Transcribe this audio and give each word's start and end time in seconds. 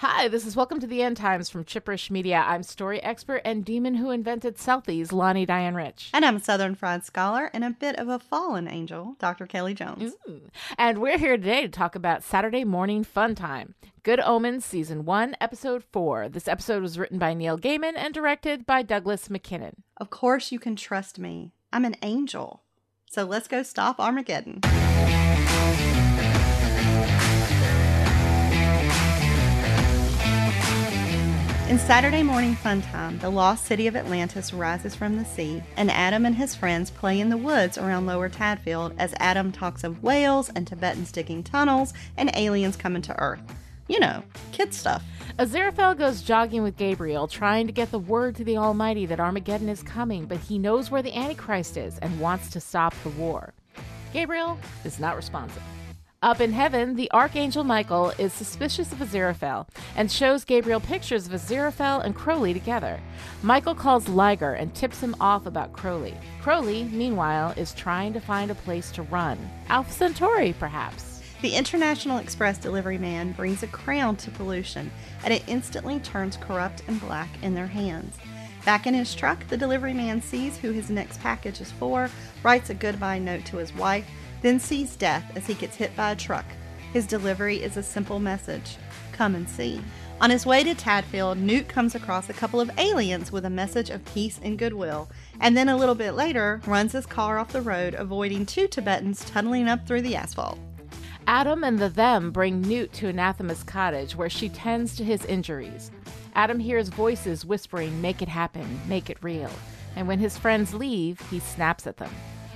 Hi, 0.00 0.28
this 0.28 0.46
is 0.46 0.54
Welcome 0.54 0.78
to 0.78 0.86
the 0.86 1.02
End 1.02 1.16
Times 1.16 1.50
from 1.50 1.64
Chipperish 1.64 2.08
Media. 2.08 2.44
I'm 2.46 2.62
story 2.62 3.02
expert 3.02 3.42
and 3.44 3.64
demon 3.64 3.96
who 3.96 4.12
invented 4.12 4.56
selfies, 4.56 5.10
Lonnie 5.10 5.44
Diane 5.44 5.74
Rich. 5.74 6.12
And 6.14 6.24
I'm 6.24 6.38
Southern 6.38 6.76
Fried 6.76 7.04
Scholar 7.04 7.50
and 7.52 7.64
a 7.64 7.70
bit 7.70 7.96
of 7.96 8.06
a 8.06 8.20
fallen 8.20 8.68
angel, 8.68 9.16
Dr. 9.18 9.48
Kelly 9.48 9.74
Jones. 9.74 10.12
Ooh. 10.28 10.42
And 10.78 10.98
we're 10.98 11.18
here 11.18 11.36
today 11.36 11.62
to 11.62 11.68
talk 11.68 11.96
about 11.96 12.22
Saturday 12.22 12.62
Morning 12.62 13.02
Fun 13.02 13.34
Time. 13.34 13.74
Good 14.04 14.20
Omens, 14.20 14.64
Season 14.64 15.04
1, 15.04 15.34
Episode 15.40 15.82
4. 15.90 16.28
This 16.28 16.46
episode 16.46 16.80
was 16.80 16.96
written 16.96 17.18
by 17.18 17.34
Neil 17.34 17.58
Gaiman 17.58 17.94
and 17.96 18.14
directed 18.14 18.66
by 18.66 18.82
Douglas 18.82 19.28
MacKinnon. 19.28 19.82
Of 19.96 20.10
course, 20.10 20.52
you 20.52 20.60
can 20.60 20.76
trust 20.76 21.18
me. 21.18 21.50
I'm 21.72 21.84
an 21.84 21.96
angel. 22.02 22.62
So 23.10 23.24
let's 23.24 23.48
go 23.48 23.64
stop 23.64 23.98
Armageddon. 23.98 24.60
In 31.68 31.78
Saturday 31.78 32.22
Morning 32.22 32.54
Fun 32.54 32.80
Time, 32.80 33.18
the 33.18 33.28
lost 33.28 33.66
city 33.66 33.86
of 33.86 33.94
Atlantis 33.94 34.54
rises 34.54 34.94
from 34.94 35.18
the 35.18 35.24
sea, 35.26 35.62
and 35.76 35.90
Adam 35.90 36.24
and 36.24 36.34
his 36.34 36.54
friends 36.54 36.90
play 36.90 37.20
in 37.20 37.28
the 37.28 37.36
woods 37.36 37.76
around 37.76 38.06
Lower 38.06 38.30
Tadfield 38.30 38.94
as 38.96 39.12
Adam 39.20 39.52
talks 39.52 39.84
of 39.84 40.02
whales 40.02 40.48
and 40.48 40.66
Tibetans 40.66 41.12
digging 41.12 41.42
tunnels 41.42 41.92
and 42.16 42.34
aliens 42.34 42.74
coming 42.74 43.02
to 43.02 43.20
Earth. 43.20 43.42
You 43.86 44.00
know, 44.00 44.22
kid 44.50 44.72
stuff. 44.72 45.04
Aziraphale 45.38 45.98
goes 45.98 46.22
jogging 46.22 46.62
with 46.62 46.78
Gabriel, 46.78 47.28
trying 47.28 47.66
to 47.66 47.72
get 47.74 47.90
the 47.90 47.98
word 47.98 48.36
to 48.36 48.44
the 48.44 48.56
Almighty 48.56 49.04
that 49.04 49.20
Armageddon 49.20 49.68
is 49.68 49.82
coming, 49.82 50.24
but 50.24 50.38
he 50.38 50.58
knows 50.58 50.90
where 50.90 51.02
the 51.02 51.14
Antichrist 51.14 51.76
is 51.76 51.98
and 51.98 52.18
wants 52.18 52.48
to 52.48 52.60
stop 52.60 52.94
the 53.02 53.10
war. 53.10 53.52
Gabriel 54.14 54.58
is 54.86 54.98
not 54.98 55.16
responsive. 55.16 55.62
Up 56.20 56.40
in 56.40 56.50
heaven, 56.50 56.96
the 56.96 57.08
Archangel 57.12 57.62
Michael 57.62 58.10
is 58.18 58.32
suspicious 58.32 58.90
of 58.90 58.98
Aziraphale 58.98 59.68
and 59.94 60.10
shows 60.10 60.44
Gabriel 60.44 60.80
pictures 60.80 61.28
of 61.28 61.32
Aziraphale 61.32 62.04
and 62.04 62.12
Crowley 62.12 62.52
together. 62.52 62.98
Michael 63.44 63.76
calls 63.76 64.06
Ligur 64.06 64.60
and 64.60 64.74
tips 64.74 65.00
him 65.00 65.14
off 65.20 65.46
about 65.46 65.72
Crowley. 65.72 66.16
Crowley, 66.42 66.82
meanwhile, 66.82 67.54
is 67.56 67.72
trying 67.72 68.12
to 68.14 68.20
find 68.20 68.50
a 68.50 68.56
place 68.56 68.90
to 68.90 69.02
run. 69.02 69.38
Alpha 69.68 69.92
Centauri, 69.92 70.54
perhaps. 70.58 71.22
The 71.40 71.54
International 71.54 72.18
Express 72.18 72.58
delivery 72.58 72.98
man 72.98 73.30
brings 73.30 73.62
a 73.62 73.68
crown 73.68 74.16
to 74.16 74.32
pollution, 74.32 74.90
and 75.22 75.32
it 75.32 75.44
instantly 75.46 76.00
turns 76.00 76.36
corrupt 76.36 76.82
and 76.88 77.00
black 77.00 77.28
in 77.42 77.54
their 77.54 77.68
hands. 77.68 78.16
Back 78.64 78.88
in 78.88 78.94
his 78.94 79.14
truck, 79.14 79.46
the 79.46 79.56
delivery 79.56 79.94
man 79.94 80.20
sees 80.20 80.56
who 80.58 80.72
his 80.72 80.90
next 80.90 81.20
package 81.20 81.60
is 81.60 81.70
for, 81.70 82.10
writes 82.42 82.70
a 82.70 82.74
goodbye 82.74 83.20
note 83.20 83.44
to 83.46 83.58
his 83.58 83.72
wife, 83.76 84.04
then 84.42 84.60
sees 84.60 84.96
death 84.96 85.30
as 85.36 85.46
he 85.46 85.54
gets 85.54 85.76
hit 85.76 85.94
by 85.96 86.12
a 86.12 86.16
truck. 86.16 86.46
His 86.92 87.06
delivery 87.06 87.62
is 87.62 87.76
a 87.76 87.82
simple 87.82 88.18
message 88.18 88.76
come 89.18 89.34
and 89.34 89.48
see. 89.48 89.80
On 90.20 90.30
his 90.30 90.46
way 90.46 90.62
to 90.62 90.74
Tadfield, 90.74 91.38
Newt 91.38 91.68
comes 91.68 91.94
across 91.94 92.28
a 92.28 92.32
couple 92.32 92.60
of 92.60 92.70
aliens 92.78 93.32
with 93.32 93.44
a 93.44 93.50
message 93.50 93.90
of 93.90 94.04
peace 94.04 94.40
and 94.42 94.58
goodwill, 94.58 95.08
and 95.40 95.56
then 95.56 95.68
a 95.68 95.76
little 95.76 95.94
bit 95.94 96.12
later 96.12 96.60
runs 96.66 96.92
his 96.92 97.04
car 97.04 97.38
off 97.38 97.52
the 97.52 97.60
road, 97.60 97.94
avoiding 97.94 98.46
two 98.46 98.68
Tibetans 98.68 99.24
tunneling 99.24 99.68
up 99.68 99.86
through 99.86 100.02
the 100.02 100.16
asphalt. 100.16 100.58
Adam 101.26 101.62
and 101.62 101.78
the 101.78 101.88
them 101.88 102.30
bring 102.30 102.60
Newt 102.62 102.92
to 102.94 103.08
Anathema's 103.08 103.62
cottage 103.62 104.16
where 104.16 104.30
she 104.30 104.48
tends 104.48 104.96
to 104.96 105.04
his 105.04 105.24
injuries. 105.26 105.90
Adam 106.34 106.58
hears 106.58 106.88
voices 106.88 107.44
whispering, 107.44 108.00
Make 108.00 108.22
it 108.22 108.28
happen, 108.28 108.80
make 108.88 109.10
it 109.10 109.22
real. 109.22 109.50
And 109.96 110.08
when 110.08 110.20
his 110.20 110.38
friends 110.38 110.74
leave, 110.74 111.20
he 111.28 111.40
snaps 111.40 111.86
at 111.86 111.96
them. 111.96 112.10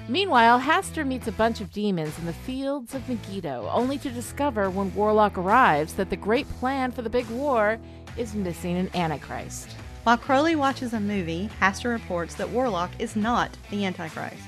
Meanwhile, 0.08 0.60
Hastur 0.60 1.06
meets 1.06 1.28
a 1.28 1.32
bunch 1.32 1.60
of 1.60 1.72
demons 1.72 2.18
in 2.18 2.26
the 2.26 2.32
fields 2.32 2.94
of 2.94 3.08
Megiddo, 3.08 3.68
only 3.72 3.98
to 3.98 4.10
discover 4.10 4.68
when 4.68 4.94
Warlock 4.94 5.38
arrives 5.38 5.94
that 5.94 6.10
the 6.10 6.16
great 6.16 6.48
plan 6.58 6.90
for 6.90 7.02
the 7.02 7.10
big 7.10 7.28
war 7.30 7.78
is 8.16 8.34
missing 8.34 8.76
an 8.76 8.90
Antichrist. 8.94 9.70
While 10.02 10.18
Crowley 10.18 10.56
watches 10.56 10.92
a 10.92 11.00
movie, 11.00 11.48
Hastur 11.60 11.92
reports 11.92 12.34
that 12.34 12.50
Warlock 12.50 12.90
is 12.98 13.14
not 13.14 13.56
the 13.70 13.84
Antichrist. 13.84 14.42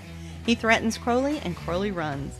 He 0.45 0.57
threatens 0.57 0.99
Crowley 0.99 1.39
and 1.45 1.57
Crowley 1.57 1.93
runs. 1.93 2.37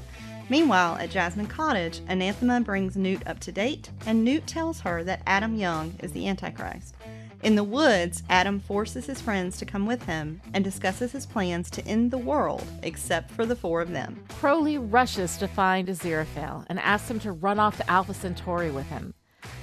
Meanwhile, 0.49 0.97
at 0.97 1.11
Jasmine 1.11 1.47
Cottage, 1.47 2.01
Anathema 2.09 2.61
brings 2.61 2.97
Newt 2.97 3.27
up 3.27 3.39
to 3.41 3.53
date, 3.53 3.91
and 4.07 4.25
Newt 4.25 4.47
tells 4.49 4.81
her 4.81 5.05
that 5.05 5.23
Adam 5.27 5.55
Young 5.55 5.95
is 6.03 6.13
the 6.13 6.29
Antichrist. 6.29 6.97
In 7.45 7.57
the 7.57 7.63
woods, 7.63 8.23
Adam 8.31 8.59
forces 8.59 9.05
his 9.05 9.21
friends 9.21 9.59
to 9.59 9.67
come 9.67 9.85
with 9.85 10.05
him 10.05 10.41
and 10.55 10.65
discusses 10.65 11.13
his 11.13 11.27
plans 11.27 11.69
to 11.73 11.87
end 11.87 12.11
the 12.11 12.17
world, 12.17 12.65
except 12.83 13.31
for 13.31 13.45
the 13.45 13.55
four 13.55 13.83
of 13.83 13.91
them. 13.91 14.25
Crowley 14.41 14.79
rushes 14.79 15.37
to 15.37 15.47
find 15.47 15.89
Aziraphale 15.89 16.65
and 16.71 16.81
asks 16.81 17.11
him 17.11 17.21
to 17.21 17.33
run 17.33 17.59
off 17.59 17.77
to 17.77 17.91
Alpha 17.91 18.15
Centauri 18.15 18.71
with 18.71 18.87
him. 18.87 19.13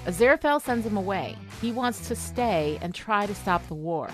Aziraphale 0.05 0.61
sends 0.61 0.85
him 0.85 0.95
away. 0.95 1.35
He 1.59 1.71
wants 1.71 2.07
to 2.07 2.15
stay 2.15 2.77
and 2.83 2.93
try 2.93 3.25
to 3.25 3.33
stop 3.33 3.67
the 3.67 3.73
war. 3.73 4.11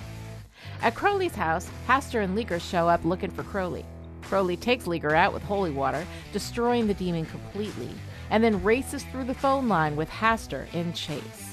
At 0.81 0.95
Crowley's 0.95 1.35
house, 1.35 1.69
Hastur 1.89 2.23
and 2.23 2.37
Ligur 2.37 2.61
show 2.61 2.87
up 2.87 3.03
looking 3.03 3.31
for 3.31 3.43
Crowley. 3.43 3.85
Crowley 4.21 4.55
takes 4.55 4.85
Ligur 4.85 5.13
out 5.13 5.33
with 5.33 5.43
holy 5.43 5.71
water, 5.71 6.05
destroying 6.31 6.87
the 6.87 6.93
demon 6.93 7.25
completely, 7.25 7.89
and 8.29 8.41
then 8.41 8.63
races 8.63 9.03
through 9.03 9.25
the 9.25 9.33
phone 9.33 9.67
line 9.67 9.97
with 9.97 10.09
Hastur 10.09 10.73
in 10.73 10.93
chase. 10.93 11.46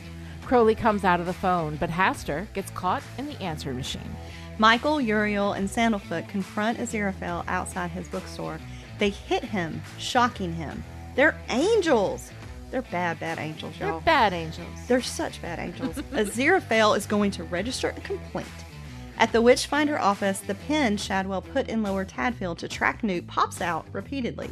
Crowley 0.44 0.74
comes 0.74 1.04
out 1.04 1.20
of 1.20 1.26
the 1.26 1.32
phone, 1.32 1.76
but 1.76 1.90
Hastur 1.90 2.46
gets 2.52 2.70
caught 2.70 3.02
in 3.18 3.26
the 3.26 3.40
answering 3.42 3.76
machine. 3.76 4.16
Michael, 4.58 5.00
Uriel, 5.00 5.52
and 5.52 5.68
Sandalphon 5.68 6.24
confront 6.26 6.78
Aziraphale 6.78 7.44
outside 7.48 7.90
his 7.90 8.08
bookstore. 8.08 8.60
They 8.98 9.10
hit 9.10 9.42
him, 9.42 9.82
shocking 9.98 10.52
him. 10.52 10.84
They're 11.14 11.36
angels! 11.48 12.30
They're 12.70 12.82
bad, 12.82 13.20
bad 13.20 13.38
angels, 13.38 13.78
y'all. 13.78 13.92
They're 13.92 14.00
bad 14.00 14.32
angels. 14.32 14.66
They're 14.88 15.02
such 15.02 15.40
bad 15.40 15.58
angels. 15.58 15.96
Aziraphale 16.12 16.96
is 16.96 17.06
going 17.06 17.30
to 17.32 17.44
register 17.44 17.94
a 17.96 18.00
complaint. 18.00 18.48
At 19.16 19.32
the 19.32 19.40
Witchfinder 19.40 19.98
office, 19.98 20.40
the 20.40 20.56
pin 20.56 20.96
Shadwell 20.96 21.42
put 21.42 21.68
in 21.68 21.82
Lower 21.82 22.04
Tadfield 22.04 22.58
to 22.58 22.68
track 22.68 23.04
Newt 23.04 23.26
pops 23.28 23.60
out 23.60 23.86
repeatedly. 23.92 24.50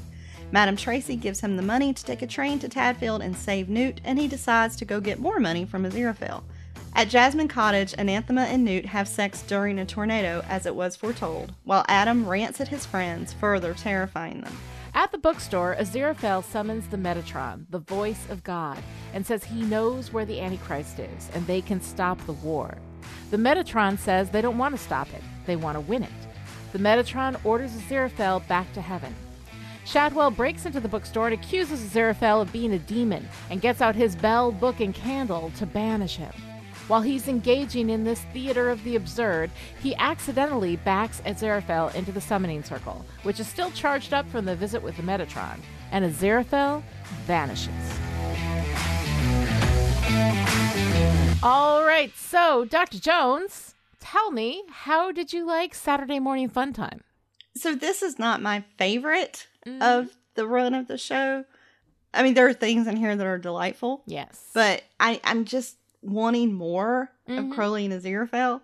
Madam 0.53 0.77
Tracy 0.77 1.17
gives 1.17 1.41
him 1.41 1.57
the 1.57 1.63
money 1.63 1.95
to 1.95 2.05
take 2.05 2.21
a 2.21 2.27
train 2.27 2.59
to 2.59 2.69
Tadfield 2.69 3.25
and 3.25 3.35
save 3.35 3.71
Newt, 3.71 4.03
and 4.05 4.19
he 4.19 4.29
decides 4.29 4.77
to 4.77 4.85
go 4.85 5.01
get 5.01 5.19
more 5.19 5.41
money 5.41 5.65
from 5.65 5.85
Aziraphale. 5.85 6.43
At 6.95 7.09
Jasmine 7.09 7.49
Cottage, 7.49 7.95
Anathema 7.97 8.43
and 8.43 8.63
Newt 8.63 8.85
have 8.85 9.09
sex 9.09 9.41
during 9.43 9.79
a 9.79 9.87
tornado, 9.87 10.45
as 10.47 10.67
it 10.67 10.75
was 10.75 10.95
foretold, 10.95 11.55
while 11.65 11.87
Adam 11.89 12.29
rants 12.29 12.61
at 12.61 12.69
his 12.69 12.85
friends, 12.85 13.33
further 13.33 13.73
terrifying 13.73 14.43
them. 14.43 14.55
At 14.95 15.11
the 15.11 15.17
bookstore, 15.17 15.75
Aziraphale 15.81 16.45
summons 16.45 16.87
the 16.87 16.99
Metatron, 16.99 17.65
the 17.71 17.79
voice 17.79 18.29
of 18.29 18.45
God, 18.45 18.77
and 19.15 19.27
says 19.27 19.45
he 19.45 19.63
knows 19.63 20.13
where 20.13 20.27
the 20.27 20.39
Antichrist 20.39 20.99
is 20.99 21.31
and 21.33 21.47
they 21.47 21.63
can 21.63 21.81
stop 21.81 22.21
the 22.27 22.35
war. 22.35 22.77
The 23.31 23.39
Metatron 23.39 23.99
says 23.99 24.29
they 24.29 24.43
don't 24.43 24.59
want 24.59 24.77
to 24.77 24.83
stop 24.83 25.09
it, 25.15 25.23
they 25.47 25.57
want 25.57 25.77
to 25.77 25.81
win 25.81 26.03
it. 26.03 26.11
The 26.73 26.79
Metatron 26.79 27.43
orders 27.43 27.73
Aziraphale 27.73 28.47
back 28.49 28.71
to 28.75 28.83
heaven. 28.83 29.15
Shadwell 29.85 30.31
breaks 30.31 30.65
into 30.65 30.81
the 30.81 30.89
bookstore 30.89 31.29
and 31.29 31.35
accuses 31.35 31.83
Aziraphale 31.83 32.43
of 32.43 32.53
being 32.53 32.73
a 32.73 32.79
demon 32.79 33.29
and 33.51 33.61
gets 33.61 33.81
out 33.81 33.97
his 33.97 34.15
bell, 34.15 34.53
book, 34.53 34.81
and 34.81 34.95
candle 34.95 35.51
to 35.57 35.67
banish 35.67 36.17
him. 36.17 36.33
While 36.89 37.03
he's 37.03 37.29
engaging 37.29 37.91
in 37.91 38.05
this 38.05 38.21
theater 38.33 38.71
of 38.71 38.83
the 38.85 38.97
absurd, 38.97 39.51
he 39.81 39.95
accidentally 39.97 40.77
backs 40.77 41.21
Aziraphale 41.25 41.95
into 41.95 42.13
the 42.13 42.21
summoning 42.21 42.63
circle, 42.63 43.05
which 43.23 43.41
is 43.41 43.47
still 43.47 43.71
charged 43.71 44.13
up 44.13 44.29
from 44.31 44.45
the 44.45 44.57
visit 44.57 44.83
with 44.83 44.97
the 44.97 45.03
Metatron, 45.03 45.59
and 45.91 46.05
Aziraphale 46.05 46.83
vanishes. 47.25 47.73
All 51.43 51.85
right, 51.85 52.13
so 52.17 52.65
Dr. 52.65 53.01
Jones, 53.01 53.75
tell 53.99 54.31
me, 54.31 54.63
how 54.71 55.13
did 55.13 55.33
you 55.33 55.45
like 55.45 55.75
Saturday 55.75 56.19
Morning 56.21 56.49
Fun 56.49 56.73
Time? 56.73 57.03
So, 57.55 57.75
this 57.75 58.03
is 58.03 58.19
not 58.19 58.41
my 58.41 58.65
favorite 58.79 59.47
of 59.67 60.17
the 60.35 60.47
run 60.47 60.75
of 60.75 60.89
the 60.89 60.99
show. 60.99 61.45
I 62.15 62.23
mean, 62.23 62.35
there 62.35 62.47
are 62.47 62.53
things 62.55 62.87
in 62.87 62.97
here 62.97 63.17
that 63.17 63.27
are 63.27 63.39
delightful, 63.39 64.03
Yes. 64.07 64.51
but 64.55 64.83
I, 65.01 65.21
I'm 65.25 65.45
just 65.45 65.77
wanting 66.03 66.53
more 66.53 67.11
Mhm. 67.29 67.39
of 67.39 67.55
Crowley 67.55 67.85
and 67.87 67.95
Aziraphale. 67.95 68.61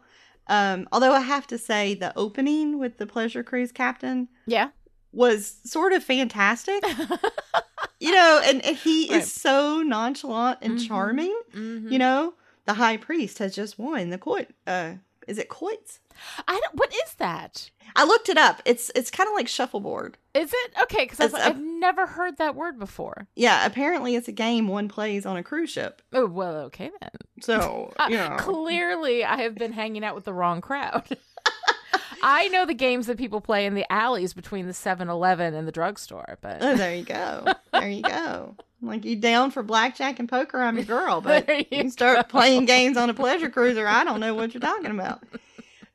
Um, 0.49 0.89
although 0.93 1.13
I 1.13 1.21
have 1.21 1.47
to 1.49 1.59
say, 1.59 1.95
the 1.95 2.13
opening 2.17 2.79
with 2.79 2.99
the 2.99 3.07
Pleasure 3.07 3.43
Cruise 3.43 3.71
captain 3.73 4.29
yeah. 4.47 4.71
was 5.13 5.57
sort 5.65 5.93
of 5.93 6.03
fantastic. 6.05 6.83
you 8.01 8.13
know, 8.13 8.41
and, 8.45 8.65
and 8.65 8.77
he 8.77 9.09
Right. 9.11 9.23
is 9.23 9.33
so 9.33 9.83
nonchalant 9.83 10.59
and 10.63 10.79
Mhm. 10.79 10.87
charming. 10.89 11.41
Mhm. 11.55 11.91
You 11.93 11.99
know, 11.99 12.35
the 12.67 12.75
high 12.75 12.97
priest 12.97 13.39
has 13.39 13.55
just 13.55 13.79
won 13.79 14.11
the 14.11 14.19
coit. 14.19 14.49
Uh, 14.67 14.95
is 15.27 15.39
it 15.39 15.49
quoits? 15.49 16.01
I 16.47 16.61
don't, 16.61 16.75
what 16.75 16.93
is 17.05 17.15
that? 17.15 17.71
I 17.97 18.05
looked 18.05 18.29
it 18.29 18.37
up. 18.37 18.61
It's 18.65 18.91
it's 18.95 19.11
kind 19.11 19.29
of 19.29 19.35
like 19.35 19.49
shuffleboard. 19.49 20.19
Is 20.35 20.53
it 20.53 20.73
okay? 20.83 21.05
Because 21.07 21.33
a- 21.33 21.45
I've 21.47 21.59
never 21.61 22.07
heard 22.07 22.37
that 22.37 22.55
word 22.55 22.79
before. 22.79 23.27
Yeah, 23.35 23.65
apparently 23.65 24.15
it's 24.15 24.29
a 24.29 24.33
game 24.33 24.69
one 24.69 24.89
plays 24.89 25.25
on 25.25 25.37
a 25.37 25.43
cruise 25.43 25.71
ship. 25.71 26.03
Oh 26.13 26.27
well, 26.27 26.57
okay 26.67 26.91
then. 27.01 27.11
So 27.41 27.93
Uh, 27.99 28.07
you 28.11 28.17
know, 28.17 28.37
Clearly, 28.39 29.25
I 29.25 29.43
have 29.43 29.55
been 29.55 29.73
hanging 29.73 30.05
out 30.05 30.15
with 30.15 30.25
the 30.25 30.35
wrong 30.35 30.61
crowd. 30.61 31.05
I 32.23 32.49
know 32.49 32.67
the 32.67 32.75
games 32.75 33.07
that 33.07 33.17
people 33.17 33.41
play 33.41 33.65
in 33.65 33.75
the 33.75 33.91
alleys 33.93 34.35
between 34.35 34.67
the 34.67 34.73
7-Eleven 34.73 35.55
and 35.55 35.69
the 35.69 35.73
drugstore, 35.73 36.37
but 36.41 36.59
Oh, 36.61 36.75
there 36.75 36.95
you 36.95 37.05
go. 37.05 37.47
There 37.73 37.89
you 37.89 38.03
go. 38.03 38.57
Like 38.83 39.05
you 39.05 39.15
down 39.17 39.53
for 39.53 39.63
blackjack 39.63 40.19
and 40.19 40.29
poker, 40.29 40.61
I'm 40.61 40.75
your 40.77 40.85
girl. 40.85 41.21
But 41.21 41.49
you, 41.49 41.65
you 41.71 41.91
start 41.91 42.17
go. 42.17 42.23
playing 42.25 42.65
games 42.65 42.97
on 42.97 43.09
a 43.09 43.15
pleasure 43.15 43.51
cruiser. 43.51 43.87
I 43.87 44.03
don't 44.05 44.19
know 44.21 44.35
what 44.35 44.53
you're 44.53 44.61
talking 44.61 44.91
about. 44.91 45.23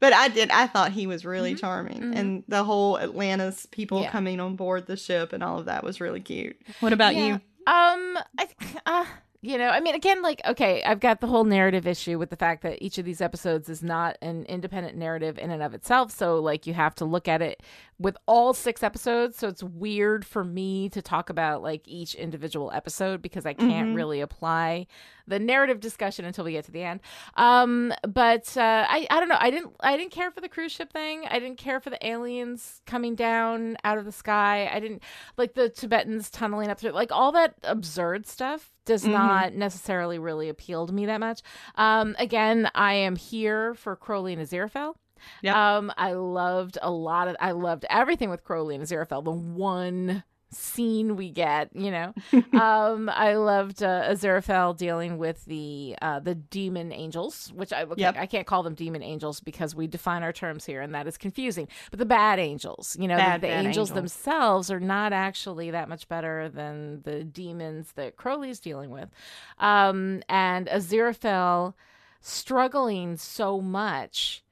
But 0.04 0.12
I 0.12 0.28
did. 0.28 0.52
I 0.52 0.68
thought 0.68 0.92
he 0.92 1.08
was 1.08 1.24
really 1.24 1.54
Mhm. 1.56 1.60
charming, 1.62 2.02
Mhm. 2.02 2.16
and 2.18 2.44
the 2.50 2.66
whole 2.66 3.00
Atlantis 3.00 3.66
people 3.72 4.02
Yeah. 4.02 4.12
coming 4.12 4.42
on 4.42 4.58
board 4.58 4.86
the 4.86 4.98
ship 4.98 5.32
and 5.32 5.42
all 5.42 5.60
of 5.60 5.66
that 5.68 5.82
was 5.82 6.02
really 6.02 6.20
cute. 6.20 6.58
What 6.82 6.92
about 6.92 7.16
Yeah. 7.16 7.26
you? 7.26 7.34
Um, 7.68 8.20
I, 8.38 8.48
uh, 8.86 9.06
you 9.42 9.58
know, 9.58 9.70
I 9.70 9.80
mean, 9.80 9.96
again, 9.96 10.22
like, 10.22 10.42
okay, 10.46 10.84
I've 10.84 11.00
got 11.00 11.22
the 11.22 11.28
whole 11.28 11.46
narrative 11.46 11.88
issue 11.88 12.20
with 12.20 12.32
the 12.32 12.36
fact 12.36 12.64
that 12.64 12.84
each 12.84 12.98
of 12.98 13.06
these 13.06 13.22
episodes 13.22 13.70
is 13.70 13.82
not 13.82 14.18
an 14.22 14.44
independent 14.50 14.98
narrative 14.98 15.38
in 15.40 15.52
and 15.52 15.64
of 15.64 15.74
itself. 15.74 16.12
So, 16.12 16.38
like, 16.40 16.68
you 16.68 16.74
have 16.74 16.96
to 16.96 17.06
look 17.06 17.30
at 17.30 17.42
it 17.42 17.64
with 18.04 18.16
all 18.28 18.54
six 18.54 18.84
episodes. 18.84 19.38
So, 19.38 19.48
it's 19.48 19.64
weird 19.64 20.24
for 20.26 20.44
me 20.44 20.90
to 20.90 21.02
talk 21.02 21.30
about 21.32 21.64
like 21.64 21.88
each 21.88 22.14
individual 22.14 22.72
episode 22.74 23.22
because 23.24 23.46
I 23.48 23.54
can't 23.54 23.90
Mhm. 23.90 23.96
really 23.96 24.22
apply 24.22 24.86
the 25.26 25.40
narrative 25.40 25.80
discussion 25.80 26.26
until 26.26 26.44
we 26.44 26.52
get 26.52 26.66
to 26.66 26.72
the 26.72 26.84
end. 26.84 27.00
Um, 27.36 27.94
but 28.08 28.56
uh, 28.58 28.86
I, 28.90 29.08
I 29.10 29.20
don't 29.20 29.30
know. 29.30 29.38
I 29.40 29.50
didn't, 29.50 29.74
I 29.80 29.96
didn't 29.98 30.12
care 30.12 30.30
for 30.32 30.42
the 30.42 30.50
cruise 30.50 30.72
ship 30.74 30.92
thing. 30.92 31.24
I 31.30 31.40
didn't 31.40 31.58
care 31.58 31.80
for 31.80 31.90
the 31.90 32.06
aliens 32.06 32.82
coming 32.86 33.16
down 33.16 33.78
out 33.86 33.98
of 33.98 34.04
the 34.06 34.12
sky. 34.12 34.70
I 34.72 34.80
didn't 34.82 35.02
like 35.38 35.54
the 35.54 35.70
Tibetans 35.70 36.30
tunneling 36.30 36.70
up 36.70 36.80
through, 36.80 36.92
like 36.92 37.12
all 37.12 37.32
that 37.32 37.56
absurd 37.64 38.28
stuff 38.28 38.74
does 38.86 39.06
Mhm. 39.06 39.12
not 39.14 39.54
necessarily 39.54 40.20
really 40.20 40.50
appeal 40.50 40.86
to 40.88 40.94
me 40.94 41.06
that 41.06 41.22
much. 41.22 41.42
Um, 41.76 42.18
again, 42.20 42.70
I 42.76 42.96
am 42.96 43.16
here 43.16 43.74
for 43.76 43.96
Crowley 43.96 44.34
and 44.34 44.42
Aziraphale. 44.42 44.96
Yep. 45.42 45.56
Um, 45.56 45.92
I 45.98 46.14
loved 46.14 46.78
a 46.82 46.92
lot 46.92 47.28
of, 47.28 47.36
I 47.40 47.52
loved 47.52 47.86
everything 47.90 48.30
with 48.30 48.44
Crowley 48.44 48.76
and 48.76 48.84
Aziraphale. 48.84 49.24
The 49.24 49.32
one 49.32 50.24
scene 50.56 51.16
we 51.16 51.32
get, 51.32 51.76
you 51.76 51.90
know, 51.90 52.14
um, 52.54 53.10
I 53.10 53.34
loved 53.34 53.82
uh, 53.82 54.04
Aziraphale 54.08 54.78
dealing 54.78 55.18
with 55.18 55.44
the 55.46 55.96
uh, 56.00 56.20
the 56.20 56.36
demon 56.36 56.92
angels, 56.92 57.52
which 57.56 57.74
I 57.74 57.84
okay, 57.84 58.02
Yep. 58.02 58.16
I 58.20 58.28
can't 58.28 58.46
call 58.46 58.62
them 58.62 58.76
demon 58.76 59.02
angels 59.02 59.40
because 59.40 59.74
we 59.74 59.88
define 59.88 60.22
our 60.22 60.32
terms 60.32 60.64
here, 60.64 60.82
and 60.82 60.94
that 60.94 61.08
is 61.08 61.18
confusing. 61.18 61.68
But 61.90 61.98
the 61.98 62.06
bad 62.06 62.38
angels, 62.38 62.96
you 63.00 63.08
know, 63.08 63.18
Bad, 63.18 63.42
the, 63.42 63.48
the 63.48 63.52
bad 63.52 63.66
angels 63.66 63.90
angels. 63.90 63.96
themselves 63.96 64.70
are 64.70 64.80
not 64.80 65.12
actually 65.12 65.72
that 65.72 65.90
much 65.90 66.08
better 66.08 66.50
than 66.50 67.02
the 67.02 67.24
demons 67.24 67.94
that 67.94 68.16
Crowley's 68.16 68.60
dealing 68.60 68.92
with, 68.92 69.10
um, 69.58 70.22
and 70.30 70.68
Aziraphale 70.68 71.74
struggling 72.22 73.18
so 73.18 73.60
much 73.60 74.43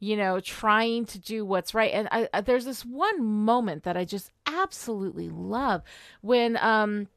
you 0.00 0.16
know, 0.16 0.40
trying 0.40 1.04
to 1.06 1.18
do 1.18 1.44
what's 1.44 1.74
right. 1.74 1.92
And 1.92 2.08
I, 2.12 2.28
I, 2.32 2.40
there's 2.40 2.64
this 2.64 2.84
one 2.84 3.24
moment 3.24 3.82
that 3.84 3.96
I 3.96 4.04
just 4.04 4.30
absolutely 4.46 5.28
love 5.28 5.82
when, 6.20 6.56
um, 6.58 7.08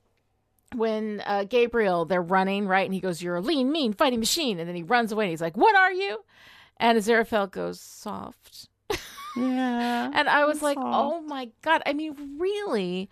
when 0.75 1.21
uh, 1.25 1.43
Gabriel 1.43 2.05
they're 2.05 2.21
running 2.21 2.67
right, 2.67 2.85
and 2.85 2.93
he 2.93 2.99
goes, 3.01 3.21
"You're 3.21 3.35
a 3.35 3.41
lean, 3.41 3.71
mean 3.71 3.93
fighting 3.93 4.19
machine," 4.19 4.57
and 4.59 4.67
then 4.69 4.75
he 4.75 4.83
runs 4.83 5.11
away, 5.11 5.25
and 5.25 5.29
he's 5.31 5.41
like, 5.41 5.57
"What 5.57 5.75
are 5.75 5.91
you?" 5.91 6.23
And 6.77 6.97
Aziraphale 6.97 7.51
goes, 7.51 7.79
"Soft." 7.79 8.69
Yeah. 9.37 10.11
And 10.13 10.27
I 10.27 10.43
was 10.45 10.61
like, 10.61 10.77
all. 10.77 11.13
oh 11.13 11.21
my 11.21 11.49
God. 11.61 11.81
I 11.85 11.93
mean, 11.93 12.37
really, 12.37 13.09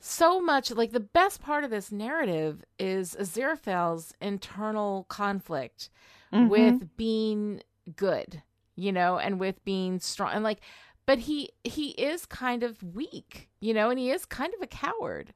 so 0.00 0.38
much. 0.40 0.70
Like, 0.70 0.92
the 0.92 1.00
best 1.00 1.40
part 1.40 1.64
of 1.64 1.70
this 1.70 1.90
narrative 1.90 2.62
is 2.78 3.16
Aziraphale's 3.18 4.12
internal 4.20 5.06
conflict 5.08 5.88
Mhm. 6.32 6.48
with 6.50 6.96
being 6.98 7.62
good, 7.96 8.42
you 8.76 8.92
know, 8.92 9.18
and 9.18 9.40
with 9.40 9.64
being 9.64 9.98
strong. 9.98 10.32
And 10.32 10.44
like, 10.44 10.60
but 11.06 11.20
he 11.20 11.50
he 11.64 11.90
is 11.90 12.26
kind 12.26 12.62
of 12.62 12.82
weak, 12.82 13.48
you 13.60 13.74
know, 13.74 13.90
and 13.90 13.98
he 13.98 14.10
is 14.10 14.24
kind 14.26 14.52
of 14.54 14.62
a 14.62 14.66
coward. 14.66 15.32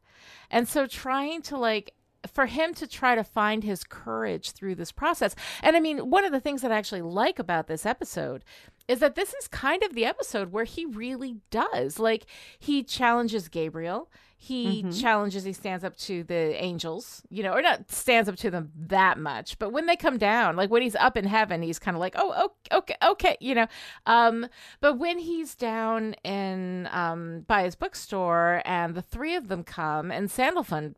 And 0.50 0.68
so 0.68 0.86
trying 0.86 1.42
to 1.42 1.56
like 1.56 1.94
for 2.32 2.46
him 2.46 2.74
to 2.74 2.86
try 2.86 3.14
to 3.14 3.24
find 3.24 3.64
his 3.64 3.84
courage 3.84 4.50
through 4.50 4.74
this 4.74 4.92
process. 4.92 5.34
And 5.62 5.74
I 5.76 5.80
mean, 5.80 6.10
one 6.10 6.24
of 6.24 6.32
the 6.32 6.40
things 6.40 6.62
that 6.62 6.72
I 6.72 6.76
actually 6.76 7.02
like 7.02 7.38
about 7.38 7.66
this 7.66 7.86
episode 7.86 8.44
is 8.90 8.98
that 9.00 9.14
this 9.14 9.32
is 9.34 9.46
kind 9.48 9.82
of 9.82 9.94
the 9.94 10.04
episode 10.04 10.52
where 10.52 10.64
he 10.64 10.84
really 10.84 11.36
does. 11.50 11.98
Like 11.98 12.26
he 12.58 12.82
challenges 12.82 13.48
Gabriel. 13.48 14.10
He 14.42 14.82
Mhm. 14.84 14.98
challenges, 15.00 15.44
he 15.44 15.52
stands 15.52 15.84
up 15.84 15.96
to 15.98 16.24
the 16.24 16.54
angels, 16.62 17.22
you 17.28 17.42
know, 17.42 17.52
or 17.52 17.60
not 17.60 17.90
stands 17.90 18.26
up 18.26 18.36
to 18.36 18.50
them 18.50 18.72
that 18.74 19.18
much, 19.18 19.58
but 19.58 19.70
when 19.70 19.84
they 19.84 19.96
come 19.96 20.16
down, 20.16 20.56
like 20.56 20.70
when 20.70 20.80
he's 20.80 20.96
up 20.96 21.18
in 21.18 21.26
heaven, 21.26 21.60
he's 21.60 21.78
kind 21.78 21.94
of 21.94 22.00
like, 22.00 22.14
oh, 22.16 22.50
okay, 22.72 22.96
okay, 23.02 23.36
you 23.40 23.54
know. 23.54 23.66
Um, 24.06 24.46
but 24.80 24.94
when 24.98 25.18
he's 25.18 25.54
down 25.54 26.14
in 26.24 26.88
um 26.90 27.42
by 27.46 27.64
his 27.64 27.74
bookstore 27.74 28.62
and 28.64 28.94
the 28.94 29.02
three 29.02 29.34
of 29.36 29.48
them 29.48 29.62
come 29.62 30.10
and 30.10 30.30
Sandalphon 30.30 30.96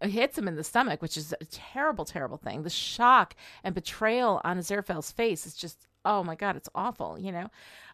hits 0.00 0.38
him 0.38 0.48
in 0.48 0.56
the 0.56 0.64
stomach, 0.64 1.02
which 1.02 1.16
is 1.18 1.34
a 1.40 1.44
terrible, 1.44 2.04
terrible 2.06 2.38
thing. 2.38 2.62
The 2.62 2.70
shock 2.70 3.34
and 3.62 3.74
betrayal 3.74 4.40
on 4.44 4.58
Aziraphale's 4.58 5.12
face 5.12 5.44
is 5.44 5.54
just, 5.54 5.86
oh 6.08 6.24
my 6.24 6.34
God, 6.34 6.56
it's 6.56 6.68
awful, 6.74 7.18
you 7.18 7.30
know? 7.32 7.48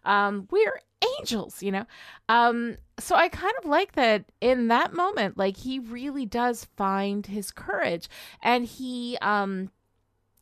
Um, 0.04 0.48
we're 0.50 0.80
angels, 1.18 1.62
you 1.62 1.72
know? 1.72 1.84
Um, 2.28 2.76
so 2.98 3.14
I 3.16 3.28
kind 3.28 3.54
of 3.58 3.64
like 3.64 3.92
that 3.92 4.24
in 4.40 4.68
that 4.68 4.94
moment, 4.94 5.36
like 5.36 5.56
he 5.58 5.78
really 5.78 6.24
does 6.26 6.64
find 6.76 7.26
his 7.26 7.50
courage 7.50 8.08
and 8.42 8.64
he, 8.64 9.18
um, 9.20 9.70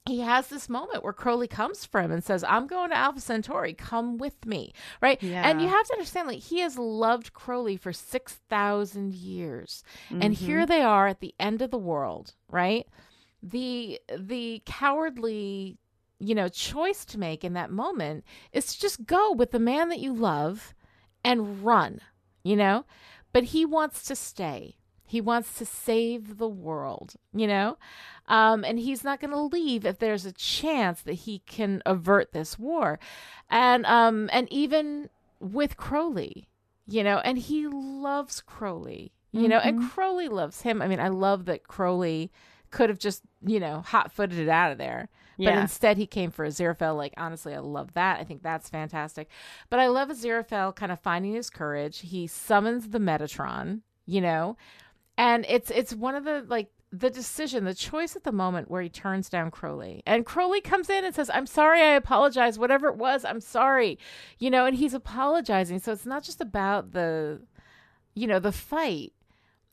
he 0.04 0.18
has 0.20 0.48
this 0.48 0.68
moment 0.68 1.04
where 1.04 1.12
Crowley 1.12 1.46
comes 1.46 1.84
for 1.84 2.00
him 2.00 2.10
and 2.10 2.24
says, 2.24 2.42
I'm 2.42 2.66
going 2.66 2.90
to 2.90 2.96
Alpha 2.96 3.20
Centauri. 3.20 3.72
Come 3.72 4.18
with 4.18 4.44
me. 4.44 4.72
Right. 5.00 5.22
And 5.22 5.62
you 5.62 5.68
have 5.68 5.86
to 5.86 5.92
understand, 5.92 6.26
like, 6.26 6.40
he 6.40 6.58
has 6.58 6.76
loved 6.76 7.32
Crowley 7.32 7.76
for 7.76 7.92
6,000 7.92 9.14
years 9.14 9.84
and 10.10 10.34
Mhm. 10.34 10.38
here 10.38 10.66
they 10.66 10.82
are 10.82 11.06
at 11.06 11.20
the 11.20 11.34
end 11.38 11.62
of 11.62 11.70
the 11.70 11.78
world 11.78 12.34
right 12.50 12.86
the 13.44 14.00
the 14.16 14.62
cowardly 14.66 15.76
you 16.24 16.34
know 16.34 16.48
choice 16.48 17.04
to 17.04 17.18
make 17.18 17.42
in 17.44 17.52
that 17.54 17.70
moment 17.70 18.24
is 18.52 18.66
to 18.72 18.80
just 18.80 19.04
go 19.06 19.32
with 19.32 19.50
the 19.50 19.58
man 19.58 19.88
that 19.88 19.98
you 19.98 20.12
love 20.14 20.74
and 21.24 21.64
run 21.64 22.00
you 22.44 22.56
know? 22.56 22.84
But 23.32 23.44
he 23.44 23.64
wants 23.64 24.02
to 24.04 24.16
stay. 24.16 24.76
He 25.06 25.20
wants 25.20 25.56
to 25.58 25.64
save 25.64 26.38
the 26.38 26.48
world 26.48 27.14
you 27.34 27.46
know? 27.46 27.76
Um, 28.28 28.64
and 28.64 28.78
he's 28.78 29.04
not 29.04 29.20
going 29.20 29.30
to 29.32 29.40
leave 29.58 29.84
if 29.86 29.98
there's 29.98 30.26
a 30.26 30.32
chance 30.32 31.02
that 31.02 31.14
he 31.26 31.40
can 31.40 31.82
avert 31.86 32.32
this 32.32 32.58
war. 32.58 32.98
And 33.50 33.84
um 33.86 34.28
and 34.32 34.46
even 34.52 35.08
with 35.40 35.76
crowley 35.76 36.48
you 36.88 37.02
know 37.04 37.18
and 37.18 37.38
he 37.38 37.66
loves 37.68 38.40
crowley 38.40 39.12
you 39.32 39.48
know? 39.48 39.58
And 39.58 39.78
Mhm. 39.78 39.90
crowley 39.90 40.28
loves 40.28 40.62
him. 40.62 40.82
I 40.82 40.86
mean 40.88 41.00
i 41.00 41.08
love 41.08 41.46
that 41.46 41.66
crowley 41.66 42.30
could 42.70 42.88
have 42.90 42.98
just 42.98 43.22
you 43.44 43.60
know 43.60 43.80
hot-footed 43.82 44.38
it 44.38 44.48
out 44.48 44.72
of 44.72 44.78
there 44.78 45.08
but 45.50 45.58
instead 45.58 45.96
he 45.96 46.06
came 46.06 46.30
for 46.30 46.46
aziraphale 46.46 46.96
like 46.96 47.14
honestly 47.16 47.54
i 47.54 47.58
love 47.58 47.94
that. 47.94 48.20
I 48.20 48.24
think 48.24 48.42
that's 48.42 48.68
fantastic. 48.68 49.28
But 49.70 49.80
i 49.80 49.86
love 49.86 50.08
aziraphale 50.08 50.74
kind 50.74 50.92
of 50.92 51.00
finding 51.00 51.34
his 51.34 51.50
courage. 51.50 52.00
He 52.00 52.26
summons 52.26 52.88
the 52.88 52.98
metatron 52.98 53.80
you 54.06 54.20
know? 54.20 54.56
And 55.18 55.44
it's 55.48 55.70
it's 55.70 55.94
one 55.94 56.14
of 56.14 56.24
the 56.24 56.44
like 56.48 56.70
the 56.90 57.10
decision 57.10 57.64
the 57.64 57.74
choice 57.74 58.16
at 58.16 58.24
the 58.24 58.32
moment 58.32 58.70
where 58.70 58.82
he 58.82 58.88
turns 58.88 59.28
down 59.28 59.50
crowley. 59.50 60.02
And 60.06 60.26
crowley 60.26 60.60
comes 60.60 60.90
in 60.90 61.04
and 61.04 61.14
says 61.14 61.30
i'm 61.32 61.46
sorry 61.46 61.80
i 61.80 61.94
apologize 61.94 62.58
whatever 62.58 62.88
it 62.88 62.96
was 62.96 63.24
i'm 63.24 63.40
sorry 63.40 63.98
you 64.38 64.50
know? 64.50 64.66
And 64.66 64.76
he's 64.76 64.94
apologizing. 64.94 65.78
So 65.80 65.92
it's 65.92 66.06
not 66.06 66.22
just 66.22 66.40
about 66.40 66.92
the 66.92 67.40
you 68.14 68.26
know 68.26 68.38
the 68.38 68.52
fight. 68.52 69.12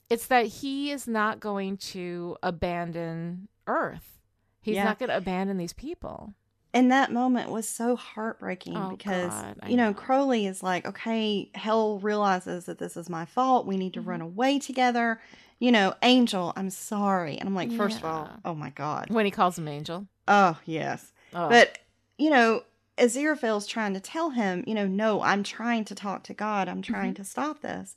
It's 0.09 0.27
that 0.27 0.47
he 0.47 0.91
is 0.91 1.07
not 1.07 1.39
going 1.39 1.77
to 1.77 2.35
abandon 2.41 3.47
earth 3.67 4.18
he's 4.61 4.75
Yeah. 4.75 4.85
not 4.85 4.99
going 4.99 5.09
to 5.09 5.17
abandon 5.17 5.57
these 5.57 5.73
people 5.73 6.33
and 6.73 6.91
that 6.91 7.11
moment 7.11 7.49
was 7.49 7.67
so 7.67 7.95
heartbreaking 7.95 8.77
Oh, 8.77 8.89
because 8.91 9.31
God, 9.31 9.55
you 9.67 9.75
know, 9.75 9.87
know. 9.87 9.93
Crowley 9.93 10.45
is 10.45 10.61
like, 10.61 10.85
okay, 10.85 11.49
Hell 11.55 11.99
realizes 11.99 12.65
that 12.65 12.77
this 12.77 12.95
is 12.95 13.09
my 13.09 13.25
fault. 13.25 13.65
We 13.65 13.77
need 13.77 13.93
to 13.95 14.01
mm-hmm. 14.01 14.09
run 14.09 14.21
away 14.21 14.59
together. 14.59 15.19
You 15.57 15.71
know, 15.71 15.95
Angel, 16.03 16.53
I'm 16.55 16.69
sorry. 16.69 17.37
And 17.37 17.49
I'm 17.49 17.55
like, 17.55 17.71
first 17.71 17.97
of 17.97 18.05
all, 18.05 18.29
oh 18.45 18.55
my 18.55 18.69
god. 18.69 19.09
when 19.09 19.25
he 19.25 19.31
calls 19.31 19.57
him 19.57 19.67
angel 19.67 20.07
Oh 20.27 20.57
yes, 20.65 21.11
oh. 21.33 21.49
but 21.49 21.79
you 22.17 22.29
know, 22.29 22.63
Aziraphale's 22.97 23.65
trying 23.65 23.93
to 23.93 23.99
tell 23.99 24.29
him, 24.29 24.63
you 24.67 24.75
know, 24.75 24.85
no, 24.85 25.21
I'm 25.21 25.41
trying 25.41 25.85
to 25.85 25.95
talk 25.95 26.23
to 26.25 26.33
God. 26.33 26.67
I'm 26.67 26.81
trying 26.81 27.13
mm-hmm. 27.13 27.23
to 27.23 27.29
stop 27.29 27.61
this. 27.61 27.95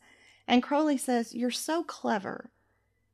And 0.48 0.62
Crowley 0.62 0.96
says, 0.96 1.34
"You're 1.34 1.50
so 1.50 1.84
clever. 1.84 2.50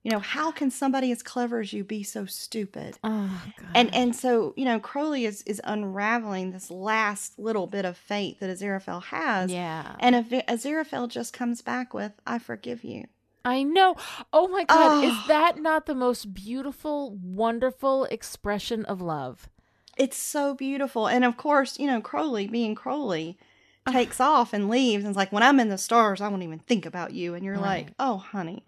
You 0.05 0.12
know, 0.12 0.21
how 0.21 0.52
can 0.52 0.71
somebody 0.71 1.11
as 1.12 1.23
clever 1.23 1.61
as 1.61 1.73
you 1.73 1.85
be 1.85 2.02
so 2.02 2.25
stupid?" 2.25 2.99
oh, 3.05 3.43
God. 3.59 3.69
And 3.75 3.95
and 3.95 4.17
so 4.17 4.55
you 4.57 4.64
know, 4.64 4.78
Crowley 4.78 5.25
is 5.25 5.43
is 5.43 5.61
unraveling 5.64 6.52
this 6.52 6.71
last 6.71 7.38
little 7.38 7.67
bit 7.67 7.85
of 7.85 7.97
fate 7.97 8.40
that 8.40 8.50
Aziraphale 8.50 9.02
has. 9.05 9.50
yeah 9.50 9.97
And 10.00 10.14
Az- 10.14 10.64
Aziraphale 10.64 11.09
just 11.09 11.33
comes 11.33 11.62
back 11.62 11.93
with, 11.93 12.12
"I 12.26 12.38
forgive 12.38 12.85
you." 12.85 13.05
I 13.45 13.62
know. 13.62 13.97
Oh 14.33 14.49
my 14.49 14.64
God. 14.64 15.05
Oh. 15.05 15.09
Is 15.09 15.26
that 15.28 15.59
not 15.61 15.87
the 15.87 15.95
most 15.95 16.35
beautiful, 16.35 17.17
wonderful 17.23 18.05
expression 18.07 18.85
of 18.85 19.00
love? 19.00 19.49
It's 19.97 20.17
so 20.17 20.55
beautiful. 20.55 21.07
And 21.09 21.25
of 21.25 21.37
course, 21.37 21.78
you 21.78 21.87
know, 21.87 22.00
Crowley 22.00 22.47
being 22.47 22.75
Crowley, 22.75 23.38
takes 23.90 24.21
off 24.21 24.52
and 24.52 24.69
leaves 24.69 25.02
and 25.05 25.12
is 25.12 25.17
like, 25.17 25.33
when 25.33 25.43
I'm 25.43 25.61
in 25.61 25.71
the 25.71 25.78
stars, 25.78 26.21
I 26.21 26.28
won't 26.28 26.43
even 26.43 26.59
think 26.59 26.85
about 26.85 27.12
you. 27.14 27.35
And 27.35 27.45
you're 27.45 27.57
like, 27.59 27.88
oh, 27.99 28.19
honey, 28.19 28.64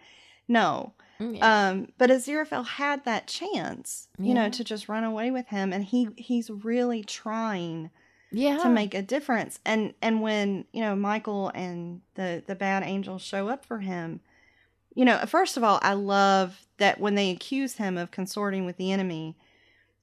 no. 0.49 0.95
Yeah. 1.21 1.69
Um, 1.69 1.89
but 1.99 2.11
Aziraphale 2.11 2.67
had 2.67 3.05
that 3.05 3.27
chance, 3.27 4.09
you 4.19 4.33
know, 4.33 4.49
to 4.49 4.65
just 4.65 4.89
run 4.89 5.05
away 5.05 5.31
with 5.31 5.49
him, 5.49 5.73
and 5.73 5.85
he 5.85 6.09
he's 6.17 6.49
really 6.50 7.05
trying 7.05 7.91
yeah. 8.33 8.59
to 8.59 8.71
make 8.71 8.95
a 8.95 9.03
difference. 9.03 9.61
And 9.65 9.93
and 10.00 10.23
when 10.23 10.65
you 10.73 10.81
know 10.81 10.97
Michael 10.97 11.50
and 11.55 12.00
the 12.15 12.43
the 12.47 12.55
bad 12.55 12.83
angels 12.85 13.21
show 13.23 13.49
up 13.49 13.67
for 13.67 13.81
him, 13.81 14.21
you 14.95 15.05
know, 15.05 15.19
first 15.27 15.57
of 15.59 15.65
all, 15.65 15.79
I 15.83 15.93
love 15.93 16.67
that 16.79 16.99
when 16.99 17.17
they 17.17 17.31
accuse 17.31 17.75
him 17.75 17.99
of 17.99 18.11
consorting 18.11 18.65
with 18.65 18.79
the 18.79 18.91
enemy, 18.91 19.37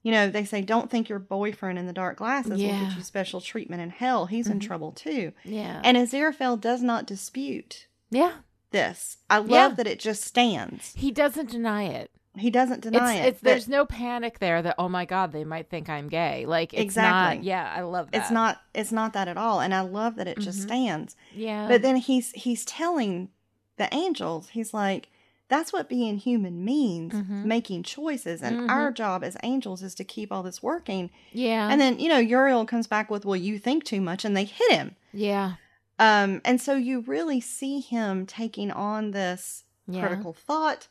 you 0.04 0.12
know, 0.12 0.30
they 0.30 0.44
say, 0.44 0.62
"Don't 0.62 0.88
think 0.88 1.08
your 1.08 1.18
boyfriend 1.18 1.80
in 1.80 1.86
the 1.88 1.92
dark 1.92 2.18
glasses 2.18 2.52
will 2.52 2.58
get 2.58 2.96
you 2.96 3.02
special 3.02 3.40
treatment 3.40 3.82
in 3.82 3.90
hell. 3.90 4.26
He's 4.26 4.46
in 4.46 4.60
Mhm. 4.60 4.66
trouble 4.66 4.92
too." 4.92 5.32
yeah. 5.42 5.80
And 5.82 5.96
Aziraphale 5.96 6.60
does 6.60 6.80
not 6.80 7.06
dispute 7.06 7.88
yeah. 8.10 8.32
This. 8.70 9.18
I 9.30 9.38
love 9.38 9.48
Yeah. 9.50 9.68
that 9.68 9.86
it 9.86 9.98
just 9.98 10.22
stands. 10.24 10.92
He 10.96 11.10
doesn't 11.10 11.50
deny 11.50 11.84
it. 11.84 12.10
He 12.36 12.50
doesn't 12.50 12.82
deny 12.82 13.14
it's, 13.14 13.20
it. 13.24 13.28
It's, 13.28 13.40
there's 13.40 13.68
no 13.68 13.84
panic 13.84 14.38
there 14.38 14.62
that 14.62 14.76
oh 14.78 14.88
my 14.88 15.04
god 15.04 15.32
they 15.32 15.42
might 15.44 15.68
think 15.70 15.88
I'm 15.88 16.08
gay. 16.08 16.46
Like 16.46 16.72
it's 16.72 16.82
Exactly. 16.82 17.38
not. 17.38 17.44
Yeah, 17.44 17.72
I 17.74 17.80
love 17.80 18.10
that. 18.12 18.18
it's 18.22 18.30
not. 18.30 18.60
It's 18.74 18.92
not 18.92 19.12
that 19.14 19.26
at 19.28 19.36
all. 19.36 19.60
And 19.60 19.74
I 19.74 19.80
love 19.80 20.14
that 20.16 20.28
it 20.28 20.38
just 20.38 20.60
Mhm. 20.60 20.62
stands. 20.62 21.16
Yeah. 21.34 21.66
But 21.66 21.82
then 21.82 21.96
he's 21.96 22.30
he's 22.32 22.64
telling 22.64 23.30
the 23.76 23.92
angels, 23.92 24.50
he's 24.50 24.72
like, 24.72 25.08
that's 25.48 25.72
what 25.72 25.88
being 25.88 26.18
human 26.18 26.64
means, 26.64 27.12
Mhm. 27.14 27.44
making 27.44 27.82
choices. 27.82 28.42
And 28.42 28.60
Mhm. 28.60 28.70
our 28.70 28.92
job 28.92 29.24
as 29.24 29.36
angels 29.42 29.82
is 29.82 29.94
to 29.96 30.04
keep 30.04 30.30
all 30.30 30.42
this 30.42 30.62
working. 30.62 31.10
yeah. 31.32 31.68
And 31.70 31.80
then, 31.80 31.98
you 31.98 32.08
know, 32.08 32.18
Uriel 32.18 32.66
comes 32.66 32.86
back 32.86 33.10
with, 33.10 33.24
Well, 33.24 33.36
you 33.36 33.58
think 33.58 33.84
too 33.84 34.00
much, 34.00 34.24
and 34.24 34.36
they 34.36 34.44
hit 34.44 34.70
him. 34.72 34.94
yeah. 35.12 35.54
Um, 35.98 36.40
and 36.44 36.60
so 36.60 36.74
you 36.76 37.00
really 37.00 37.40
see 37.40 37.80
him 37.80 38.26
taking 38.26 38.70
on 38.70 39.10
this 39.10 39.64
Yeah. 39.86 40.00
critical 40.00 40.32
thought, 40.32 40.88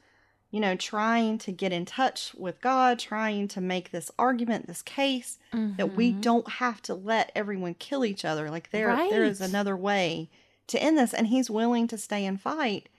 you 0.51 0.59
know, 0.59 0.75
trying 0.75 1.37
to 1.39 1.51
get 1.51 1.71
in 1.73 1.85
touch 1.85 2.33
with 2.35 2.61
God, 2.61 2.99
trying 2.99 3.47
to 3.49 3.61
make 3.61 3.91
this 3.91 4.11
argument, 4.19 4.67
this 4.67 4.81
case 4.81 5.39
that 5.77 5.95
we 5.95 6.13
Mhm. 6.13 6.21
don't 6.21 6.49
have 6.53 6.81
to 6.83 6.95
let 6.95 7.31
everyone 7.35 7.75
kill 7.75 8.03
each 8.05 8.25
other. 8.25 8.49
Like 8.49 8.71
there 8.71 8.99
there 9.09 9.23
is 9.23 9.39
another 9.41 9.77
way 9.77 10.29
to 10.67 10.81
end 10.81 10.97
this 10.97 11.13
and 11.13 11.27
he's 11.27 11.49
willing 11.49 11.87
to 11.87 11.97
stay 11.97 12.25
and 12.25 12.39
fight 12.41 12.89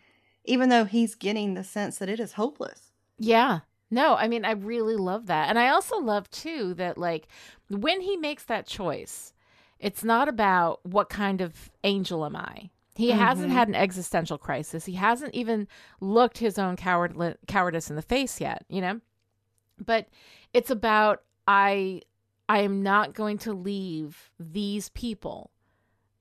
even 0.44 0.68
though 0.70 0.84
he's 0.84 1.14
getting 1.14 1.54
the 1.54 1.64
sense 1.64 1.98
that 1.98 2.08
it 2.08 2.18
is 2.20 2.32
hopeless. 2.34 2.92
Yeah. 3.18 3.60
No, 3.90 4.16
I 4.16 4.28
mean, 4.28 4.44
I 4.44 4.52
really 4.52 4.96
love 4.96 5.26
that. 5.26 5.48
And 5.48 5.58
I 5.58 5.68
also 5.68 5.96
love, 5.98 6.30
too, 6.30 6.74
that, 6.74 6.98
like, 6.98 7.26
when 7.70 8.00
he 8.02 8.16
makes 8.16 8.44
that 8.44 8.66
choice, 8.66 9.32
it's 9.80 10.02
not 10.04 10.28
about 10.28 10.84
what 10.84 11.08
kind 11.08 11.40
of 11.40 11.70
angel 11.84 12.24
am 12.24 12.36
I. 12.36 12.70
He 12.96 13.10
hasn't 13.12 13.50
Mhm. 13.50 13.54
had 13.54 13.68
an 13.68 13.74
existential 13.76 14.38
crisis. 14.38 14.86
He 14.86 14.94
hasn't 14.94 15.32
even 15.34 15.68
looked 16.00 16.38
his 16.38 16.58
own 16.58 16.74
coward 16.76 17.36
cowardice 17.46 17.90
in 17.90 17.96
the 17.96 18.02
face 18.02 18.40
yet, 18.40 18.64
you 18.68 18.80
know? 18.80 19.00
But 19.84 20.08
it's 20.52 20.70
about 20.70 21.22
I 21.46 22.02
I 22.48 22.60
am 22.62 22.82
not 22.82 23.14
going 23.14 23.38
to 23.38 23.52
leave 23.52 24.30
these 24.40 24.88
people, 24.88 25.50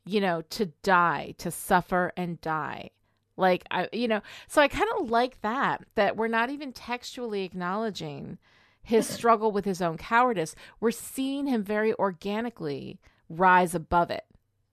you 0.06 0.20
know, 0.22 0.42
to 0.50 0.68
die, 0.84 1.34
to 1.40 1.50
suffer 1.50 2.12
and 2.16 2.40
die. 2.42 2.92
Like 3.38 3.64
I 3.72 3.90
you 3.92 4.08
know, 4.08 4.22
so 4.48 4.62
I 4.62 4.68
kind 4.68 4.90
of 5.00 5.10
like 5.10 5.42
that 5.42 5.84
that 5.96 6.16
we're 6.16 6.28
not 6.28 6.52
even 6.52 6.74
textually 6.74 7.44
acknowledging 7.44 8.38
his 8.84 9.08
struggle 9.08 9.52
with 9.52 9.66
his 9.66 9.82
own 9.82 9.98
cowardice. 9.98 10.54
We're 10.80 10.92
seeing 10.92 11.48
him 11.48 11.64
very 11.64 11.94
organically 11.96 13.00
rise 13.30 13.74
above 13.76 14.10
it 14.12 14.24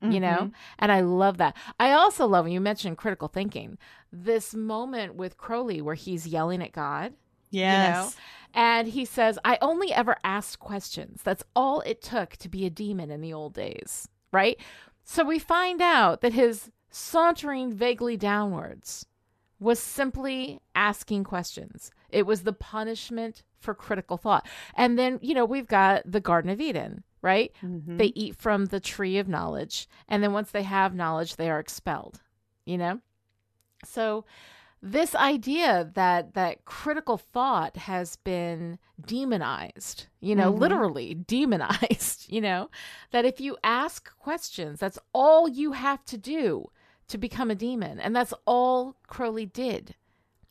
you 0.02 0.20
know? 0.20 0.36
Mhm. 0.50 0.52
and 0.80 0.92
i 0.92 1.00
love 1.00 1.38
that. 1.38 1.56
I 1.80 1.92
also 1.92 2.26
love 2.26 2.44
when 2.44 2.52
you 2.52 2.60
mentioned 2.60 2.98
critical 2.98 3.26
thinking 3.28 3.78
this 4.12 4.54
moment 4.54 5.14
with 5.14 5.38
crowley 5.38 5.80
where 5.80 5.94
he's 5.94 6.26
yelling 6.26 6.62
at 6.62 6.72
god 6.72 7.14
Yes. 7.50 8.14
and 8.52 8.88
he 8.88 9.04
says 9.06 9.38
i 9.46 9.56
only 9.62 9.92
ever 9.94 10.16
asked 10.22 10.58
questions. 10.58 11.22
That's 11.22 11.44
all 11.56 11.80
it 11.82 12.02
took 12.02 12.36
to 12.38 12.48
be 12.50 12.66
a 12.66 12.70
demon 12.70 13.10
in 13.10 13.20
the 13.22 13.32
old 13.32 13.54
days 13.54 14.08
right? 14.30 14.58
So 15.04 15.24
we 15.24 15.38
find 15.38 15.80
out 15.80 16.20
that 16.20 16.32
his 16.34 16.70
sauntering 16.90 17.72
vaguely 17.72 18.16
downwards 18.18 19.06
was 19.60 19.78
simply 19.78 20.60
asking 20.74 21.24
questions. 21.24 21.90
It 22.10 22.26
was 22.26 22.42
the 22.42 22.52
punishment 22.52 23.42
for 23.64 23.74
critical 23.74 24.16
thought. 24.16 24.46
And 24.76 24.96
then 24.98 25.18
you 25.22 25.34
know 25.34 25.44
we've 25.44 25.66
got 25.66 26.02
the 26.04 26.20
garden 26.20 26.50
of 26.50 26.60
eden 26.60 27.02
right? 27.22 27.52
Mhm. 27.62 27.96
they 27.98 28.12
eat 28.14 28.36
from 28.36 28.66
the 28.66 28.80
tree 28.80 29.16
of 29.18 29.26
knowledge 29.28 29.88
and 30.08 30.22
then 30.22 30.32
once 30.34 30.50
they 30.50 30.62
have 30.62 30.94
knowledge 30.94 31.36
they 31.36 31.50
are 31.50 31.58
expelled 31.58 32.20
you 32.66 32.78
know? 32.78 33.00
So 33.84 34.24
this 34.82 35.14
idea 35.14 35.90
that 35.94 36.34
that 36.34 36.64
critical 36.66 37.16
thought 37.16 37.76
has 37.78 38.16
been 38.16 38.78
demonized 39.04 40.06
you 40.20 40.36
know 40.36 40.52
Mhm. 40.52 40.58
literally 40.58 41.14
demonized 41.36 42.30
you 42.30 42.40
know 42.42 42.68
that 43.12 43.24
if 43.24 43.40
you 43.40 43.56
ask 43.64 44.14
questions 44.18 44.80
that's 44.80 44.98
all 45.14 45.48
you 45.48 45.72
have 45.72 46.04
to 46.06 46.18
do 46.18 46.70
to 47.08 47.18
become 47.18 47.50
a 47.50 47.54
demon. 47.54 48.00
And 48.00 48.14
that's 48.16 48.34
all 48.46 48.96
crowley 49.06 49.46
did 49.46 49.94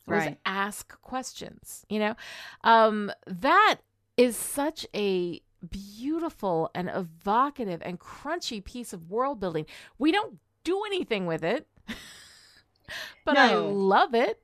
was 0.06 0.26
Right. 0.26 0.40
ask 0.46 1.00
questions 1.02 1.86
you 1.90 2.00
know 2.00 2.16
um 2.64 3.12
that 3.26 3.78
is 4.18 4.36
such 4.38 4.86
a 4.94 5.42
beautiful 5.70 6.70
and 6.76 6.90
evocative 6.94 7.82
and 7.86 8.00
crunchy 8.00 8.62
piece 8.64 8.92
of 8.92 9.10
world 9.10 9.40
building. 9.40 9.66
We 9.98 10.12
don't 10.12 10.38
do 10.66 10.84
anything 10.86 11.26
with 11.26 11.42
it, 11.44 11.68
but 13.26 13.38
I 13.38 13.56
love 13.56 14.14
it. 14.14 14.42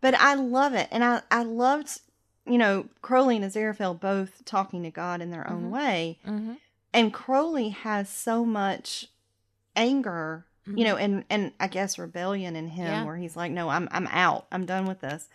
But 0.00 0.14
I 0.14 0.34
love 0.34 0.74
it. 0.74 0.88
And 0.90 1.02
I, 1.04 1.22
I 1.30 1.44
loved, 1.44 2.00
you 2.46 2.58
know, 2.58 2.86
Crowley 3.00 3.36
and 3.36 3.44
Aziraphale 3.44 3.98
both 3.98 4.44
talking 4.44 4.82
to 4.82 4.90
God 4.90 5.22
in 5.22 5.30
their 5.30 5.48
own 5.48 5.64
Mhm. 5.66 5.70
way. 5.70 6.18
Mm-hmm. 6.26 6.54
And 6.92 7.14
Crowley 7.14 7.70
has 7.70 8.08
so 8.08 8.44
much 8.44 9.06
anger, 9.74 10.46
you 10.66 10.84
know, 10.84 10.96
and, 10.96 11.24
and 11.30 11.52
I 11.60 11.68
guess 11.68 11.98
rebellion 11.98 12.56
in 12.56 12.68
him 12.68 12.86
Yeah. 12.86 13.04
where 13.04 13.16
he's 13.16 13.36
like, 13.36 13.52
no, 13.52 13.68
I'm, 13.68 13.88
I'm 13.92 14.06
out. 14.08 14.46
I'm 14.50 14.66
done 14.66 14.86
with 14.86 15.00
this. 15.00 15.28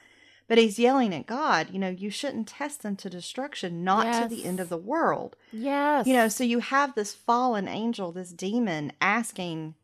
But 0.47 0.57
he's 0.57 0.77
yelling 0.77 1.13
at 1.15 1.27
God, 1.27 1.69
you 1.71 1.79
know, 1.79 1.88
you 1.89 2.09
shouldn't 2.09 2.47
test 2.50 2.81
them 2.83 2.97
to 2.97 3.09
destruction, 3.09 3.85
not 3.85 4.21
to 4.21 4.27
the 4.27 4.43
end 4.43 4.59
of 4.59 4.67
the 4.67 4.77
world. 4.77 5.38
yes, 5.53 6.05
You 6.05 6.13
know, 6.13 6.27
so 6.27 6.43
you 6.43 6.59
have 6.59 6.93
this 6.93 7.13
fallen 7.13 7.69
angel, 7.69 8.11
this 8.11 8.31
demon, 8.31 8.91
asking 9.00 9.75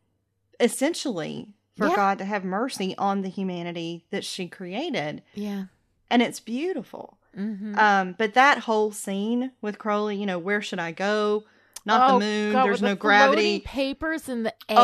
essentially 0.59 1.53
for 1.75 1.87
Yeah. 1.87 1.95
God 1.95 2.17
to 2.17 2.25
have 2.25 2.43
mercy 2.43 2.95
on 2.97 3.21
the 3.21 3.29
humanity 3.29 4.05
that 4.09 4.25
she 4.25 4.47
created. 4.47 5.21
yeah, 5.33 5.65
And 6.09 6.21
it's 6.21 6.39
beautiful. 6.39 7.17
mm-hmm. 7.37 7.77
Um, 7.77 8.15
but 8.17 8.33
that 8.33 8.59
whole 8.59 8.91
scene 8.91 9.51
with 9.61 9.77
Crowley, 9.77 10.15
you 10.17 10.25
know, 10.25 10.39
where 10.39 10.61
should 10.61 10.79
I 10.79 10.91
go? 10.91 11.43
Not 11.87 12.09
Oh, 12.09 12.13
the 12.13 12.19
moon. 12.25 12.53
God, 12.53 12.65
There's 12.65 12.73
with 12.73 12.81
the 12.81 12.87
no 12.89 12.95
gravity. 12.95 13.59
Papers 13.61 14.27
in 14.29 14.43
the 14.43 14.53
air. 14.69 14.77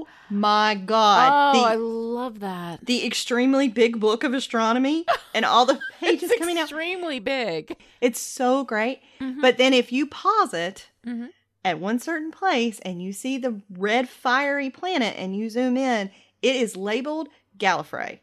Oh 0.00 0.06
my 0.30 0.74
God. 0.74 1.54
Oh, 1.56 1.64
I 1.64 1.74
love 1.74 2.40
that. 2.40 2.84
the 2.86 3.04
extremely 3.06 3.68
big 3.68 3.98
book 3.98 4.22
of 4.22 4.34
astronomy 4.34 5.04
and 5.34 5.44
all 5.44 5.66
the 5.66 5.80
pages 5.98 6.30
coming 6.38 6.58
out. 6.58 6.64
extremely 6.64 7.18
big. 7.18 7.76
It's 8.00 8.20
so 8.20 8.62
great. 8.64 9.00
Mhm. 9.20 9.40
But 9.40 9.56
then 9.58 9.72
if 9.72 9.90
you 9.92 10.06
pause 10.06 10.52
it 10.54 10.88
Mhm. 11.06 11.30
at 11.64 11.80
one 11.80 11.98
certain 11.98 12.30
place 12.30 12.78
and 12.80 13.02
you 13.02 13.12
see 13.12 13.38
the 13.38 13.60
red 13.70 14.08
fiery 14.08 14.68
planet 14.70 15.14
and 15.18 15.34
you 15.36 15.48
zoom 15.50 15.76
in, 15.76 16.10
it 16.42 16.56
is 16.56 16.76
labeled 16.76 17.28
Gallifrey. 17.58 18.18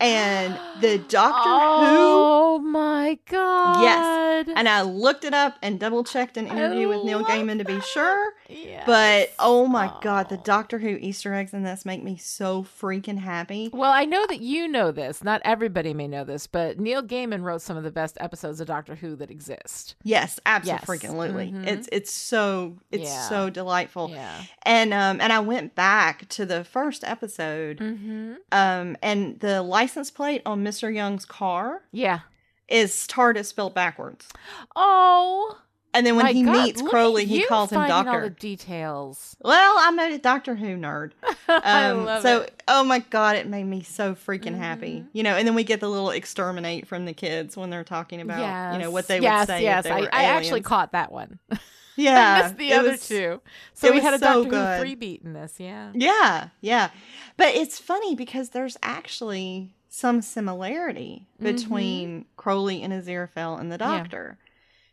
And 0.00 0.58
the 0.80 0.98
Doctor 0.98 1.48
Who 1.50 2.28
Oh 2.50 2.58
my 2.60 3.18
god! 3.28 3.82
Yes, 3.82 4.48
and 4.56 4.68
I 4.68 4.82
looked 4.82 5.24
it 5.24 5.34
up 5.34 5.56
and 5.62 5.78
double 5.80 6.04
checked 6.04 6.36
an 6.36 6.46
interview 6.46 6.88
with 6.88 7.04
Neil 7.04 7.24
Gaiman 7.24 7.58
to 7.58 7.64
be 7.64 7.80
sure. 7.80 8.32
Yes. 8.48 8.84
But 8.86 9.32
oh 9.38 9.66
my 9.66 9.92
god, 10.02 10.28
the 10.28 10.36
Oh. 10.38 10.42
Doctor 10.44 10.78
Who 10.78 10.88
Easter 10.88 11.34
eggs 11.34 11.52
in 11.52 11.62
this 11.64 11.84
make 11.84 12.02
me 12.02 12.16
so 12.16 12.62
freaking 12.62 13.18
happy. 13.18 13.70
Well, 13.72 13.92
I 13.92 14.04
know 14.04 14.24
that 14.28 14.40
you 14.40 14.66
know 14.68 14.90
this. 14.92 15.22
Not 15.22 15.42
everybody 15.44 15.92
may 15.94 16.08
know 16.08 16.24
this, 16.24 16.46
but 16.46 16.78
Neil 16.78 17.02
Gaiman 17.02 17.42
wrote 17.42 17.62
some 17.62 17.76
of 17.76 17.82
the 17.84 17.90
best 17.90 18.16
episodes 18.20 18.60
of 18.60 18.66
Doctor 18.68 18.94
Who 18.94 19.16
that 19.16 19.30
exist. 19.30 19.96
Yes, 20.04 20.38
Yes. 20.46 20.80
absolutely. 20.82 21.52
Mhm. 21.52 21.66
It's 21.66 21.88
it's 21.92 22.12
so 22.12 22.78
it's 22.90 23.04
Yeah. 23.10 23.28
so 23.28 23.50
delightful. 23.50 24.10
Yeah. 24.10 24.42
And 24.62 24.94
um 24.94 25.20
and 25.20 25.32
I 25.32 25.40
went 25.40 25.74
back 25.74 26.28
to 26.30 26.46
the 26.46 26.64
first 26.64 27.04
episode 27.04 27.78
Mm-hmm. 27.78 28.34
um 28.52 28.96
and 29.02 29.38
the 29.40 29.62
license 29.88 30.10
plate 30.10 30.42
on 30.44 30.62
Mr. 30.62 30.92
Young's 30.94 31.24
car 31.24 31.82
Yeah. 31.92 32.20
is 32.68 32.92
TARDIS 33.08 33.46
spelled 33.46 33.72
backwards. 33.74 34.28
Oh. 34.76 35.58
And 35.94 36.06
then 36.06 36.16
when 36.16 36.26
my 36.26 36.32
he 36.32 36.42
God, 36.42 36.52
meets 36.66 36.82
look 36.82 36.90
Crowley, 36.90 37.24
he 37.24 37.40
you 37.40 37.46
calls 37.46 37.72
him 37.72 37.76
finding 37.76 37.96
All 37.96 38.04
Doctor. 38.04 38.20
the 38.28 38.30
details. 38.30 39.34
Well, 39.42 39.76
I'm 39.78 39.98
a 39.98 40.18
Doctor 40.18 40.54
Who 40.54 40.76
nerd. 40.76 41.12
I 41.48 41.86
Um, 41.86 42.04
love 42.04 42.20
so, 42.22 42.42
it. 42.42 42.62
oh 42.68 42.84
my 42.84 42.98
god, 42.98 43.36
it 43.36 43.46
made 43.46 43.64
me 43.64 43.82
so 43.82 44.14
freaking 44.14 44.54
happy. 44.56 45.00
Mhm. 45.00 45.08
You 45.14 45.22
know, 45.22 45.34
and 45.36 45.48
then 45.48 45.54
we 45.54 45.64
get 45.64 45.80
the 45.80 45.88
little 45.88 46.10
exterminate 46.10 46.86
from 46.86 47.06
the 47.06 47.14
kids 47.14 47.56
when 47.56 47.70
they're 47.70 47.84
talking 47.84 48.20
about, 48.20 48.74
you 48.74 48.78
know, 48.80 48.90
what 48.90 49.08
they 49.08 49.18
yes, 49.20 49.48
would 49.48 49.54
say 49.54 49.62
yes. 49.62 49.86
if 49.86 49.90
they 49.90 49.96
I, 49.96 50.00
were 50.02 50.14
I 50.14 50.24
actually 50.24 50.48
aliens. 50.50 50.66
caught 50.66 50.92
that 50.92 51.10
one. 51.10 51.38
Yeah, 52.00 52.34
I 52.34 52.42
missed 52.42 52.58
the 52.58 52.70
it 52.70 52.78
other 52.78 52.90
was- 52.92 53.08
two. 53.08 53.40
So 53.74 53.88
it 53.88 53.90
we 53.90 53.96
was 53.96 54.04
had 54.04 54.14
a 54.14 54.18
so 54.20 54.44
Doctor 54.44 54.50
good. 54.50 54.76
Who 54.76 54.82
three 54.84 54.94
beat 54.94 55.22
in 55.24 55.32
this. 55.32 55.54
Yeah. 55.58 55.90
Yeah, 55.96 56.50
yeah. 56.60 56.90
But 57.36 57.56
it's 57.56 57.80
funny 57.80 58.14
because 58.14 58.50
there's 58.50 58.76
actually 58.84 59.74
some 59.98 60.22
similarity 60.22 61.26
between 61.40 62.24
Crowley 62.36 62.82
and 62.82 62.92
Aziraphale 62.92 63.58
and 63.60 63.70
the 63.72 63.76
Mm-hmm. 63.78 63.92
Yeah. 63.92 63.98
Doctor. 63.98 64.38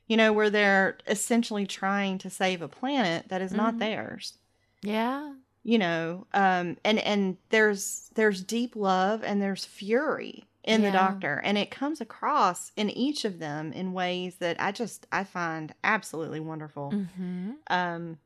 You 0.08 0.18
know, 0.18 0.34
where 0.34 0.50
they're 0.52 0.98
essentially 1.08 1.66
trying 1.66 2.18
to 2.20 2.30
save 2.30 2.62
a 2.62 2.68
planet 2.68 3.30
that 3.30 3.42
is 3.42 3.52
not 3.52 3.76
Mhm. 3.76 3.80
theirs. 3.80 4.34
Yeah. 4.84 5.34
You 5.64 5.80
know, 5.80 6.28
um, 6.34 6.78
and 6.84 7.00
and 7.00 7.38
there's 7.50 8.12
there's 8.14 8.44
deep 8.44 8.76
love 8.76 9.24
and 9.24 9.42
there's 9.42 9.66
fury 9.66 10.46
in 10.64 10.82
the 10.84 10.92
Doctor, 10.92 11.42
and 11.44 11.58
it 11.58 11.70
comes 11.72 12.02
across 12.02 12.72
in 12.76 12.90
each 12.92 13.26
of 13.26 13.40
them 13.40 13.72
in 13.74 13.94
ways 13.94 14.36
that 14.38 14.58
I 14.60 14.72
just 14.72 15.08
I 15.12 15.24
find 15.24 15.74
absolutely 15.84 16.40
wonderful. 16.40 16.92
Mm-hmm. 16.92 17.52
Um, 17.68 18.18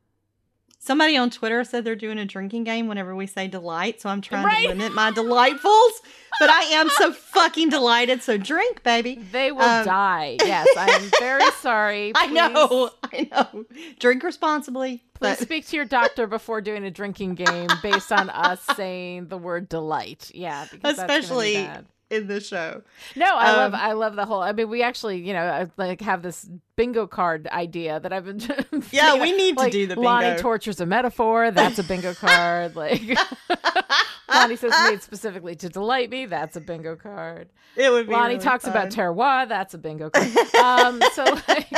somebody 0.79 1.15
on 1.17 1.29
Twitter 1.29 1.63
said 1.63 1.83
they're 1.85 1.95
doing 1.95 2.17
a 2.19 2.25
drinking 2.25 2.63
game 2.65 2.87
whenever 2.87 3.15
we 3.15 3.25
say 3.27 3.47
delight, 3.47 4.01
so 4.01 4.09
I'm 4.09 4.21
trying 4.21 4.45
Right. 4.45 4.63
to 4.63 4.69
limit 4.69 4.93
my 4.93 5.11
delightfuls. 5.11 5.91
But 6.39 6.49
I 6.49 6.61
am 6.63 6.89
so 6.89 7.11
fucking 7.11 7.69
delighted. 7.69 8.21
So 8.23 8.37
drink, 8.37 8.83
baby. 8.83 9.15
They 9.31 9.51
will 9.51 9.61
Um, 9.61 9.85
die. 9.85 10.37
Yes, 10.43 10.67
I 10.77 10.89
am 10.91 11.11
very 11.19 11.49
sorry. 11.61 12.13
I 12.15 12.27
know, 12.27 12.91
I 13.03 13.27
know. 13.31 13.65
Drink 13.99 14.23
responsibly. 14.23 14.97
Please 15.15 15.19
But 15.19 15.39
speak 15.39 15.67
to 15.67 15.75
your 15.75 15.85
doctor 15.85 16.27
before 16.27 16.61
doing 16.61 16.85
a 16.85 16.91
drinking 16.91 17.35
game 17.35 17.67
based 17.83 18.11
on 18.11 18.29
us 18.29 18.61
saying 18.75 19.27
the 19.27 19.37
word 19.37 19.67
delight. 19.67 20.31
Yeah, 20.33 20.65
because 20.71 20.95
that's 20.95 21.07
gonna 21.07 21.19
Especially-. 21.19 21.67
In 22.09 22.27
the 22.27 22.39
show, 22.41 22.81
No, 23.15 23.25
I 23.35 23.51
love 23.51 23.73
Um, 23.73 23.79
I 23.81 23.91
love 23.93 24.15
the 24.15 24.25
whole. 24.25 24.41
I 24.41 24.51
mean, 24.51 24.69
we 24.69 24.81
actually, 24.81 25.19
you 25.19 25.33
know, 25.33 25.69
like 25.77 26.01
have 26.01 26.21
this 26.23 26.49
bingo 26.75 27.05
card 27.05 27.47
idea 27.51 27.99
that 27.99 28.11
I've 28.11 28.25
been. 28.25 28.39
yeah, 28.91 29.19
we 29.21 29.31
need 29.31 29.57
to 29.59 29.69
do 29.69 29.85
the 29.87 29.95
bingo. 29.95 30.09
Lonnie 30.09 30.37
tortures 30.39 30.79
a 30.81 30.85
metaphor. 30.85 31.51
That's 31.51 31.77
a 31.77 31.83
bingo 31.83 32.13
card. 32.15 32.75
Like 32.75 33.01
Lonnie 34.33 34.55
says 34.55 34.73
made 34.89 35.01
specifically 35.03 35.55
to 35.57 35.69
delight 35.69 36.09
me. 36.09 36.25
That's 36.25 36.55
a 36.55 36.61
bingo 36.61 36.95
card. 36.95 37.49
it 37.75 37.91
would 37.91 38.07
be. 38.07 38.13
Lonnie 38.13 38.35
really 38.35 38.43
talks 38.43 38.63
fun. 38.65 38.71
about 38.71 38.89
terroir. 38.89 39.47
That's 39.47 39.73
a 39.73 39.77
bingo 39.77 40.09
card. 40.09 40.27
Um, 40.55 41.01
so 41.13 41.23
like, 41.47 41.69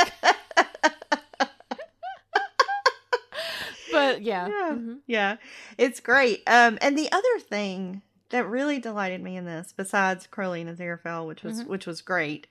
but 3.90 4.22
yeah, 4.22 4.48
Yeah. 4.48 4.70
mhm. 4.72 4.98
Yeah, 5.06 5.36
it's 5.76 6.00
great. 6.00 6.42
Um, 6.46 6.78
and 6.80 6.96
the 6.96 7.10
other 7.12 7.38
thing 7.40 8.02
that 8.32 8.46
really 8.48 8.78
delighted 8.78 9.22
me 9.22 9.36
in 9.36 9.44
this, 9.46 9.72
besides 9.74 10.26
Crowley 10.26 10.60
and 10.60 10.76
Aziraphale, 10.76 11.26
which 11.26 11.42
was 11.42 11.62
Mhm. 11.62 11.66
which 11.68 11.86
was 11.86 12.02
great, 12.02 12.46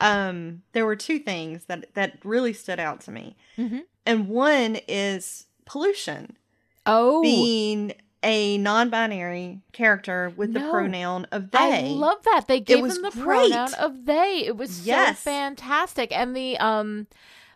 um, 0.00 0.62
there 0.72 0.86
were 0.86 0.96
two 0.96 1.18
things 1.20 1.66
that 1.66 1.94
that 1.94 2.18
really 2.24 2.52
stood 2.52 2.80
out 2.80 3.00
to 3.02 3.10
me, 3.12 3.36
Mhm. 3.58 3.82
and 4.06 4.28
one 4.28 4.76
is 4.88 5.46
pollution 5.66 6.36
Oh, 6.86 7.22
being 7.22 7.92
a 8.22 8.56
non-binary 8.58 9.60
character 9.72 10.32
with 10.34 10.54
the 10.54 10.60
pronoun 10.60 11.26
of 11.30 11.50
they. 11.50 11.58
I 11.58 11.80
love 11.82 12.22
that 12.24 12.46
they 12.48 12.58
gave 12.60 12.84
him 12.84 13.02
the 13.02 13.10
great. 13.10 13.50
pronoun 13.52 13.74
of 13.74 14.06
they. 14.06 14.44
It 14.46 14.56
was 14.56 14.86
Yes. 14.86 15.18
so 15.20 15.30
fantastic, 15.30 16.10
and 16.16 16.34
the 16.34 16.56
um, 16.58 17.06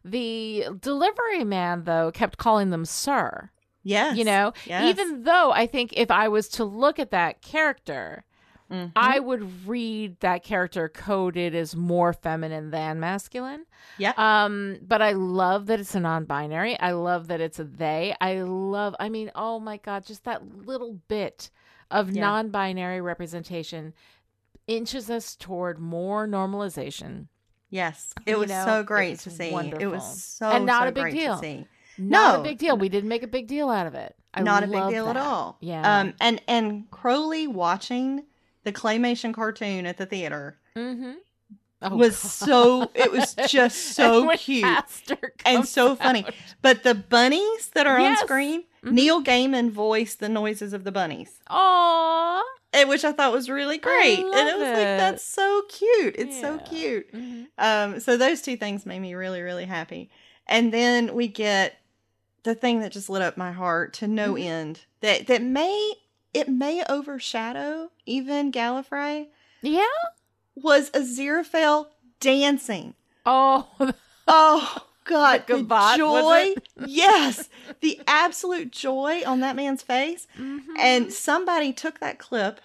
the 0.04 0.66
delivery 0.80 1.44
man 1.44 1.84
though 1.84 2.10
kept 2.12 2.38
calling 2.38 2.70
them 2.70 2.84
sir. 2.84 3.50
Yes, 3.82 4.16
You 4.16 4.24
know, 4.24 4.52
yes. 4.66 4.84
even 4.90 5.22
though 5.24 5.50
I 5.52 5.66
think 5.66 5.92
if 5.96 6.10
I 6.10 6.28
was 6.28 6.48
to 6.50 6.64
look 6.64 6.98
at 6.98 7.10
that 7.10 7.42
character, 7.42 8.24
Mhm. 8.70 8.92
I 8.94 9.18
would 9.18 9.66
read 9.66 10.20
that 10.20 10.42
character 10.44 10.90
coded 10.90 11.54
as 11.54 11.74
more 11.74 12.12
feminine 12.12 12.70
than 12.70 13.00
masculine. 13.00 13.64
Yeah. 13.96 14.12
Um, 14.18 14.78
but 14.82 15.00
I 15.00 15.12
love 15.12 15.66
that 15.66 15.80
it's 15.80 15.94
a 15.94 16.00
non-binary. 16.00 16.78
I 16.78 16.92
love 16.92 17.28
that 17.28 17.40
it's 17.40 17.58
a 17.58 17.64
they. 17.64 18.14
I 18.20 18.42
love 18.42 18.94
I 19.00 19.08
mean, 19.08 19.30
oh 19.34 19.58
my 19.58 19.78
god, 19.78 20.04
just 20.04 20.24
that 20.24 20.46
little 20.66 21.00
bit 21.08 21.48
of 21.90 22.10
Yeah. 22.10 22.20
non-binary 22.20 23.00
representation 23.00 23.94
inches 24.66 25.08
us 25.08 25.34
toward 25.34 25.78
more 25.78 26.26
normalization. 26.28 27.28
yes, 27.70 28.12
it 28.26 28.32
you 28.32 28.38
was 28.38 28.50
know, 28.50 28.64
so 28.66 28.82
great 28.82 29.18
to 29.20 29.30
see. 29.30 29.48
It 29.80 29.86
was 29.86 30.22
so 30.22 30.46
And 30.50 30.66
not 30.66 30.82
so 30.82 30.88
a 30.88 30.92
big 30.92 31.12
deal. 31.14 31.36
Not 31.98 32.34
No. 32.34 32.40
a 32.40 32.44
big 32.44 32.58
deal. 32.58 32.76
We 32.76 32.88
didn't 32.88 33.08
make 33.08 33.22
a 33.22 33.26
big 33.28 33.46
deal 33.48 33.68
out 33.68 33.86
of 33.86 33.94
it. 33.94 34.14
I 34.34 34.42
not 34.42 34.62
a 34.62 34.66
big 34.66 34.88
deal 34.88 35.08
at 35.08 35.16
all. 35.16 35.56
Yeah. 35.60 36.00
Um, 36.00 36.14
and 36.20 36.40
and 36.46 36.90
Crowley 36.90 37.46
watching 37.46 38.24
the 38.64 38.72
claymation 38.72 39.32
cartoon 39.34 39.86
at 39.86 39.96
the 39.96 40.06
theater 40.06 40.58
Mm-hmm. 40.76 41.12
Oh, 41.80 41.96
was 41.96 42.20
God. 42.20 42.28
so. 42.28 42.90
It 42.94 43.10
was 43.12 43.34
just 43.48 43.94
so 43.94 44.28
cute 44.36 44.66
and 45.44 45.66
so 45.66 45.94
funny. 45.96 46.24
But 46.60 46.82
the 46.82 46.94
bunnies 46.94 47.68
that 47.74 47.86
are 47.86 47.98
Yes. 48.00 48.20
on 48.20 48.26
screen, 48.26 48.64
Mhm. 48.84 48.92
Neil 48.92 49.22
Gaiman 49.22 49.70
voiced 49.70 50.20
the 50.20 50.28
noises 50.28 50.72
of 50.72 50.84
the 50.84 50.92
bunnies, 50.92 51.40
Aw. 51.48 52.42
eh, 52.74 52.84
which 52.84 53.04
I 53.04 53.12
thought 53.12 53.32
was 53.32 53.48
really 53.50 53.78
great. 53.78 54.18
and 54.18 54.48
it 54.48 54.56
was 54.58 54.68
it. 54.68 54.72
like 54.72 54.98
that's 54.98 55.24
so 55.24 55.62
cute. 55.68 56.14
It's 56.18 56.38
so 56.40 56.54
Yeah. 56.54 56.60
cute. 56.62 57.12
Mhm. 57.12 57.46
Um, 57.58 58.00
so 58.00 58.16
those 58.16 58.40
two 58.42 58.56
things 58.56 58.84
made 58.86 59.00
me 59.00 59.14
really, 59.14 59.40
really 59.40 59.64
happy. 59.66 60.10
And 60.46 60.72
then 60.72 61.14
we 61.14 61.28
get 61.28 61.74
the 62.44 62.54
thing 62.54 62.80
that 62.80 62.92
just 62.92 63.08
lit 63.10 63.22
up 63.22 63.36
my 63.36 63.52
heart 63.52 63.92
to 63.94 64.06
no 64.08 64.34
Mhm. 64.34 64.44
end. 64.44 64.80
That 65.00 65.26
that 65.26 65.42
may 65.42 65.94
it 66.34 66.48
may 66.48 66.84
overshadow 66.88 67.90
even 68.06 68.52
Gallifrey 68.52 69.28
Yeah. 69.62 69.86
was 70.54 70.90
Aziraphale 70.90 71.88
dancing. 72.20 72.94
Oh, 73.26 73.68
Oh 74.30 74.86
God, 75.04 75.44
The 75.46 75.62
the, 75.62 75.94
joy! 75.96 76.54
yes, 76.86 77.48
the 77.80 77.98
absolute 78.06 78.70
joy 78.70 79.22
on 79.26 79.40
that 79.40 79.56
man's 79.56 79.82
face. 79.82 80.26
Mhm. 80.38 80.66
And 80.78 81.12
somebody 81.12 81.72
took 81.72 81.98
that 82.00 82.18
clip 82.18 82.60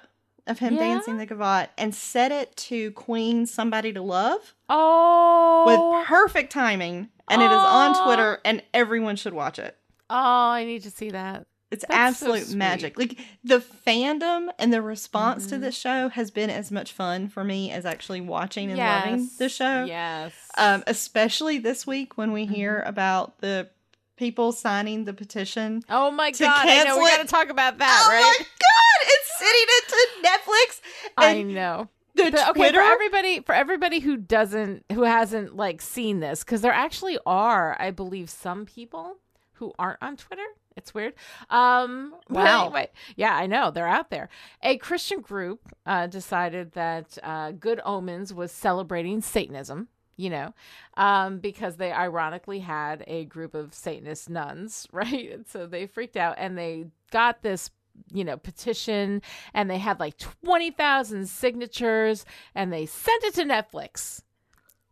of 0.45 0.59
him 0.59 0.73
Yeah? 0.73 0.81
dancing 0.81 1.17
the 1.17 1.25
gavotte 1.25 1.69
and 1.77 1.95
set 1.95 2.33
it 2.33 2.53
to 2.57 2.91
Queen 2.91 3.45
"Somebody 3.45 3.93
to 3.93 4.01
Love." 4.01 4.53
oh, 4.69 5.63
with 5.65 6.05
perfect 6.07 6.51
timing, 6.51 7.09
and 7.29 7.41
it 7.41 7.45
is 7.51 7.51
on 7.57 8.05
Twitter, 8.05 8.39
and 8.45 8.61
everyone 8.73 9.15
should 9.15 9.33
watch 9.33 9.59
it. 9.59 9.77
oh, 10.09 10.15
I 10.49 10.63
need 10.65 10.83
to 10.83 10.91
see 10.91 11.09
that. 11.11 11.45
It's 11.71 11.83
That's 11.87 12.21
absolute 12.21 12.45
sweet. 12.45 12.57
magic. 12.57 12.99
Like 12.99 13.17
the 13.43 13.57
fandom 13.59 14.49
and 14.59 14.71
the 14.71 14.79
response 14.81 15.47
to 15.47 15.55
Mhm. 15.55 15.61
this 15.61 15.75
show 15.75 16.09
has 16.09 16.29
been 16.29 16.51
as 16.51 16.71
much 16.71 16.91
fun 16.91 17.29
for 17.29 17.43
me 17.43 17.71
as 17.71 17.83
actually 17.83 18.21
watching 18.21 18.69
and 18.69 18.77
loving 18.77 19.27
the 19.39 19.49
show. 19.49 19.85
Yes. 19.85 20.33
Um, 20.55 20.83
especially 20.85 21.57
this 21.57 21.87
week 21.87 22.15
when 22.15 22.31
we 22.31 22.45
hear 22.45 22.77
Mm-hmm. 22.81 22.89
about 22.89 23.39
the 23.39 23.69
people 24.17 24.51
signing 24.51 25.05
the 25.05 25.13
petition. 25.13 25.81
oh 25.89 26.11
my 26.11 26.29
to 26.29 26.43
god! 26.43 26.67
I 26.67 26.83
know 26.83 26.99
we 26.99 27.07
got 27.09 27.21
to 27.21 27.27
talk 27.27 27.49
about 27.49 27.79
that, 27.79 28.03
oh 28.05 28.11
right? 28.11 28.21
my 28.21 28.45
god! 28.45 29.07
It's 29.07 29.39
sitting 29.39 29.67
into 29.81 30.29
Netflix. 30.29 30.81
I 31.17 31.41
know. 31.41 31.89
The 32.15 32.23
But, 32.31 32.33
okay, 32.49 32.53
Twitter. 32.53 32.79
for 32.79 32.83
everybody, 32.83 33.39
for 33.41 33.53
everybody 33.55 33.99
who 33.99 34.17
doesn't, 34.17 34.85
who 34.91 35.03
hasn't 35.03 35.55
like 35.55 35.81
seen 35.81 36.19
this, 36.19 36.43
because 36.43 36.61
there 36.61 36.71
actually 36.73 37.17
are, 37.25 37.75
I 37.79 37.91
believe, 37.91 38.29
some 38.29 38.65
people 38.65 39.17
who 39.53 39.73
aren't 39.79 40.01
on 40.01 40.17
Twitter. 40.17 40.45
It's 40.75 40.93
weird. 40.93 41.13
Um, 41.51 42.15
Wow. 42.29 42.65
anyway, 42.65 42.89
yeah, 43.15 43.35
I 43.35 43.45
know 43.45 43.69
they're 43.69 43.87
out 43.87 44.09
there. 44.09 44.27
A 44.63 44.77
Christian 44.77 45.21
group 45.21 45.61
uh, 45.85 46.07
decided 46.07 46.71
that 46.71 47.17
uh, 47.21 47.51
Good 47.51 47.79
Omens 47.85 48.33
was 48.33 48.51
celebrating 48.51 49.21
Satanism. 49.21 49.87
You 50.15 50.29
know, 50.29 50.53
um, 50.95 51.39
because 51.39 51.77
they 51.77 51.91
ironically 51.91 52.59
had 52.59 53.03
a 53.07 53.25
group 53.25 53.55
of 53.55 53.73
Satanist 53.73 54.29
nuns, 54.29 54.87
right? 54.93 55.31
And 55.31 55.47
so 55.47 55.65
they 55.65 55.87
freaked 55.87 56.15
out 56.17 56.35
and 56.37 56.55
they 56.55 56.85
got 57.09 57.41
this 57.41 57.71
you 58.11 58.23
know, 58.23 58.37
petition 58.37 59.21
and 59.53 59.69
they 59.69 59.77
had 59.77 59.99
like 59.99 60.17
20,000 60.17 61.27
signatures 61.27 62.25
and 62.55 62.71
they 62.71 62.85
sent 62.85 63.23
it 63.23 63.33
to 63.35 63.43
Netflix, 63.43 64.21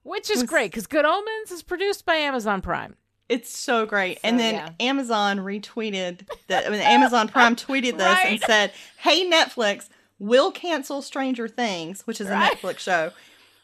which 0.03 0.29
is 0.29 0.43
great 0.43 0.71
because 0.71 0.87
Good 0.87 1.05
Omens 1.05 1.51
is 1.51 1.63
produced 1.63 2.05
by 2.05 2.15
Amazon 2.15 2.61
Prime. 2.61 2.95
It's 3.29 3.55
so 3.55 3.85
great. 3.85 4.15
So, 4.17 4.27
and 4.27 4.39
then 4.39 4.55
yeah. 4.55 4.69
Amazon 4.79 5.39
retweeted 5.39 6.27
that. 6.47 6.65
I 6.67 6.69
mean, 6.69 6.81
Amazon 6.81 7.29
Prime 7.29 7.55
tweeted 7.55 7.97
this 7.97 8.17
and 8.25 8.41
said, 8.41 8.73
"Hey 8.97 9.29
Netflix, 9.29 9.87
we'll 10.19 10.51
cancel 10.51 11.01
Stranger 11.01 11.47
Things, 11.47 12.05
which 12.05 12.19
is 12.19 12.27
a 12.27 12.31
Right. 12.31 12.51
Netflix 12.59 12.79
show, 12.79 13.11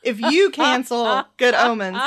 if 0.04 0.22
you 0.22 0.50
cancel 0.54 1.26
Good 1.36 1.54
Omens." 1.54 2.00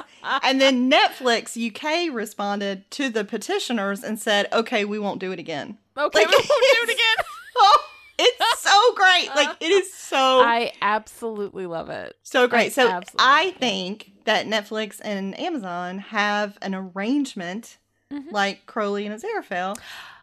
And 0.43 0.59
then 0.59 0.91
Netflix 0.91 1.55
UK 1.55 2.15
responded 2.15 2.91
to 2.93 3.11
the 3.11 3.25
petitioners 3.25 4.03
and 4.03 4.19
said, 4.19 4.49
"Okay, 4.55 4.87
we 4.87 4.99
won't 4.99 5.21
do 5.21 5.31
it 5.31 5.39
again." 5.39 5.77
Okay, 6.07 6.19
Like, 6.21 6.29
we 6.31 6.35
won't 6.37 6.47
do 6.49 6.79
it 6.83 6.91
again. 6.91 7.25
Oh, 7.57 7.79
it's 8.19 8.61
so 8.61 8.95
great. 8.95 9.29
Like 9.35 9.57
it 9.61 9.71
is 9.71 9.93
so 9.93 10.17
I 10.41 10.73
absolutely 10.83 11.67
love 11.67 11.89
it. 11.91 12.17
so 12.23 12.45
I 12.45 12.47
great. 12.49 12.73
So 12.73 12.87
I 13.19 13.45
love 13.45 13.55
it. 13.55 13.59
think 13.59 14.13
that 14.25 14.47
Netflix 14.47 15.01
and 15.03 15.39
Amazon 15.39 15.99
have 15.99 16.59
an 16.63 16.75
arrangement 16.75 17.79
Mhm. 18.13 18.31
like 18.33 18.67
Crowley 18.67 19.07
and 19.07 19.19
Aziraphale. 19.21 19.77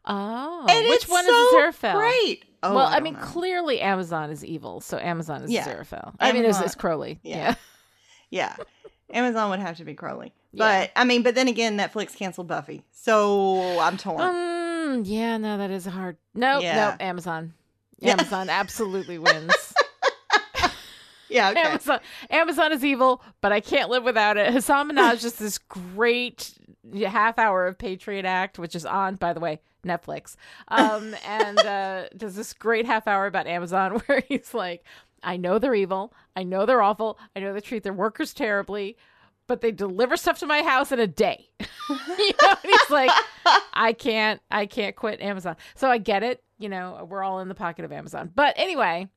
Oh, 0.06 0.66
And 0.70 0.88
which 0.88 1.08
one 1.10 1.26
so 1.26 1.32
is 1.32 1.54
Aziraphale? 1.76 1.96
Great. 1.96 2.46
Oh, 2.64 2.76
well, 2.76 2.86
I, 2.88 2.94
don't 2.96 3.04
mean, 3.04 3.14
know. 3.16 3.20
clearly 3.22 3.82
Amazon 3.82 4.30
is 4.32 4.44
evil, 4.44 4.80
so 4.82 4.98
Amazon 4.98 5.44
is 5.44 5.52
Yeah. 5.52 5.66
Aziraphale. 5.68 6.14
I 6.20 6.32
mean, 6.32 6.44
it's, 6.44 6.56
Amazon- 6.58 6.64
it's 6.66 6.76
Crowley. 6.76 7.20
yeah. 7.24 7.36
Yeah. 7.36 7.56
yeah, 8.30 8.56
Amazon 9.14 9.50
would 9.52 9.60
have 9.60 9.78
to 9.78 9.86
be 9.86 9.94
Crowley. 9.94 10.34
But 10.54 10.92
I 10.96 11.04
mean, 11.04 11.24
but 11.24 11.36
then 11.36 11.48
again, 11.48 11.78
Netflix 11.78 12.16
canceled 12.16 12.48
Buffy, 12.48 12.84
so 12.92 13.80
I'm 13.80 13.96
torn. 13.98 14.22
Um, 14.22 14.67
yeah, 15.04 15.38
no, 15.38 15.58
that 15.58 15.72
is 15.72 15.86
hard. 15.86 16.18
No, 16.34 16.60
Yeah. 16.60 16.76
no, 17.00 17.06
Amazon. 17.06 17.54
Yeah. 18.00 18.12
Amazon 18.14 18.50
absolutely 18.50 19.18
wins. 19.20 19.74
yeah, 21.30 21.50
okay. 21.50 21.62
Amazon, 21.62 22.00
Amazon 22.30 22.72
is 22.72 22.86
evil, 22.86 23.22
but 23.42 23.52
I 23.52 23.60
can't 23.60 23.90
live 23.90 24.04
without 24.04 24.38
it. 24.38 24.52
Hasan 24.54 24.90
Minhaj 24.92 25.24
is 25.26 25.34
this 25.36 25.58
great 25.58 26.54
half 27.06 27.38
hour 27.38 27.68
of 27.68 27.78
Patriot 27.78 28.26
Act, 28.26 28.58
which 28.60 28.76
is 28.76 28.86
on, 28.86 29.16
by 29.16 29.34
the 29.34 29.40
way, 29.40 29.60
Netflix. 29.86 30.36
Um, 30.70 31.16
and 31.28 31.60
uh, 31.60 32.10
does 32.16 32.36
this 32.36 32.54
great 32.54 32.86
half 32.86 33.08
hour 33.08 33.26
about 33.26 33.48
Amazon 33.48 34.00
where 34.06 34.24
he's 34.30 34.54
like, 34.54 34.84
I 35.24 35.36
know 35.38 35.60
they're 35.60 35.76
evil. 35.76 36.14
I 36.36 36.44
know 36.44 36.66
they're 36.66 36.82
awful. 36.82 37.18
I 37.36 37.40
know 37.40 37.54
they 37.54 37.60
treat 37.62 37.84
their 37.84 37.94
workers 37.94 38.34
terribly, 38.34 38.96
but 39.48 39.62
they 39.62 39.72
deliver 39.72 40.18
stuff 40.18 40.40
to 40.40 40.46
my 40.46 40.62
house 40.62 40.92
in 40.92 41.00
a 41.00 41.08
day. 41.08 41.50
you 41.60 41.66
know, 42.42 42.50
and 42.50 42.58
he's 42.64 42.90
like, 42.90 43.12
I 43.74 43.94
can't, 43.94 44.42
I 44.52 44.66
can't 44.66 44.96
quit 44.96 45.22
Amazon. 45.22 45.56
So 45.76 45.90
I 45.90 45.98
get 45.98 46.24
it. 46.24 46.44
You 46.60 46.70
know, 46.70 47.08
we're 47.10 47.24
all 47.24 47.40
in 47.40 47.48
the 47.50 47.56
pocket 47.56 47.86
of 47.86 47.92
Amazon. 47.92 48.32
But 48.36 48.54
anyway, 48.58 49.08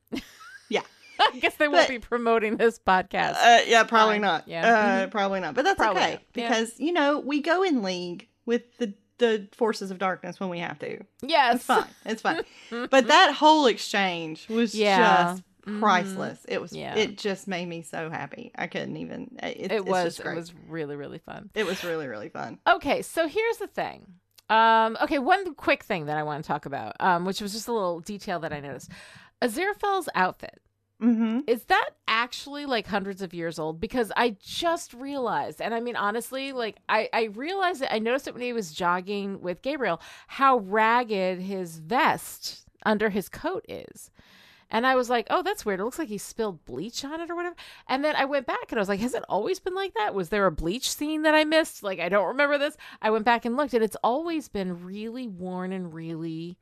Yeah. 0.69 0.81
I 1.19 1.37
guess 1.39 1.55
they 1.55 1.67
won't 1.67 1.87
be 1.89 1.99
promoting 1.99 2.57
this 2.57 2.79
podcast. 2.79 3.35
Uh, 3.35 3.59
yeah, 3.67 3.83
probably 3.83 4.17
not. 4.19 4.47
Yeah. 4.47 4.65
uh, 4.65 5.07
Mhm. 5.07 5.11
probably 5.11 5.39
not. 5.39 5.53
But 5.53 5.65
that's 5.65 5.77
Probably 5.77 6.01
okay 6.01 6.11
not. 6.13 6.21
Yeah. 6.35 6.49
because 6.49 6.79
you 6.79 6.93
know 6.93 7.19
we 7.19 7.41
go 7.41 7.61
in 7.63 7.83
league 7.83 8.27
with 8.45 8.63
the 8.77 8.93
the 9.19 9.47
forces 9.55 9.91
of 9.91 9.99
darkness 9.99 10.39
when 10.39 10.49
we 10.49 10.57
have 10.59 10.79
to. 10.79 10.99
yes. 11.21 11.55
It's 11.57 11.63
fine. 11.65 11.85
It's 12.05 12.21
fine. 12.23 12.41
but 12.89 13.05
that 13.07 13.33
whole 13.35 13.67
exchange 13.67 14.47
was 14.49 14.73
Yeah. 14.73 15.33
just 15.33 15.43
Mhm. 15.65 15.79
priceless. 15.79 16.45
It 16.47 16.61
was. 16.61 16.73
Yeah. 16.73 16.95
It 16.95 17.17
just 17.17 17.47
made 17.47 17.67
me 17.67 17.81
so 17.81 18.09
happy. 18.09 18.51
I 18.55 18.67
couldn't 18.67 18.97
even. 18.97 19.37
It, 19.43 19.71
It 19.71 19.85
was 19.85 20.19
it 20.19 20.35
was 20.35 20.53
really 20.67 20.95
really 20.95 21.19
fun. 21.19 21.49
It 21.55 21.65
was 21.65 21.83
really 21.83 22.07
really 22.07 22.29
fun. 22.29 22.59
Okay, 22.67 23.01
so 23.01 23.27
here's 23.27 23.57
the 23.57 23.67
thing. 23.67 24.13
Um, 24.49 24.97
okay, 25.01 25.19
one 25.19 25.53
quick 25.55 25.83
thing 25.83 26.07
that 26.07 26.17
I 26.17 26.23
want 26.23 26.43
to 26.43 26.47
talk 26.47 26.65
about, 26.65 26.95
um, 26.99 27.23
which 27.25 27.39
was 27.41 27.53
just 27.53 27.67
a 27.69 27.73
little 27.73 27.99
detail 28.01 28.39
that 28.41 28.51
I 28.51 28.59
noticed. 28.59 28.91
Aziraphale's 29.41 30.09
outfit 30.15 30.61
Mm-hmm. 31.01 31.39
is 31.47 31.63
that 31.63 31.89
actually 32.07 32.67
like 32.67 32.85
hundreds 32.85 33.23
of 33.23 33.33
years 33.33 33.57
old? 33.57 33.79
Because 33.81 34.11
I 34.15 34.35
just 34.39 34.93
realized, 34.93 35.59
and 35.59 35.73
I 35.73 35.79
mean 35.79 35.95
honestly, 35.95 36.51
like 36.51 36.77
I 36.87 37.09
I 37.11 37.23
realized 37.33 37.81
it. 37.81 37.87
I 37.91 37.97
noticed 37.97 38.27
it 38.27 38.33
when 38.35 38.43
he 38.43 38.53
was 38.53 38.71
jogging 38.71 39.41
with 39.41 39.63
Gabriel, 39.63 39.99
how 40.27 40.57
ragged 40.59 41.39
his 41.39 41.77
vest 41.79 42.67
under 42.85 43.09
his 43.09 43.29
coat 43.29 43.65
is. 43.67 44.11
And 44.71 44.87
I 44.87 44.95
was 44.95 45.09
like, 45.09 45.27
oh, 45.29 45.43
that's 45.43 45.65
weird. 45.65 45.79
It 45.79 45.83
looks 45.83 45.99
like 45.99 46.07
he 46.07 46.17
spilled 46.17 46.65
bleach 46.65 47.03
on 47.05 47.19
it 47.21 47.29
or 47.29 47.35
whatever. 47.35 47.55
And 47.87 48.03
then 48.03 48.15
I 48.15 48.25
went 48.25 48.47
back 48.47 48.65
and 48.71 48.79
I 48.79 48.81
was 48.81 48.89
like, 48.89 49.01
has 49.01 49.13
it 49.13 49.23
always 49.29 49.59
been 49.59 49.75
like 49.75 49.93
that? 49.95 50.15
Was 50.15 50.29
there 50.29 50.45
a 50.45 50.51
bleach 50.51 50.89
scene 50.91 51.23
that 51.23 51.35
I 51.35 51.43
missed? 51.43 51.83
Like, 51.83 51.99
I 51.99 52.09
don't 52.09 52.27
remember 52.29 52.57
this. 52.57 52.77
I 53.01 53.11
went 53.11 53.25
back 53.25 53.45
and 53.45 53.57
looked 53.57 53.73
and 53.73 53.83
it's 53.83 53.97
always 54.03 54.47
been 54.47 54.83
really 54.85 55.27
worn 55.27 55.73
and 55.73 55.93
really, 55.93 56.57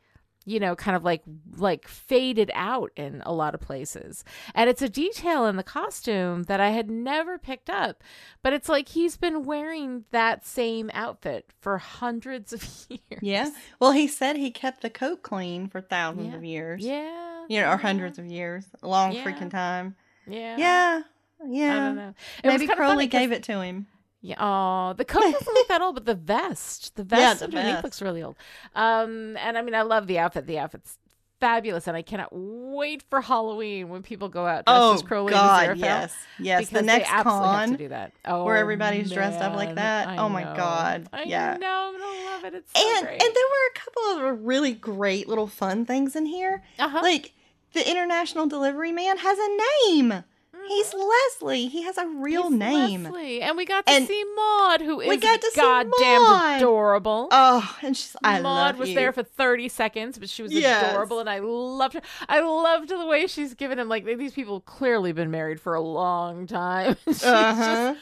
you 0.45 0.59
know, 0.59 0.75
kind 0.75 0.97
of 0.97 1.03
like 1.03 1.21
like 1.57 1.87
faded 1.87 2.49
out 2.55 2.91
in 2.95 3.21
a 3.25 3.31
lot 3.33 3.53
of 3.53 3.61
places. 3.61 4.23
And 4.55 4.69
it's 4.69 4.81
a 4.81 4.89
detail 4.89 5.45
in 5.45 5.57
the 5.57 5.63
costume 5.63 6.43
that 6.43 6.59
I 6.59 6.69
had 6.71 6.89
never 6.89 7.37
picked 7.37 7.69
up. 7.69 8.03
But 8.41 8.53
it's 8.53 8.69
like 8.69 8.89
he's 8.89 9.17
been 9.17 9.43
wearing 9.43 10.05
that 10.11 10.45
same 10.47 10.89
outfit 10.93 11.51
for 11.59 11.77
hundreds 11.77 12.53
of 12.53 12.63
years. 12.89 13.21
Yeah. 13.21 13.51
Well, 13.79 13.91
he 13.91 14.07
said 14.07 14.37
he 14.37 14.49
kept 14.49 14.81
the 14.81 14.89
coat 14.89 15.21
clean 15.21 15.67
for 15.67 15.81
thousands 15.81 16.29
Yeah. 16.31 16.35
of 16.37 16.43
years. 16.43 16.83
Yeah. 16.83 17.28
You 17.49 17.59
know, 17.61 17.71
or 17.71 17.77
hundreds 17.77 18.17
of 18.17 18.25
years, 18.27 18.65
a 18.81 18.87
long 18.87 19.11
Yeah. 19.11 19.23
freaking 19.25 19.49
time. 19.51 19.95
Yeah. 20.27 20.55
Yeah. 20.57 21.01
Yeah. 21.45 21.71
I 21.73 21.75
don't 21.79 21.95
know. 21.97 22.13
It 22.43 22.47
Maybe 22.47 22.67
Crowley 22.67 22.83
of 22.83 22.89
funny 22.95 23.07
'cause- 23.07 23.19
gave 23.19 23.31
it 23.33 23.43
to 23.43 23.59
him. 23.61 23.87
Yeah. 24.21 24.35
Oh, 24.39 24.93
the 24.93 25.03
coat 25.05 25.21
doesn't 25.31 25.53
look 25.53 25.67
that 25.67 25.81
old, 25.81 25.95
but 25.95 26.05
the 26.05 26.15
vest, 26.15 26.95
the 26.95 27.03
vest 27.03 27.21
Yeah, 27.21 27.33
the 27.35 27.43
underneath 27.45 27.73
vest. 27.75 27.83
looks 27.83 28.01
really 28.01 28.21
old. 28.23 28.35
Um, 28.75 29.35
and 29.37 29.57
I 29.57 29.61
mean, 29.61 29.73
I 29.75 29.81
love 29.81 30.07
the 30.07 30.19
outfit. 30.19 30.45
The 30.45 30.59
outfit's 30.59 30.97
fabulous, 31.39 31.87
and 31.87 31.95
I 31.95 32.01
cannot 32.01 32.27
wait 32.33 33.01
for 33.09 33.21
Halloween 33.21 33.87
when 33.87 34.03
people 34.03 34.27
go 34.27 34.45
out 34.45 34.65
dressed 34.65 34.81
Oh 34.81 34.93
as 34.95 35.01
Crowley 35.03 35.31
God, 35.31 35.69
and 35.69 35.79
yes, 35.79 36.13
yes. 36.37 36.59
because 36.59 36.69
The 36.73 36.79
they 36.81 36.85
next 36.85 37.13
absolutely 37.13 37.47
have 37.55 37.69
to 37.71 37.77
do 37.77 37.87
that. 37.87 38.11
Oh, 38.25 38.43
where 38.43 38.57
everybody's 38.57 39.09
dressed 39.09 39.39
up 39.39 39.55
like 39.55 39.75
that. 39.75 40.09
I 40.09 40.17
Oh 40.17 40.27
my 40.27 40.43
know. 40.43 40.53
God, 40.57 41.07
I 41.13 41.23
yeah. 41.23 41.55
know. 41.55 41.93
I'm 41.93 41.97
gonna 41.99 42.25
love 42.31 42.43
it. 42.43 42.53
It's 42.55 42.73
so 42.77 42.85
and 42.97 43.05
great. 43.07 43.23
and 43.23 43.33
there 43.33 43.45
were 43.45 43.69
a 43.73 43.79
couple 43.79 44.27
of 44.33 44.45
really 44.45 44.73
great 44.73 45.29
little 45.29 45.47
fun 45.47 45.85
things 45.85 46.13
in 46.17 46.25
here. 46.25 46.61
uh-huh. 46.77 46.99
Like 47.01 47.31
the 47.73 47.89
international 47.89 48.47
delivery 48.47 48.91
man 48.91 49.17
has 49.17 49.37
a 49.37 49.57
name. 49.87 50.23
He's 50.67 50.93
Leslie. 50.93 51.67
He 51.67 51.81
has 51.83 51.97
a 51.97 52.05
real 52.07 52.51
Mm-hmm. 52.51 52.51
He's 52.51 52.59
name. 52.59 53.03
Leslie. 53.05 53.41
and 53.41 53.57
we 53.57 53.65
got 53.65 53.87
to 53.87 53.91
And 53.91 54.07
see 54.07 54.23
Maud, 54.35 54.81
who 54.81 54.99
is 55.01 55.09
we 55.09 55.17
got 55.17 55.41
to 55.41 55.49
see 55.51 55.59
goddamn 55.61 56.21
adorable. 56.57 57.27
Oh, 57.31 57.75
and 57.81 57.97
she's 57.97 58.15
I 58.23 58.39
Maud 58.39 58.77
was 58.77 58.89
you. 58.89 58.95
there 58.95 59.11
for 59.11 59.23
30 59.23 59.67
seconds, 59.69 60.19
but 60.19 60.29
she 60.29 60.43
was 60.43 60.51
Yes. 60.53 60.83
adorable, 60.91 61.19
and 61.19 61.29
I 61.29 61.39
loved 61.39 61.95
her. 61.95 62.01
I 62.27 62.41
loved 62.41 62.89
the 62.89 63.05
way 63.05 63.25
she's 63.25 63.55
given 63.55 63.79
him, 63.79 63.89
like, 63.89 64.05
these 64.05 64.33
people 64.33 64.57
have 64.57 64.65
clearly 64.65 65.11
been 65.11 65.31
married 65.31 65.59
for 65.59 65.73
a 65.73 65.81
long 65.81 66.45
time. 66.45 66.97
she's 67.07 67.23
Uh-huh. 67.23 67.93
just 67.93 67.99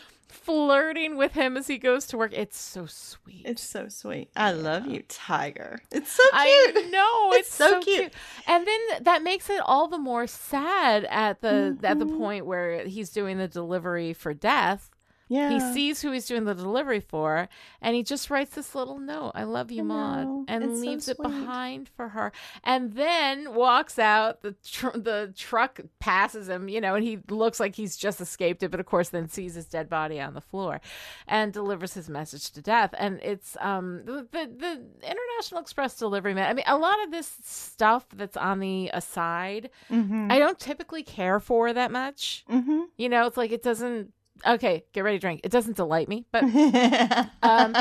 flirting 0.47 1.17
with 1.17 1.33
him 1.33 1.57
as 1.57 1.67
he 1.67 1.77
goes 1.77 2.05
to 2.07 2.17
work. 2.17 2.31
It's 2.33 2.57
so 2.59 2.85
sweet. 2.85 3.43
It's 3.45 3.61
so 3.61 3.89
sweet. 3.89 4.29
I 4.35 4.51
love 4.53 4.87
you, 4.87 5.03
Tiger. 5.09 5.81
It's 5.91 6.09
so 6.11 6.23
cute. 6.23 6.33
I 6.33 6.87
know 6.91 7.31
It's 7.33 7.47
it's, 7.49 7.55
so 7.55 7.69
so, 7.71 7.81
cute. 7.81 7.97
cute. 7.99 8.13
and 8.47 8.65
then 8.65 8.79
that 9.03 9.23
makes 9.23 9.49
it 9.49 9.59
all 9.63 9.87
the 9.87 9.97
more 9.99 10.25
sad 10.25 11.03
at 11.05 11.41
the 11.41 11.77
at 11.83 11.99
the 11.99 12.05
Mhm. 12.05 12.17
point 12.17 12.45
where 12.45 12.85
he's 12.85 13.09
doing 13.09 13.37
the 13.37 13.47
delivery 13.47 14.13
for 14.13 14.33
death. 14.33 14.89
Yeah. 15.29 15.49
He 15.49 15.59
sees 15.73 16.01
who 16.01 16.11
he's 16.11 16.25
doing 16.25 16.45
the 16.45 16.55
delivery 16.55 16.99
for, 16.99 17.49
and 17.81 17.95
he 17.95 18.03
just 18.03 18.29
writes 18.29 18.55
this 18.55 18.73
little 18.75 18.97
note, 18.99 19.31
"I 19.35 19.43
love 19.43 19.71
you, 19.71 19.81
I 19.81 19.85
Maud," 19.85 20.45
and 20.47 20.63
It's 20.63 20.79
so 20.79 20.85
leaves 20.85 21.07
it 21.09 21.17
behind 21.21 21.89
for 21.89 22.09
her. 22.09 22.31
And 22.63 22.93
then 22.93 23.53
walks 23.53 23.99
out. 23.99 24.41
the 24.41 24.53
tr- 24.63 24.97
The 24.97 25.33
truck 25.35 25.79
passes 25.99 26.47
him, 26.49 26.69
you 26.69 26.79
know, 26.81 26.95
and 26.95 27.03
he 27.03 27.19
looks 27.29 27.59
like 27.59 27.75
he's 27.75 27.97
just 27.97 28.21
escaped 28.21 28.63
it, 28.63 28.71
but 28.71 28.79
of 28.79 28.85
course, 28.85 29.09
then 29.09 29.27
sees 29.29 29.55
his 29.55 29.65
dead 29.65 29.89
body 29.89 30.19
on 30.19 30.33
the 30.33 30.41
floor, 30.41 30.79
and 31.27 31.51
delivers 31.53 31.93
his 31.93 32.09
message 32.09 32.51
to 32.51 32.61
death. 32.61 32.93
And 32.97 33.19
it's 33.21 33.57
um 33.59 34.03
the 34.05 34.27
the, 34.31 34.49
the 34.57 34.71
International 35.07 35.61
Express 35.61 35.95
delivery 35.97 36.33
man. 36.33 36.49
I 36.49 36.53
mean, 36.53 36.65
a 36.67 36.77
lot 36.77 37.03
of 37.03 37.11
this 37.11 37.37
stuff 37.43 38.05
that's 38.15 38.37
on 38.37 38.59
the 38.59 38.89
aside, 38.93 39.69
Mm-hmm. 39.91 40.31
I 40.31 40.39
don't 40.39 40.59
typically 40.59 41.03
care 41.03 41.39
for 41.39 41.73
that 41.73 41.91
much. 41.91 42.45
mm-hmm. 42.49 42.81
You 42.97 43.09
know, 43.09 43.25
it's 43.27 43.37
like 43.37 43.51
it 43.51 43.63
doesn't. 43.63 44.13
Okay, 44.45 44.85
get 44.93 45.03
ready 45.03 45.17
to 45.17 45.21
drink. 45.21 45.41
It 45.43 45.51
doesn't 45.51 45.77
delight 45.77 46.07
me, 46.07 46.25
but 46.31 46.43
Um, 47.43 47.75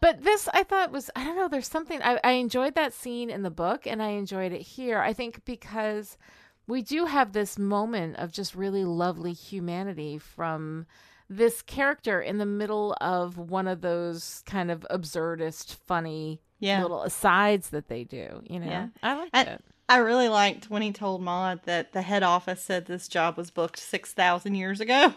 but 0.00 0.22
this 0.22 0.48
I 0.52 0.62
thought 0.62 0.90
was 0.92 1.10
I 1.14 1.24
don't 1.24 1.36
know. 1.36 1.48
There's 1.48 1.68
something 1.68 2.00
I, 2.02 2.18
I 2.24 2.32
enjoyed 2.32 2.74
that 2.74 2.92
scene 2.92 3.30
in 3.30 3.42
the 3.42 3.50
book, 3.50 3.86
and 3.86 4.02
I 4.02 4.10
enjoyed 4.10 4.52
it 4.52 4.62
here. 4.62 4.98
I 5.00 5.12
think 5.12 5.44
because 5.44 6.16
we 6.66 6.82
do 6.82 7.06
have 7.06 7.32
this 7.32 7.58
moment 7.58 8.16
of 8.16 8.32
just 8.32 8.54
really 8.54 8.84
lovely 8.84 9.32
humanity 9.32 10.18
from 10.18 10.86
this 11.28 11.62
character 11.62 12.20
in 12.20 12.38
the 12.38 12.46
middle 12.46 12.94
of 13.00 13.38
one 13.38 13.66
of 13.66 13.80
those 13.80 14.42
kind 14.46 14.70
of 14.70 14.86
absurdist, 14.90 15.74
funny 15.86 16.40
yeah. 16.58 16.82
little 16.82 17.02
asides 17.02 17.70
that 17.70 17.88
they 17.88 18.04
do. 18.04 18.42
You 18.48 18.60
know, 18.60 18.66
Yeah. 18.66 18.88
I 19.02 19.14
liked 19.14 19.36
I- 19.36 19.42
it. 19.42 19.64
I 19.88 19.96
really 19.98 20.28
liked 20.28 20.70
when 20.70 20.80
he 20.80 20.90
told 20.92 21.20
Maud 21.22 21.60
that 21.64 21.92
the 21.92 22.00
head 22.00 22.22
office 22.22 22.62
said 22.62 22.86
this 22.86 23.08
job 23.08 23.36
was 23.36 23.50
booked 23.50 23.78
6,000 23.78 24.54
years 24.54 24.80
ago. 24.80 25.12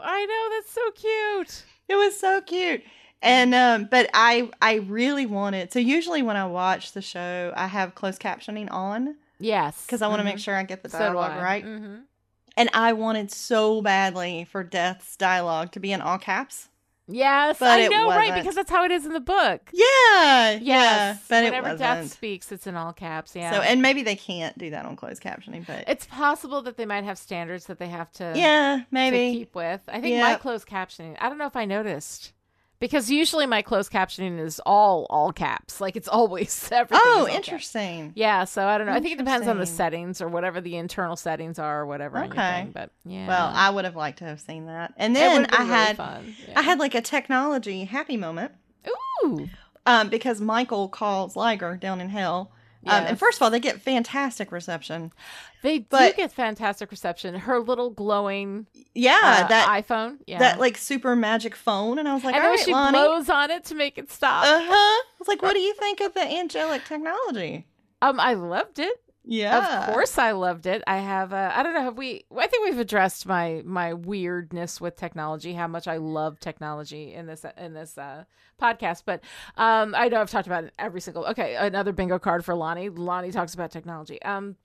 I 0.00 0.24
know 0.26 0.56
that's 0.56 0.72
so 0.72 0.90
cute. 0.92 1.64
It 1.88 1.96
was 1.96 2.18
so 2.18 2.40
cute. 2.40 2.82
And 3.22 3.54
um 3.54 3.88
but 3.90 4.10
I 4.14 4.50
I 4.60 4.74
really 4.74 5.26
wanted 5.26 5.72
so 5.72 5.78
usually 5.78 6.22
when 6.22 6.36
I 6.36 6.46
watch 6.46 6.92
the 6.92 7.00
show 7.02 7.52
I 7.56 7.66
have 7.68 7.94
closed 7.94 8.20
captioning 8.20 8.70
on 8.70 9.16
Yes, 9.38 9.84
because 9.86 10.00
I 10.02 10.08
want 10.08 10.20
to 10.20 10.24
make 10.24 10.36
Mhm. 10.36 10.40
sure 10.44 10.56
I 10.56 10.62
get 10.62 10.82
the 10.82 10.88
So 10.88 10.98
dialogue 10.98 11.32
I. 11.32 11.40
right. 11.42 11.64
Mhm. 11.64 12.02
And 12.56 12.70
I 12.72 12.92
wanted 12.92 13.30
so 13.32 13.82
badly 13.82 14.44
for 14.44 14.62
Death's 14.62 15.16
dialogue 15.16 15.72
to 15.72 15.80
be 15.80 15.90
in 15.92 16.00
all 16.00 16.18
caps. 16.18 16.68
Yes, 17.06 17.58
But 17.58 17.68
I 17.68 17.86
know, 17.88 18.08
right? 18.08 18.34
Because 18.34 18.54
that's 18.54 18.70
how 18.70 18.84
it 18.84 18.90
is 18.90 19.04
in 19.04 19.12
the 19.12 19.20
book. 19.20 19.70
Yeah. 19.72 20.52
Yes, 20.52 20.62
Yeah. 20.62 21.16
But 21.28 21.44
it 21.44 21.52
whenever 21.52 21.76
Death 21.76 22.10
speaks, 22.12 22.50
it's 22.50 22.66
in 22.66 22.76
all 22.76 22.92
caps. 22.92 23.36
Yeah. 23.36 23.52
So 23.52 23.60
and 23.60 23.82
maybe 23.82 24.02
they 24.02 24.16
can't 24.16 24.56
do 24.56 24.70
that 24.70 24.86
on 24.86 24.96
closed 24.96 25.22
captioning, 25.22 25.66
but 25.66 25.84
it's 25.86 26.06
possible 26.06 26.62
that 26.62 26.76
they 26.76 26.86
might 26.86 27.04
have 27.04 27.18
standards 27.18 27.66
that 27.66 27.78
they 27.78 27.88
have 27.88 28.10
to, 28.12 28.32
yeah, 28.34 28.78
to 28.78 28.86
maybe. 28.90 29.38
keep 29.38 29.54
with. 29.54 29.82
I 29.88 30.00
think 30.00 30.22
my 30.22 30.36
closed 30.36 30.66
captioning. 30.66 31.16
I 31.20 31.28
don't 31.28 31.38
know 31.38 31.46
if 31.46 31.56
I 31.56 31.66
noticed 31.66 32.32
because 32.80 33.10
usually 33.10 33.46
my 33.46 33.62
closed 33.62 33.90
captioning 33.90 34.38
is 34.38 34.60
all 34.66 35.06
all 35.10 35.32
caps. 35.32 35.80
Like 35.80 35.96
it's 35.96 36.08
always 36.08 36.68
everything. 36.72 37.00
oh, 37.04 37.20
all 37.20 37.26
caps. 37.26 37.36
interesting. 37.36 38.12
Yeah, 38.14 38.44
so 38.44 38.66
I 38.66 38.78
don't 38.78 38.86
know. 38.86 38.92
I 38.92 39.00
think 39.00 39.14
it 39.14 39.18
depends 39.18 39.46
on 39.48 39.58
the 39.58 39.66
settings 39.66 40.20
or 40.20 40.28
whatever 40.28 40.60
the 40.60 40.76
internal 40.76 41.16
settings 41.16 41.58
are 41.58 41.80
or 41.80 41.86
whatever. 41.86 42.24
Okay. 42.24 42.62
thing, 42.62 42.72
but 42.72 42.90
yeah. 43.04 43.26
Well, 43.26 43.50
I 43.54 43.70
would 43.70 43.84
have 43.84 43.96
liked 43.96 44.18
to 44.18 44.24
have 44.24 44.40
seen 44.40 44.66
that. 44.66 44.94
And 44.96 45.14
then 45.14 45.46
I 45.50 45.58
really 45.58 45.70
had 45.70 45.96
fun. 45.96 46.36
I 46.56 46.62
had 46.62 46.78
like 46.78 46.94
a 46.94 47.00
technology 47.00 47.84
happy 47.84 48.16
moment 48.16 48.52
Ooh. 49.24 49.48
um, 49.86 50.08
because 50.08 50.40
Michael 50.40 50.88
calls 50.88 51.34
Ligur 51.34 51.78
down 51.78 52.00
in 52.00 52.08
hell 52.08 52.50
Um, 52.86 53.04
and 53.06 53.18
first 53.18 53.38
of 53.38 53.42
all, 53.42 53.50
they 53.50 53.60
get 53.60 53.80
fantastic 53.80 54.52
reception. 54.52 55.12
They 55.62 55.78
do 55.80 56.12
get 56.16 56.32
fantastic 56.32 56.90
reception. 56.90 57.34
Her 57.34 57.58
little 57.60 57.90
glowing 57.90 58.66
Yeah, 58.94 59.18
uh, 59.44 59.48
that 59.48 59.68
iPhone. 59.86 60.18
Yeah. 60.26 60.38
that 60.40 60.60
like 60.60 60.76
super 60.76 61.16
magic 61.16 61.54
phone, 61.56 61.98
and 61.98 62.06
I 62.08 62.14
was 62.14 62.24
like, 62.24 62.34
and 62.34 62.44
all 62.44 62.50
right, 62.50 62.58
she 62.60 62.72
Lonnie. 62.72 62.98
blows 62.98 63.28
on 63.30 63.50
it 63.50 63.64
to 63.66 63.74
make 63.74 63.96
it 63.98 64.10
stop. 64.10 64.44
Uh 64.44 64.60
huh. 64.62 64.70
I 64.72 65.02
was 65.18 65.28
like, 65.28 65.42
what 65.42 65.54
do 65.54 65.60
you 65.60 65.74
think 65.74 66.00
of 66.00 66.14
the 66.14 66.20
angelic 66.22 66.84
technology? 66.84 67.66
um, 68.02 68.20
I 68.20 68.34
loved 68.34 68.78
it. 68.78 69.00
Yeah, 69.26 69.86
Of 69.88 69.94
course, 69.94 70.18
I 70.18 70.32
loved 70.32 70.66
it. 70.66 70.82
I 70.86 70.98
have. 70.98 71.32
Uh, 71.32 71.50
I 71.54 71.62
don't 71.62 71.72
know. 71.72 71.80
Have 71.82 71.96
we? 71.96 72.26
I 72.36 72.46
think 72.46 72.66
we've 72.66 72.78
addressed 72.78 73.26
my 73.26 73.62
my 73.64 73.94
weirdness 73.94 74.80
with 74.80 74.96
technology. 74.96 75.54
How 75.54 75.66
much 75.66 75.88
I 75.88 75.96
love 75.96 76.38
technology 76.40 77.14
in 77.14 77.26
this 77.26 77.46
in 77.56 77.72
this 77.72 77.96
uh, 77.96 78.24
podcast. 78.60 79.04
But 79.06 79.22
um, 79.56 79.94
I 79.96 80.08
know 80.08 80.20
I've 80.20 80.30
talked 80.30 80.46
about 80.46 80.64
it 80.64 80.74
every 80.78 81.00
single. 81.00 81.24
Okay, 81.26 81.56
another 81.56 81.92
bingo 81.92 82.18
card 82.18 82.44
for 82.44 82.54
Lonnie. 82.54 82.90
Lonnie 82.90 83.32
talks 83.32 83.54
about 83.54 83.70
technology. 83.70 84.20
Um, 84.22 84.56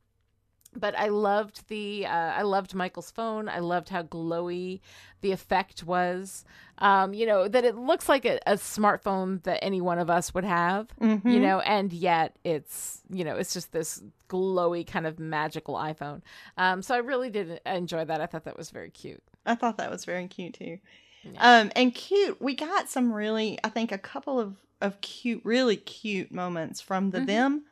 but 0.75 0.97
I 0.97 1.07
loved 1.07 1.67
the. 1.67 2.05
Uh, 2.05 2.09
I 2.11 2.41
loved 2.43 2.73
Michael's 2.75 3.11
phone. 3.11 3.49
I 3.49 3.59
loved 3.59 3.89
how 3.89 4.03
glowy 4.03 4.79
the 5.21 5.31
effect 5.31 5.83
was. 5.83 6.45
Um, 6.77 7.13
you 7.13 7.25
know 7.25 7.47
that 7.47 7.65
it 7.65 7.75
looks 7.75 8.07
like 8.07 8.23
a, 8.25 8.39
a 8.47 8.53
smartphone 8.53 9.43
that 9.43 9.63
any 9.63 9.81
one 9.81 9.99
of 9.99 10.09
us 10.09 10.33
would 10.33 10.45
have 10.45 10.87
Mhm. 11.01 11.29
you 11.29 11.39
know 11.41 11.59
and 11.59 11.91
yet 11.91 12.37
it's 12.45 13.01
you 13.09 13.25
know 13.25 13.35
it's 13.35 13.53
just 13.53 13.73
this 13.73 14.01
glowy 14.29 14.87
kind 14.87 15.05
of 15.05 15.19
magical 15.19 15.75
iphone 15.75 16.21
um 16.57 16.81
so 16.81 16.95
i 16.95 16.99
really 16.99 17.29
did 17.29 17.59
enjoy 17.65 18.05
that 18.05 18.21
i 18.21 18.25
thought 18.27 18.45
that 18.45 18.55
was 18.57 18.69
very 18.69 18.89
cute 18.89 19.21
I 19.45 19.55
thought 19.55 19.77
that 19.77 19.89
was 19.91 20.05
very 20.05 20.27
cute 20.27 20.53
too. 20.53 20.77
Yeah. 21.23 21.59
Um, 21.61 21.71
and 21.75 21.93
cute. 21.95 22.39
We 22.41 22.55
got 22.55 22.87
some 22.87 23.11
really, 23.11 23.57
I 23.63 23.69
think, 23.69 23.91
a 23.91 23.97
couple 23.97 24.39
of 24.39 24.55
of 24.79 25.01
cute, 25.01 25.41
really 25.43 25.75
cute 25.75 26.31
moments 26.31 26.79
from 26.81 27.09
the 27.09 27.19
Mhm. 27.19 27.25
them. 27.25 27.63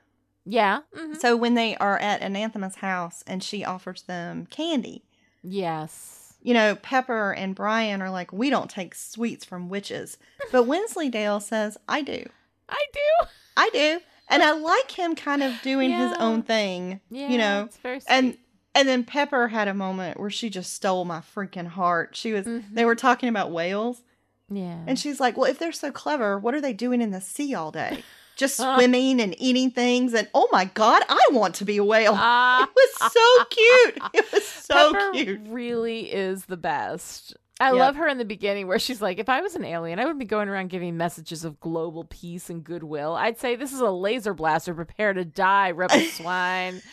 Yeah 0.50 0.80
mhm. 0.96 1.16
So 1.18 1.36
when 1.36 1.54
they 1.56 1.76
are 1.78 1.98
at 2.00 2.22
Anathema's 2.22 2.76
house 2.78 3.24
and 3.28 3.44
she 3.44 3.66
offers 3.66 4.04
them 4.04 4.46
candy, 4.48 5.04
yes 5.44 6.24
you 6.42 6.54
know, 6.54 6.76
Pepper 6.76 7.34
and 7.34 7.56
Brian 7.56 8.02
are 8.02 8.12
like, 8.12 8.32
"We 8.32 8.50
don't 8.50 8.70
take 8.70 8.94
sweets 8.96 9.44
from 9.44 9.68
witches," 9.70 10.18
but 10.52 10.64
Wensleydale 10.68 11.40
says, 11.42 11.78
"I 11.90 12.02
do, 12.02 12.30
i 12.70 12.86
do 12.94 13.28
I 13.58 13.70
do," 13.74 14.00
and 14.30 14.44
I 14.44 14.52
like 14.74 14.92
him 14.92 15.16
kind 15.16 15.44
of 15.44 15.62
doing 15.62 15.90
his 15.92 16.14
own 16.20 16.44
thing, 16.44 17.02
yeah 17.10 17.30
you 17.32 17.38
know. 17.38 17.64
it's 17.66 17.78
very 17.78 18.00
sweet. 18.00 18.14
And 18.14 18.38
and 18.76 18.88
then 18.88 19.04
Pepper 19.04 19.48
had 19.48 19.68
a 19.68 19.74
moment 19.74 20.20
where 20.20 20.30
she 20.30 20.50
just 20.50 20.72
stole 20.74 21.04
my 21.04 21.20
freaking 21.20 21.68
heart. 21.68 22.16
She 22.16 22.32
was 22.32 22.46
Mhm. 22.46 22.74
they 22.74 22.86
were 22.86 22.96
talking 22.96 23.28
about 23.30 23.52
whales. 23.52 24.04
yeah 24.50 24.84
And 24.86 24.98
she's 25.00 25.20
like, 25.20 25.36
Well, 25.38 25.50
if 25.50 25.58
they're 25.60 25.72
so 25.72 25.92
clever, 25.92 26.38
what 26.38 26.54
are 26.54 26.62
they 26.62 26.74
doing 26.74 27.02
in 27.02 27.12
the 27.12 27.20
sea 27.22 27.56
all 27.56 27.72
day? 27.72 28.04
Just 28.38 28.58
swimming 28.58 29.20
and 29.20 29.36
eating 29.42 29.72
things. 29.72 30.14
And 30.14 30.28
oh 30.34 30.48
my 30.52 30.66
God, 30.66 31.02
I 31.10 31.20
want 31.32 31.56
to 31.56 31.66
be 31.66 31.78
a 31.78 31.84
whale. 31.84 32.14
Ah, 32.16 32.64
it 32.68 32.70
was 32.76 33.12
so 33.12 33.44
cute. 33.46 33.98
It 34.14 34.32
was 34.32 34.46
so 34.46 34.92
cute. 34.92 34.94
Pepper 34.94 35.12
cute. 35.14 35.42
really 35.54 36.12
is 36.12 36.46
the 36.46 36.58
best 36.58 37.36
I 37.60 37.70
Yep. 37.72 37.80
love 37.80 37.96
her 37.96 38.08
in 38.08 38.20
the 38.20 38.26
beginning 38.26 38.68
where 38.68 38.78
she's 38.78 39.02
like, 39.02 39.18
if 39.18 39.30
I 39.30 39.42
was 39.42 39.56
an 39.56 39.66
alien, 39.66 39.98
I 40.00 40.06
would 40.06 40.20
be 40.20 40.26
going 40.26 40.48
around 40.48 40.70
giving 40.70 40.96
messages 40.96 41.44
of 41.44 41.60
global 41.60 42.04
peace 42.04 42.52
and 42.52 42.64
goodwill. 42.64 43.16
I'd 43.16 43.40
say, 43.40 43.56
this 43.56 43.74
is 43.74 43.80
a 43.80 43.90
laser 43.90 44.36
blaster. 44.36 44.76
Prepare 44.76 45.14
to 45.14 45.26
die, 45.26 45.72
rebel 45.72 46.00
swine. 46.12 46.84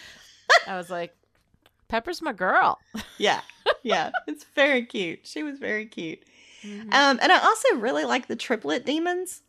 I 0.67 0.77
was 0.79 0.89
like, 0.89 1.15
Pepper's 1.89 2.23
my 2.23 2.33
girl. 2.33 2.79
Yeah. 3.19 3.43
Yeah. 3.83 4.11
It's 4.27 4.45
very 4.55 4.87
cute. 4.87 5.21
She 5.25 5.43
was 5.43 5.59
very 5.59 5.85
cute. 5.85 6.21
Mhm. 6.65 6.85
Um, 6.95 7.19
and 7.21 7.31
I 7.31 7.39
also 7.45 7.77
really 7.77 8.05
like 8.07 8.27
the 8.27 8.37
triplet 8.37 8.87
demons. 8.87 9.43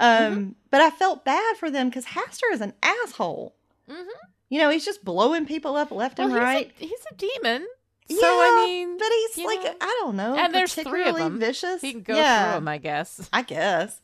Um, 0.00 0.54
but 0.70 0.80
I 0.80 0.90
felt 0.90 1.24
bad 1.24 1.56
for 1.56 1.70
them 1.70 1.88
because 1.88 2.06
Hastur 2.06 2.52
is 2.52 2.60
an 2.60 2.72
asshole. 2.82 3.54
Mhm. 3.88 4.04
You 4.48 4.58
know, 4.58 4.70
he's 4.70 4.84
just 4.84 5.04
blowing 5.04 5.46
people 5.46 5.76
up 5.76 5.90
left 5.90 6.18
Well, 6.18 6.28
and 6.28 6.36
he's, 6.36 6.42
right. 6.42 6.72
a, 6.80 6.84
he's 6.84 7.04
a 7.10 7.14
demon. 7.14 7.66
So, 8.08 8.16
Yeah, 8.16 8.22
I 8.26 8.64
mean, 8.66 8.98
But 8.98 9.06
he's 9.34 9.44
like, 9.46 9.62
know. 9.62 9.74
I 9.80 9.98
don't 10.00 10.16
know. 10.16 10.34
And 10.36 10.52
there's 10.52 10.74
three 10.74 10.82
of 10.82 11.14
particularly 11.14 11.22
them. 11.22 11.38
Vicious. 11.38 11.80
he 11.80 11.92
can 11.92 12.02
go 12.02 12.16
yeah, 12.16 12.50
through 12.50 12.56
them, 12.56 12.66
I 12.68 12.78
guess. 12.78 13.28
I 13.32 13.42
guess. 13.42 14.00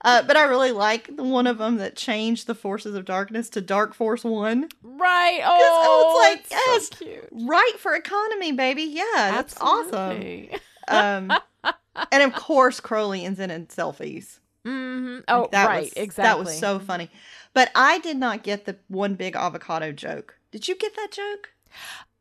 uh, 0.00 0.22
but 0.22 0.36
I 0.36 0.42
really 0.44 0.72
like 0.72 1.14
the 1.16 1.22
one 1.22 1.46
of 1.46 1.58
them 1.58 1.76
that 1.76 1.94
changed 1.94 2.48
the 2.48 2.56
forces 2.56 2.96
of 2.96 3.04
darkness 3.04 3.48
to 3.50 3.60
Dark 3.60 3.94
Force 3.94 4.24
One. 4.24 4.68
Right. 4.82 5.40
I 5.44 5.48
was 5.48 5.60
Oh, 5.62 6.28
like, 6.28 6.40
it's 6.40 6.50
yes. 6.50 6.88
so 6.88 6.96
cute. 7.04 7.28
Right 7.30 7.74
for 7.78 7.94
economy, 7.94 8.50
baby. 8.50 8.82
Yeah, 8.84 9.04
that's 9.14 9.56
awesome. 9.60 10.48
Um, 10.88 11.32
and 12.10 12.22
of 12.24 12.34
course, 12.34 12.80
Crowley 12.80 13.24
ends 13.24 13.38
in 13.38 13.50
selfies. 13.68 14.40
Hmm 14.64 15.18
Oh, 15.28 15.48
that 15.52 15.66
right. 15.66 15.82
was, 15.84 15.92
exactly. 15.94 16.22
That 16.24 16.38
was 16.38 16.58
so 16.58 16.78
funny. 16.78 17.10
But 17.52 17.70
I 17.74 17.98
did 18.00 18.16
not 18.16 18.42
get 18.42 18.64
the 18.64 18.76
one 18.88 19.14
big 19.14 19.36
avocado 19.36 19.92
joke. 19.92 20.36
Did 20.50 20.66
you 20.68 20.74
get 20.76 20.94
that 20.96 21.10
joke? 21.12 21.50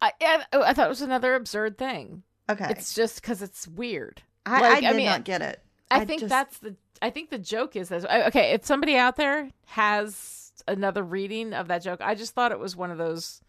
I, 0.02 0.12
I, 0.22 0.44
I 0.54 0.74
thought 0.74 0.88
it 0.88 0.90
was 0.90 1.02
another 1.02 1.36
absurd 1.36 1.78
thing. 1.78 2.24
Okay, 2.50 2.68
It's 2.70 2.94
just 2.94 3.22
because 3.22 3.42
it's 3.42 3.68
weird. 3.68 4.22
I, 4.46 4.60
like, 4.62 4.72
I 4.72 4.78
I 4.78 4.92
did 4.92 4.96
mean, 4.98 5.06
not 5.06 5.24
get 5.24 5.42
it. 5.42 5.62
I, 5.90 6.02
I 6.02 6.06
think 6.06 6.20
just- 6.22 6.30
that's 6.30 6.58
the. 6.60 6.76
I 7.02 7.10
think 7.10 7.30
the 7.30 7.38
joke 7.40 7.76
is. 7.76 7.92
I- 7.92 8.28
Okay, 8.28 8.52
if 8.54 8.66
somebody 8.66 8.96
out 8.98 9.16
there 9.16 9.50
has 9.66 10.52
another 10.68 11.04
reading 11.04 11.54
of 11.54 11.68
that 11.70 11.84
joke, 11.84 12.00
I 12.02 12.16
just 12.16 12.34
thought 12.34 12.52
it 12.52 12.60
was 12.60 12.76
one 12.76 12.92
of 12.92 12.98
those. 12.98 13.42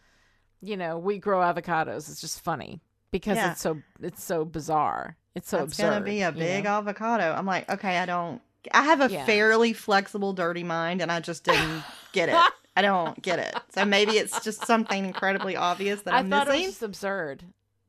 You 0.61 0.77
know, 0.77 0.99
we 0.99 1.19
grow 1.19 1.41
avocados. 1.41 2.09
It's 2.11 2.21
just 2.21 2.41
funny 2.41 2.81
because 3.11 3.37
Yeah. 3.37 3.53
it's 3.53 3.61
so 3.61 3.81
it's 4.01 4.23
so 4.23 4.45
bizarre. 4.45 5.17
It's 5.35 5.49
so 5.49 5.59
absurd. 5.65 5.91
gonna 5.91 6.01
be 6.05 6.21
a 6.23 6.31
you 6.31 6.37
big 6.39 6.65
know? 6.65 6.79
avocado. 6.79 7.33
I'm 7.33 7.47
like, 7.47 7.69
okay, 7.71 7.99
I 7.99 8.07
don't. 8.07 8.41
I 8.73 8.83
have 8.83 9.01
a 9.01 9.11
Yeah. 9.13 9.25
fairly 9.27 9.73
flexible, 9.73 10.33
dirty 10.33 10.65
mind, 10.65 11.01
and 11.03 11.11
I 11.13 11.21
just 11.21 11.45
didn't 11.45 11.83
get 12.13 12.29
it. 12.29 12.37
I 12.77 12.83
don't 12.83 13.21
get 13.23 13.39
it. 13.39 13.55
So 13.75 13.85
maybe 13.85 14.13
it's 14.13 14.41
just 14.43 14.67
something 14.67 15.05
incredibly 15.05 15.57
obvious 15.57 16.03
that 16.03 16.15
I 16.15 16.19
I'm 16.19 16.31
thought 16.31 16.49
it 16.49 16.51
missing. 16.51 16.63
was 16.67 16.73
just 16.73 16.83
absurd. 16.83 17.45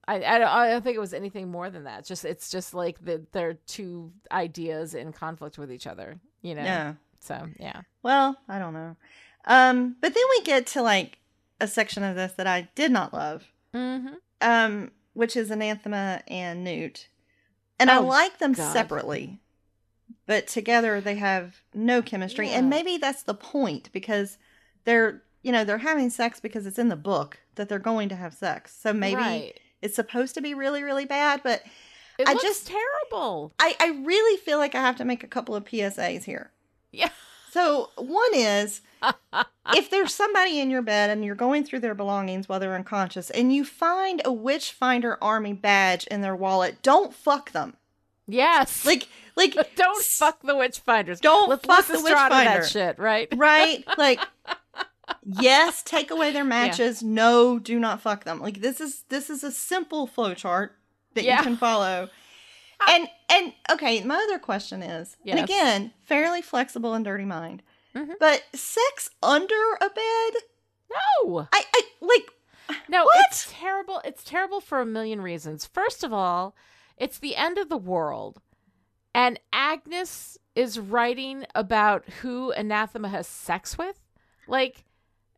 I, 0.08 0.16
I 0.24 0.38
don't 0.38 0.48
I 0.48 0.70
don't 0.70 0.84
think 0.84 0.96
it 0.96 1.00
was 1.00 1.14
anything 1.16 1.50
more 1.50 1.70
than 1.72 1.86
that. 1.86 2.06
Just 2.06 2.26
it's 2.26 2.50
just 2.52 2.74
like 2.76 3.04
the 3.04 3.26
they're 3.32 3.56
two 3.66 4.12
ideas 4.32 4.94
in 4.94 5.12
conflict 5.14 5.58
with 5.58 5.72
each 5.72 5.88
other. 5.88 6.20
You 6.44 6.54
know. 6.56 6.64
Yeah. 6.64 6.94
So 7.22 7.48
yeah. 7.60 7.82
Well, 8.04 8.38
I 8.48 8.60
don't 8.60 8.74
know. 8.74 8.96
Um, 9.46 9.96
but 10.02 10.14
then 10.14 10.24
we 10.38 10.44
get 10.44 10.68
to 10.68 10.82
like 10.84 11.18
a 11.60 11.68
section 11.68 12.04
of 12.04 12.16
this 12.16 12.34
that 12.34 12.46
I 12.48 12.68
did 12.76 12.92
not 12.92 13.14
love. 13.14 13.46
Mm-hmm. 13.74 14.14
um, 14.42 14.92
which 15.14 15.36
is 15.36 15.50
Anathema 15.52 16.22
and 16.28 16.64
Newt. 16.64 17.08
And 17.80 17.90
I 17.90 17.98
Oh, 17.98 18.04
like 18.06 18.38
them 18.38 18.54
God. 18.54 18.72
separately, 18.72 19.40
but 20.26 20.48
together 20.48 21.00
they 21.02 21.16
have 21.16 21.62
no 21.74 22.02
chemistry. 22.02 22.50
And 22.50 22.70
maybe 22.70 22.98
that's 22.98 23.24
the 23.24 23.34
point 23.34 23.90
because 23.94 24.38
they're, 24.86 25.22
you 25.44 25.52
know, 25.52 25.64
they're 25.64 25.78
having 25.80 26.10
sex 26.10 26.40
because 26.40 26.66
it's 26.66 26.80
in 26.80 26.90
the 26.90 26.96
book 26.96 27.40
that 27.56 27.70
they're 27.70 27.80
going 27.80 28.10
to 28.10 28.16
have 28.16 28.34
sex. 28.34 28.76
So 28.80 28.94
maybe 28.94 29.16
right. 29.16 29.60
it's 29.82 29.96
supposed 29.96 30.34
to 30.36 30.42
be 30.42 30.54
really, 30.54 30.84
really 30.84 31.06
bad. 31.06 31.42
But 31.44 31.64
It 32.18 32.28
I 32.28 32.34
looks 32.34 32.44
just- 32.44 32.68
terrible. 32.68 33.54
I, 33.60 33.76
I 33.80 34.02
really 34.04 34.38
feel 34.38 34.58
like 34.58 34.76
I 34.76 34.82
have 34.82 34.96
to 34.98 35.06
make 35.06 35.24
a 35.24 35.28
couple 35.28 35.56
of 35.56 35.66
PSAs 35.66 36.24
here. 36.24 36.52
Yeah. 36.92 37.10
So 37.52 37.92
one 37.96 38.34
is 38.34 38.82
if 39.74 39.90
there's 39.90 40.14
somebody 40.14 40.60
in 40.60 40.70
your 40.70 40.82
bed 40.82 41.10
and 41.10 41.24
you're 41.24 41.36
going 41.36 41.64
through 41.64 41.80
their 41.80 41.96
belongings 41.96 42.50
while 42.50 42.60
they're 42.60 42.76
unconscious 42.76 43.30
and 43.30 43.54
you 43.56 43.64
find 43.64 44.22
a 44.26 44.34
Witchfinder 44.34 45.18
Army 45.24 45.54
badge 45.54 46.06
in 46.08 46.20
their 46.22 46.36
wallet, 46.36 46.82
don't 46.82 47.14
fuck 47.14 47.52
them. 47.52 47.78
Yes. 48.28 48.86
Like, 48.86 49.08
like, 49.36 49.56
don't 49.76 50.04
fuck 50.04 50.42
the 50.42 50.56
witch 50.56 50.80
finders. 50.80 51.20
Don't 51.20 51.50
Let's 51.50 51.66
fuck 51.66 51.86
the 51.88 51.98
Strata 51.98 52.36
witchfinder. 52.36 52.62
that 52.62 52.70
shit, 52.70 53.00
right? 53.00 53.28
right? 53.36 53.84
Like, 53.98 54.20
yes, 55.24 55.84
take 55.84 56.12
away 56.12 56.32
their 56.32 56.44
matches. 56.44 57.04
No, 57.04 57.60
do 57.60 57.80
not 57.80 58.02
fuck 58.02 58.24
them. 58.24 58.40
Like 58.40 58.62
this 58.62 58.82
is 58.82 59.04
this 59.10 59.30
is 59.30 59.44
a 59.44 59.52
simple 59.52 60.08
flowchart 60.08 60.70
that 61.14 61.24
Yeah. 61.24 61.38
you 61.38 61.44
can 61.44 61.58
follow. 61.58 62.10
And 62.90 63.08
and 63.30 63.54
okay, 63.72 64.04
my 64.04 64.16
other 64.28 64.40
question 64.40 64.82
is, 64.82 65.16
and 65.26 65.40
again, 65.40 65.94
fairly 66.06 66.42
flexible 66.42 66.94
and 66.94 67.06
dirty 67.06 67.26
mind, 67.26 67.62
Mhm. 67.96 68.14
but 68.20 68.44
sex 68.54 69.10
under 69.24 69.56
a 69.82 69.90
bed, 69.90 70.42
No. 71.24 71.48
I, 71.54 71.64
I 71.74 71.82
like 72.02 72.78
No, 72.90 73.04
What? 73.04 73.16
it's 73.30 73.48
terrible. 73.52 74.02
It's 74.04 74.24
terrible 74.24 74.60
for 74.60 74.82
a 74.82 74.86
million 74.86 75.22
reasons. 75.22 75.66
First 75.66 76.04
of 76.04 76.12
all, 76.12 76.56
it's 76.98 77.20
the 77.20 77.36
end 77.36 77.58
of 77.58 77.70
the 77.70 77.78
world. 77.78 78.42
And 79.14 79.40
Agnes 79.54 80.38
is 80.56 80.80
writing 80.80 81.46
about 81.56 82.08
who 82.22 82.52
Anathema 82.52 83.10
has 83.10 83.28
sex 83.28 83.78
with. 83.78 84.00
Like, 84.48 84.84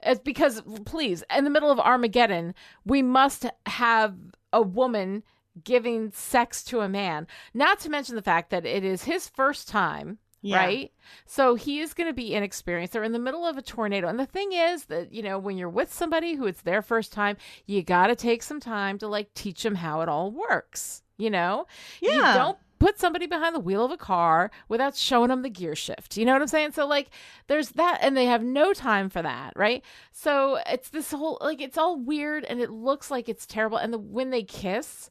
it's 0.01 0.19
because, 0.19 0.61
please, 0.85 1.23
in 1.35 1.43
the 1.43 1.49
middle 1.49 1.71
of 1.71 1.79
Armageddon, 1.79 2.53
we 2.85 3.01
must 3.01 3.45
have 3.65 4.15
a 4.51 4.61
woman 4.61 5.23
giving 5.63 6.11
sex 6.11 6.63
to 6.65 6.81
a 6.81 6.89
man. 6.89 7.27
Not 7.53 7.79
to 7.81 7.89
mention 7.89 8.15
the 8.15 8.21
fact 8.21 8.49
that 8.51 8.65
it 8.65 8.83
is 8.83 9.03
his 9.03 9.27
first 9.27 9.67
time 9.67 10.19
yeah. 10.41 10.57
right? 10.57 10.91
So 11.25 11.55
he 11.55 11.79
is 11.79 11.93
going 11.93 12.07
to 12.07 12.13
be 12.13 12.33
inexperienced. 12.33 12.93
They're 12.93 13.03
in 13.03 13.11
the 13.11 13.19
middle 13.19 13.45
of 13.45 13.57
a 13.57 13.61
tornado. 13.61 14.07
And 14.07 14.19
the 14.19 14.25
thing 14.25 14.51
is 14.53 14.85
that, 14.85 15.13
you 15.13 15.23
know, 15.23 15.39
when 15.39 15.57
you're 15.57 15.69
with 15.69 15.93
somebody 15.93 16.35
who 16.35 16.45
it's 16.45 16.61
their 16.61 16.81
first 16.81 17.11
time, 17.11 17.37
you 17.65 17.83
got 17.83 18.07
to 18.07 18.15
take 18.15 18.43
some 18.43 18.59
time 18.59 18.97
to 18.99 19.07
like 19.07 19.33
teach 19.33 19.63
them 19.63 19.75
how 19.75 20.01
it 20.01 20.09
all 20.09 20.31
works, 20.31 21.03
you 21.17 21.29
know? 21.29 21.65
Yeah. 22.01 22.33
You 22.33 22.39
don't 22.39 22.57
put 22.79 22.99
somebody 22.99 23.25
behind 23.25 23.55
the 23.55 23.59
wheel 23.59 23.83
of 23.83 23.91
a 23.91 23.97
car 23.97 24.51
without 24.69 24.95
showing 24.95 25.29
them 25.29 25.41
the 25.41 25.49
gear 25.49 25.75
shift. 25.75 26.17
You 26.17 26.25
know 26.25 26.33
what 26.33 26.41
I'm 26.41 26.47
saying? 26.47 26.71
So 26.73 26.85
like 26.85 27.09
there's 27.47 27.69
that 27.69 27.99
and 28.01 28.15
they 28.15 28.25
have 28.25 28.43
no 28.43 28.73
time 28.73 29.09
for 29.09 29.21
that, 29.21 29.53
right? 29.55 29.83
So 30.11 30.59
it's 30.67 30.89
this 30.89 31.11
whole 31.11 31.37
like 31.41 31.61
it's 31.61 31.77
all 31.77 31.97
weird 31.97 32.43
and 32.45 32.61
it 32.61 32.69
looks 32.69 33.09
like 33.09 33.27
it's 33.29 33.45
terrible 33.45 33.77
and 33.77 33.93
the 33.93 33.97
when 33.97 34.29
they 34.29 34.43
kiss 34.43 35.09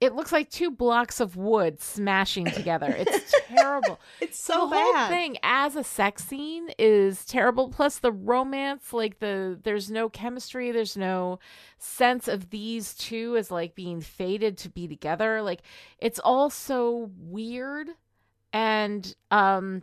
it 0.00 0.14
looks 0.14 0.32
like 0.32 0.50
two 0.50 0.70
blocks 0.70 1.20
of 1.20 1.36
wood 1.36 1.80
smashing 1.80 2.46
together. 2.46 2.94
It's 3.06 3.34
terrible. 3.48 4.00
It's 4.20 4.38
so 4.38 4.68
the 4.68 4.76
whole 4.76 4.92
bad. 4.92 5.08
thing 5.08 5.36
as 5.42 5.76
a 5.76 5.84
sex 5.84 6.24
scene 6.24 6.70
is 6.78 7.24
terrible. 7.24 7.68
Plus 7.68 7.98
the 7.98 8.10
romance, 8.12 8.92
like 8.92 9.20
the 9.20 9.58
there's 9.62 9.90
no 9.90 10.08
chemistry, 10.08 10.72
there's 10.72 10.96
no 10.96 11.38
sense 11.78 12.26
of 12.26 12.50
these 12.50 12.94
two 12.94 13.36
as 13.36 13.50
like 13.50 13.74
being 13.74 14.00
fated 14.00 14.58
to 14.58 14.68
be 14.68 14.88
together. 14.88 15.40
Like 15.42 15.62
it's 15.98 16.18
all 16.18 16.50
so 16.50 17.10
weird 17.18 17.88
and 18.52 19.14
um 19.30 19.82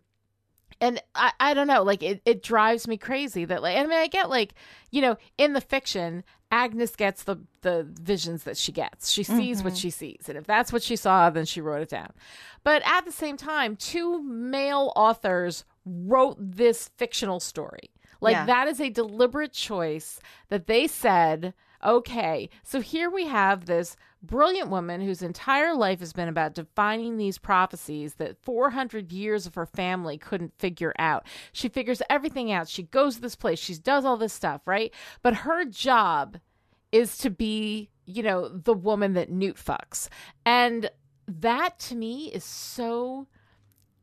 and 0.80 1.02
I, 1.14 1.32
I 1.40 1.54
don't 1.54 1.68
know 1.68 1.84
like 1.84 2.02
it, 2.02 2.22
it 2.26 2.42
drives 2.42 2.88
me 2.88 2.98
crazy 2.98 3.46
that 3.46 3.62
like 3.62 3.78
i 3.78 3.82
mean 3.84 3.92
i 3.92 4.08
get 4.08 4.30
like 4.30 4.54
you 4.90 5.02
know 5.02 5.18
in 5.38 5.54
the 5.54 5.62
fiction 5.62 6.24
agnes 6.52 6.96
gets 6.96 7.24
the 7.24 7.38
the 7.62 7.88
visions 8.02 8.44
that 8.44 8.58
she 8.58 8.72
gets. 8.72 9.10
She 9.10 9.24
sees 9.24 9.64
what 9.64 9.74
mm-hmm. 9.74 9.80
she 9.80 9.90
sees 9.90 10.26
and 10.28 10.38
if 10.38 10.46
that's 10.46 10.74
what 10.74 10.84
she 10.84 10.96
saw 10.96 11.30
then 11.30 11.46
she 11.46 11.62
wrote 11.62 11.82
it 11.82 11.90
down. 11.90 12.12
But 12.64 12.82
at 12.86 13.06
the 13.06 13.12
same 13.12 13.38
time 13.38 13.76
two 13.76 14.22
male 14.22 14.92
authors 14.96 15.66
wrote 15.86 16.38
this 16.40 16.90
fictional 16.98 17.40
story. 17.40 17.90
Like 18.20 18.34
Yeah. 18.34 18.46
that 18.46 18.68
is 18.68 18.80
a 18.80 18.90
deliberate 18.90 19.54
choice 19.54 20.20
that 20.50 20.68
they 20.68 20.88
said 20.88 21.54
okay 21.84 22.50
so 22.64 22.80
here 22.80 23.10
we 23.10 23.26
have 23.26 23.66
this 23.66 23.96
brilliant 24.24 24.70
woman 24.70 25.02
whose 25.02 25.22
entire 25.22 25.74
life 25.74 26.00
has 26.00 26.14
been 26.14 26.28
about 26.28 26.54
defining 26.54 27.18
these 27.18 27.38
prophecies 27.38 28.16
that 28.16 28.38
400 28.44 29.12
years 29.12 29.46
of 29.46 29.56
her 29.56 29.66
family 29.66 30.18
couldn't 30.18 30.54
figure 30.60 30.94
out. 31.00 31.26
She 31.52 31.70
figures 31.70 32.02
everything 32.10 32.52
out. 32.52 32.70
She 32.70 32.84
goes 32.84 33.16
to 33.16 33.22
this 33.22 33.36
place. 33.36 33.60
She 33.60 33.76
does 33.76 34.06
all 34.06 34.18
this 34.18 34.34
stuff, 34.34 34.62
right? 34.66 34.94
But 35.24 35.34
her 35.38 35.66
job 35.66 36.38
is 36.92 37.18
to 37.20 37.30
be, 37.30 37.90
you 38.06 38.22
know, 38.22 38.50
the 38.50 38.74
woman 38.74 39.14
that 39.14 39.32
Newt 39.32 39.56
fucks. 39.56 40.08
And 40.46 40.90
that 41.28 41.80
to 41.80 41.96
me 41.96 42.32
is 42.32 42.44
so 42.44 43.28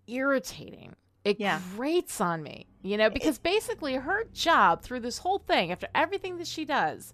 irritating. 0.07 0.97
It 1.25 1.39
Yeah. 1.39 1.61
grates 1.77 2.21
on 2.21 2.43
me, 2.43 2.67
you 2.83 2.97
know, 2.97 3.11
because 3.11 3.39
basically 3.39 3.95
her 3.95 4.25
job 4.33 4.83
through 4.83 5.01
this 5.01 5.19
whole 5.19 5.39
thing, 5.39 5.71
after 5.71 5.89
everything 5.95 6.39
that 6.39 6.47
she 6.47 6.65
does, 6.65 7.13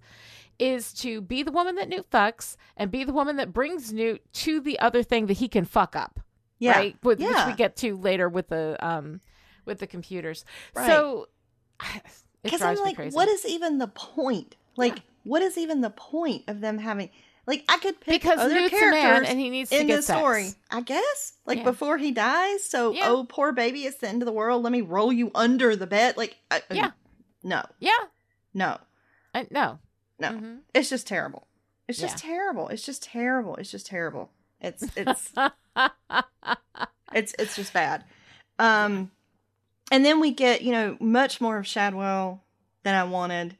is 0.58 0.92
to 0.94 1.20
be 1.20 1.42
the 1.42 1.52
woman 1.52 1.74
that 1.76 1.88
Newt 1.88 2.10
fucks 2.10 2.56
and 2.76 2.90
be 2.90 3.04
the 3.04 3.12
woman 3.12 3.36
that 3.36 3.52
brings 3.52 3.92
Newt 3.92 4.22
to 4.34 4.60
the 4.60 4.78
other 4.78 5.02
thing 5.02 5.26
that 5.26 5.34
he 5.38 5.48
can 5.48 5.64
fuck 5.64 5.96
up. 5.96 6.20
Yeah. 6.58 6.72
Right? 6.72 6.96
With, 7.02 7.18
Which 7.18 7.36
we 7.46 7.52
get 7.54 7.76
to 7.76 7.96
later 7.96 8.28
with 8.28 8.48
the 8.48 8.76
um 8.80 9.20
with 9.64 9.78
the 9.80 9.86
computers. 9.86 10.44
Right. 10.74 10.86
So 10.86 11.28
Because 12.42 12.62
I'm 12.62 12.76
like, 12.76 12.98
what 13.12 13.28
is 13.28 13.44
even 13.46 13.78
the 13.78 13.88
point? 13.88 14.56
Like, 14.76 15.00
what 15.24 15.42
is 15.42 15.56
even 15.58 15.80
the 15.80 15.90
point 15.90 16.44
of 16.48 16.60
them 16.60 16.78
having? 16.78 17.10
Like, 17.46 17.64
I 17.68 17.78
could 17.78 18.00
pick 18.00 18.22
because 18.22 18.38
other 18.38 18.54
Newt's 18.54 18.74
a 18.74 18.78
characters 18.78 19.02
man 19.02 19.24
and 19.26 19.38
he 19.38 19.50
needs 19.50 19.70
to 19.70 19.80
in 19.80 19.86
this 19.86 20.06
story. 20.06 20.50
I 20.70 20.80
guess, 20.80 21.34
like 21.44 21.58
Yeah. 21.58 21.64
before 21.64 21.98
he 21.98 22.10
dies. 22.10 22.64
So, 22.64 22.92
Yeah. 22.92 23.08
oh, 23.10 23.24
poor 23.24 23.52
baby 23.52 23.84
is 23.84 23.96
sent 23.98 24.14
into 24.14 24.24
the 24.24 24.32
world. 24.32 24.62
Let 24.62 24.72
me 24.72 24.80
roll 24.80 25.12
you 25.12 25.30
under 25.34 25.76
the 25.76 25.86
bed. 25.86 26.16
Like, 26.16 26.36
I, 26.50 26.62
Yeah. 26.70 26.92
no, 27.42 27.62
Yeah. 27.80 27.92
no, 28.54 28.78
I, 29.34 29.46
no. 29.50 29.78
No. 30.18 30.28
Mhm. 30.30 30.58
It's 30.74 30.90
just 30.90 31.06
terrible. 31.06 31.46
It's 31.88 31.98
just 31.98 32.24
Yeah. 32.24 32.30
terrible. 32.30 32.68
It's 32.68 32.84
just 32.84 33.02
terrible. 33.02 33.56
It's 33.56 33.70
just 33.70 33.86
terrible. 33.86 34.30
It's 34.60 34.82
it's 34.96 35.32
it's 37.12 37.34
it's 37.38 37.56
just 37.56 37.72
bad. 37.72 38.04
Um, 38.58 39.10
and 39.90 40.04
then 40.04 40.20
we 40.20 40.30
get 40.32 40.62
you 40.62 40.72
know 40.72 40.96
much 41.00 41.40
more 41.40 41.58
of 41.58 41.66
Shadwell 41.66 42.42
than 42.82 42.94
I 42.94 43.04
wanted. 43.04 43.56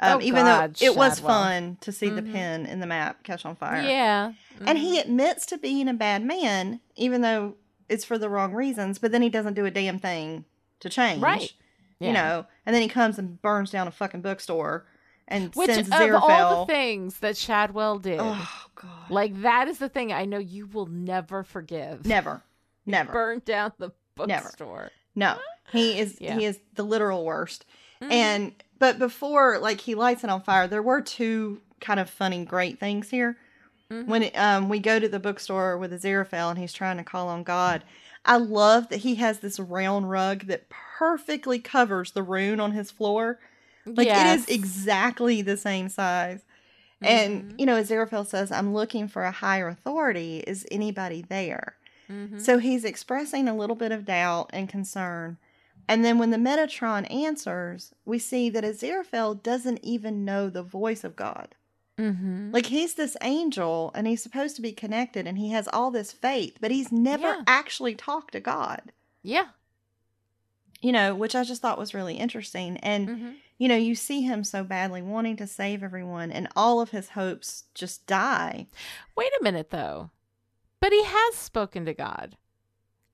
Um, 0.00 0.18
Oh, 0.18 0.20
even 0.22 0.44
God, 0.44 0.74
though 0.74 0.86
it 0.86 0.96
was 0.96 1.18
fun 1.18 1.76
to 1.80 1.90
see 1.90 2.08
the 2.08 2.22
Mhm. 2.22 2.32
pin 2.32 2.66
in 2.66 2.78
the 2.78 2.86
map 2.86 3.24
catch 3.24 3.44
on 3.44 3.56
fire. 3.56 3.82
yeah. 3.82 4.32
And 4.64 4.78
Mhm. 4.78 4.80
he 4.80 5.00
admits 5.00 5.44
to 5.46 5.58
being 5.58 5.88
a 5.88 5.94
bad 5.94 6.22
man, 6.22 6.80
even 6.94 7.20
though 7.22 7.56
it's 7.88 8.04
for 8.04 8.16
the 8.16 8.28
wrong 8.28 8.52
reasons, 8.54 8.98
but 9.00 9.10
then 9.10 9.22
he 9.22 9.28
doesn't 9.28 9.54
do 9.54 9.64
a 9.66 9.70
damn 9.72 9.98
thing 9.98 10.44
to 10.80 10.88
change. 10.88 11.20
Right. 11.20 11.52
You 11.98 12.12
know, 12.12 12.46
and 12.64 12.72
then 12.72 12.82
he 12.82 12.88
comes 12.88 13.18
and 13.18 13.42
burns 13.42 13.72
down 13.72 13.88
a 13.88 13.90
fucking 13.90 14.20
bookstore 14.20 14.86
and 15.28 15.54
Which 15.54 15.68
of 15.70 15.92
all 15.92 16.66
the 16.66 16.72
things 16.72 17.18
that 17.20 17.36
Shadwell 17.36 17.98
did, 17.98 18.18
oh 18.20 18.48
god. 18.74 19.10
like 19.10 19.42
that 19.42 19.68
is 19.68 19.78
the 19.78 19.88
thing 19.88 20.12
I 20.12 20.24
know 20.24 20.38
you 20.38 20.66
will 20.66 20.86
never 20.86 21.44
forgive. 21.44 22.04
never. 22.06 22.42
Never. 22.86 23.12
Burn 23.12 23.42
down 23.44 23.72
the 23.78 23.90
bookstore. 24.14 24.90
No. 25.14 25.36
He 25.70 25.98
is 26.00 26.16
Yeah. 26.20 26.38
he 26.38 26.46
is 26.46 26.58
the 26.74 26.82
literal 26.82 27.24
worst. 27.24 27.66
Mhm. 28.02 28.10
And 28.12 28.52
but 28.78 28.98
before 28.98 29.58
like 29.58 29.80
he 29.80 29.94
lights 29.94 30.24
it 30.24 30.30
on 30.30 30.40
fire, 30.42 30.66
there 30.66 30.82
were 30.82 31.00
two 31.02 31.60
kind 31.80 32.00
of 32.00 32.08
funny 32.08 32.44
great 32.44 32.80
things 32.80 33.10
here. 33.10 33.36
Mhm. 33.90 34.06
When 34.06 34.30
um 34.34 34.68
we 34.70 34.78
go 34.78 34.98
to 34.98 35.08
the 35.08 35.20
bookstore 35.20 35.76
with 35.76 35.92
Aziraphale 35.92 36.50
and 36.50 36.58
he's 36.58 36.72
trying 36.72 36.96
to 36.96 37.04
call 37.04 37.28
on 37.28 37.42
God. 37.42 37.84
I 38.24 38.36
love 38.36 38.88
that 38.88 38.98
he 39.00 39.14
has 39.16 39.40
this 39.40 39.58
round 39.60 40.10
rug 40.10 40.46
that 40.46 40.68
perfectly 40.70 41.58
covers 41.58 42.12
the 42.12 42.22
rune 42.22 42.60
on 42.60 42.72
his 42.72 42.90
floor. 42.90 43.38
Like 43.96 44.06
Yes. 44.06 44.46
it 44.46 44.50
is 44.50 44.56
exactly 44.56 45.42
the 45.42 45.56
same 45.56 45.88
size. 45.88 46.44
And 47.00 47.52
Mhm. 47.52 47.60
you 47.60 47.66
know, 47.66 47.80
Aziraphale 47.80 48.26
says, 48.26 48.50
"I'm 48.50 48.74
looking 48.74 49.06
for 49.08 49.24
a 49.24 49.30
higher 49.30 49.68
authority. 49.68 50.38
Is 50.46 50.66
anybody 50.70 51.22
there?" 51.28 51.76
Mhm. 52.10 52.40
So 52.40 52.58
he's 52.58 52.84
expressing 52.84 53.46
a 53.48 53.54
little 53.56 53.76
bit 53.76 53.92
of 53.92 54.04
doubt 54.04 54.50
and 54.52 54.68
concern. 54.68 55.36
And 55.86 56.04
then 56.04 56.18
when 56.18 56.30
the 56.30 56.36
Metatron 56.38 57.10
answers, 57.12 57.94
we 58.04 58.18
see 58.18 58.50
that 58.50 58.64
Aziraphale 58.64 59.42
doesn't 59.42 59.80
even 59.82 60.24
know 60.24 60.50
the 60.50 60.62
voice 60.62 61.04
of 61.04 61.16
God. 61.16 61.54
Mhm. 61.98 62.52
Like 62.52 62.66
he's 62.66 62.94
this 62.94 63.16
angel 63.22 63.90
and 63.94 64.06
he's 64.06 64.22
supposed 64.22 64.54
to 64.56 64.62
be 64.62 64.72
connected 64.72 65.26
and 65.26 65.38
he 65.38 65.50
has 65.50 65.68
all 65.72 65.90
this 65.90 66.12
faith, 66.12 66.58
but 66.60 66.70
he's 66.70 66.92
never 66.92 67.28
Yeah. 67.28 67.42
actually 67.46 67.94
talked 67.94 68.32
to 68.32 68.40
God. 68.40 68.92
yeah. 69.22 69.48
You 70.80 70.92
know, 70.92 71.14
which 71.14 71.34
I 71.34 71.42
just 71.42 71.60
thought 71.60 71.76
was 71.78 71.92
really 71.94 72.14
interesting. 72.16 72.76
And 72.78 73.08
Mhm. 73.08 73.34
you 73.58 73.66
know, 73.68 73.76
you 73.76 73.94
see 73.96 74.22
him 74.22 74.44
so 74.44 74.62
badly 74.62 75.02
wanting 75.02 75.36
to 75.38 75.46
save 75.46 75.82
everyone 75.82 76.30
and 76.30 76.46
all 76.54 76.80
of 76.80 76.90
his 76.90 77.10
hopes 77.10 77.64
just 77.74 78.06
die. 78.06 78.68
Wait 79.16 79.32
a 79.40 79.42
minute 79.42 79.70
though. 79.70 80.10
But 80.80 80.92
he 80.92 81.02
has 81.04 81.34
spoken 81.34 81.84
to 81.86 81.94
God. 81.94 82.36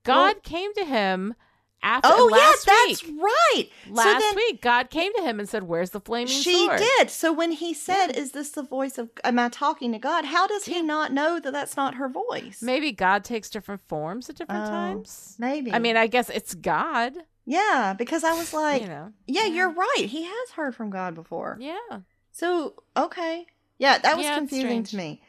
God 0.02 0.42
came 0.42 0.74
to 0.74 0.84
him 0.84 1.34
after 1.82 2.10
Oh 2.12 2.28
last 2.30 2.66
yeah, 2.66 2.74
that's 2.88 3.04
right. 3.04 3.68
Last 3.88 4.20
then- 4.20 4.36
week, 4.36 4.60
God 4.60 4.90
came 4.90 5.14
to 5.14 5.22
him 5.22 5.38
and 5.40 5.48
said, 5.48 5.62
"Where's 5.62 5.90
the 5.90 6.00
flaming 6.00 6.28
She 6.28 6.66
sword?" 6.66 6.78
She 6.78 6.84
did. 6.98 7.10
So 7.10 7.32
when 7.32 7.52
he 7.52 7.72
said, 7.72 8.08
"Is 8.08 8.32
this 8.32 8.50
the 8.50 8.62
voice 8.62 8.98
of? 8.98 9.08
Am 9.22 9.38
I 9.38 9.48
talking 9.48 9.92
to 9.92 9.98
God?" 9.98 10.26
How 10.26 10.46
does 10.46 10.66
he 10.66 10.76
Yeah. 10.76 10.82
not 10.82 11.12
know 11.12 11.40
that 11.40 11.52
that's 11.52 11.76
not 11.76 11.94
her 11.94 12.08
voice? 12.08 12.60
Maybe 12.62 12.92
God 12.92 13.24
takes 13.24 13.48
different 13.48 13.80
forms 13.88 14.28
at 14.28 14.36
different 14.36 14.66
Oh, 14.66 14.70
times. 14.70 15.36
Maybe. 15.38 15.72
I 15.72 15.78
mean, 15.78 15.96
I 15.96 16.06
guess 16.06 16.28
it's 16.30 16.54
God. 16.54 17.24
Yeah, 17.46 17.94
because 17.96 18.24
I 18.24 18.32
was 18.34 18.52
like, 18.52 18.82
you 18.82 18.88
know. 18.88 19.12
yeah, 19.26 19.46
you're 19.46 19.70
right. 19.72 20.06
He 20.06 20.24
has 20.24 20.50
heard 20.56 20.74
from 20.74 20.90
God 20.90 21.14
before. 21.14 21.56
Yeah. 21.60 22.00
So 22.32 22.74
okay, 22.96 23.46
yeah, 23.78 23.98
that 23.98 24.16
was 24.16 24.24
Yeah, 24.26 24.38
confusing 24.38 24.82
to 24.84 24.96
me. 24.96 25.22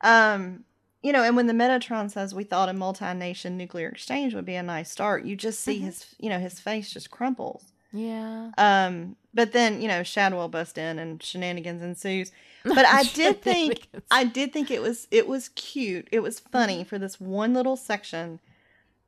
Um, 0.00 0.64
you 1.02 1.12
know, 1.12 1.22
and 1.22 1.36
when 1.36 1.46
the 1.46 1.52
Metatron 1.52 2.10
says 2.10 2.34
we 2.34 2.44
thought 2.44 2.68
a 2.68 2.72
multi-nation 2.72 3.56
nuclear 3.56 3.88
exchange 3.88 4.34
would 4.34 4.44
be 4.44 4.56
a 4.56 4.62
nice 4.62 4.90
start, 4.90 5.24
you 5.24 5.36
just 5.36 5.60
see 5.60 5.78
Mhm. 5.78 5.84
his, 5.84 6.06
you 6.18 6.28
know, 6.28 6.38
his 6.40 6.58
face 6.58 6.90
just 6.92 7.10
crumples. 7.10 7.72
Yeah. 7.92 8.50
Um, 8.58 9.16
but 9.32 9.52
then 9.52 9.80
you 9.80 9.88
know, 9.88 10.02
Shadwell 10.02 10.48
busts 10.48 10.76
in 10.78 10.98
and 10.98 11.22
shenanigans 11.22 11.82
ensues. 11.82 12.32
But 12.64 12.84
I 12.86 13.04
did 13.04 13.40
think 13.42 13.88
I 14.10 14.24
did 14.24 14.52
think 14.52 14.70
it 14.70 14.82
was 14.82 15.06
it 15.10 15.28
was 15.28 15.48
cute. 15.50 16.08
It 16.10 16.20
was 16.20 16.40
funny 16.40 16.82
for 16.84 16.98
this 16.98 17.20
one 17.20 17.54
little 17.54 17.76
section. 17.76 18.40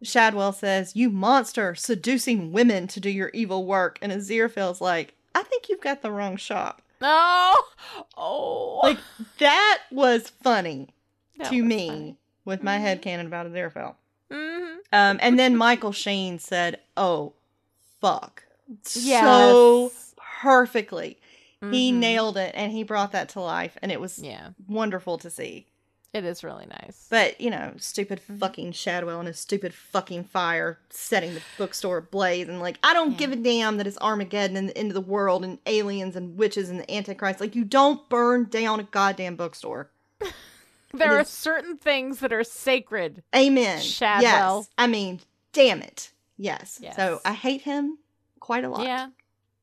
Shadwell 0.02 0.52
says, 0.52 0.96
"You 0.96 1.10
monster, 1.10 1.74
seducing 1.74 2.52
women 2.52 2.86
to 2.88 3.00
do 3.00 3.10
your 3.10 3.30
evil 3.34 3.66
work," 3.66 3.98
and 4.02 4.10
Aziraphale's 4.12 4.80
like, 4.80 5.14
"I 5.34 5.42
think 5.42 5.68
you've 5.68 5.80
got 5.80 6.02
the 6.02 6.10
wrong 6.10 6.36
shop." 6.36 6.82
Oh. 7.02 7.68
Oh. 8.16 8.80
Like 8.82 8.98
that 9.38 9.78
was 9.90 10.28
funny 10.42 10.88
That 11.38 11.50
to 11.50 11.56
was 11.60 11.64
me 11.68 11.88
funny. 11.88 12.16
with 12.44 12.62
my 12.62 12.76
Mhm. 12.78 12.80
head 12.80 13.02
canon 13.02 13.26
about 13.26 13.46
Aziraphale. 13.46 13.94
Mhm. 14.30 14.76
Um, 14.92 15.18
and 15.22 15.38
then 15.38 15.56
Michael 15.56 15.92
Sheen 15.92 16.38
said, 16.38 16.80
"Oh, 16.96 17.32
fuck," 18.00 18.44
Yes. 18.94 19.24
so 19.24 19.92
perfectly. 20.42 21.18
He 21.70 21.92
Mhm. 21.92 21.96
nailed 21.96 22.36
it, 22.38 22.52
and 22.54 22.72
he 22.72 22.82
brought 22.82 23.12
that 23.12 23.28
to 23.30 23.40
life, 23.40 23.76
and 23.82 23.92
it 23.92 24.00
was 24.00 24.18
Yeah. 24.18 24.50
wonderful 24.66 25.18
to 25.18 25.28
see. 25.30 25.66
It 26.12 26.24
is 26.24 26.42
really 26.42 26.66
nice. 26.66 27.06
But, 27.08 27.40
you 27.40 27.50
know, 27.50 27.74
stupid 27.78 28.20
Mm-hmm. 28.22 28.38
fucking 28.38 28.72
Shadwell 28.72 29.20
and 29.20 29.28
his 29.28 29.38
stupid 29.38 29.72
fucking 29.72 30.24
fire 30.24 30.80
setting 30.90 31.34
the 31.34 31.42
bookstore 31.56 31.98
ablaze. 31.98 32.48
And, 32.48 32.60
like, 32.60 32.78
I 32.82 32.92
don't 32.94 33.12
Yeah. 33.12 33.16
give 33.18 33.32
a 33.32 33.36
damn 33.36 33.76
that 33.76 33.86
it's 33.86 33.98
Armageddon 33.98 34.56
and 34.56 34.68
the 34.68 34.76
end 34.76 34.88
of 34.88 34.94
the 34.94 35.00
world 35.00 35.44
and 35.44 35.58
aliens 35.66 36.16
and 36.16 36.36
witches 36.36 36.68
and 36.68 36.80
the 36.80 36.90
Antichrist. 36.92 37.40
Like, 37.40 37.54
you 37.54 37.64
don't 37.64 38.08
burn 38.08 38.44
down 38.46 38.80
a 38.80 38.84
goddamn 38.84 39.36
bookstore. 39.36 39.90
There 40.92 41.12
It 41.12 41.16
are 41.18 41.20
is- 41.20 41.28
certain 41.28 41.76
things 41.76 42.18
that 42.18 42.32
are 42.32 42.42
sacred. 42.42 43.22
Amen. 43.34 43.80
Shadwell. 43.80 44.58
Yes. 44.58 44.70
I 44.76 44.88
mean, 44.88 45.20
damn 45.52 45.80
it. 45.82 46.10
Yes. 46.36 46.80
Yes. 46.82 46.96
So 46.96 47.20
I 47.24 47.32
hate 47.34 47.60
him 47.62 47.98
quite 48.40 48.64
a 48.64 48.68
lot. 48.68 48.82
Yeah. 48.82 49.10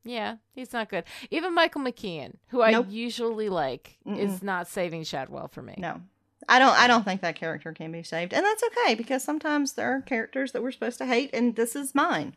Yeah, 0.06 0.38
he's 0.54 0.72
not 0.72 0.88
good. 0.88 1.04
Even 1.30 1.54
Michael 1.54 1.82
McKean, 1.82 2.36
who 2.48 2.62
I 2.62 2.80
usually 2.88 3.50
like, 3.50 3.98
is 4.06 4.42
not 4.42 4.70
saving 4.70 5.04
Shadwell 5.04 5.50
for 5.50 5.62
me. 5.62 5.76
No. 5.78 6.00
I 6.48 6.60
don't 6.60 6.78
I 6.78 6.88
don't 6.88 7.04
think 7.04 7.22
that 7.22 7.36
character 7.36 7.74
can 7.74 7.92
be 7.92 8.04
saved. 8.04 8.34
And 8.34 8.46
that's 8.46 8.64
okay 8.64 8.96
because 8.96 9.24
sometimes 9.24 9.74
there 9.74 9.92
are 9.92 10.02
characters 10.02 10.52
that 10.52 10.64
we're 10.64 10.72
supposed 10.72 10.98
to 11.00 11.06
hate 11.06 11.30
and 11.34 11.56
this 11.56 11.76
is 11.76 11.94
mine. 11.94 12.36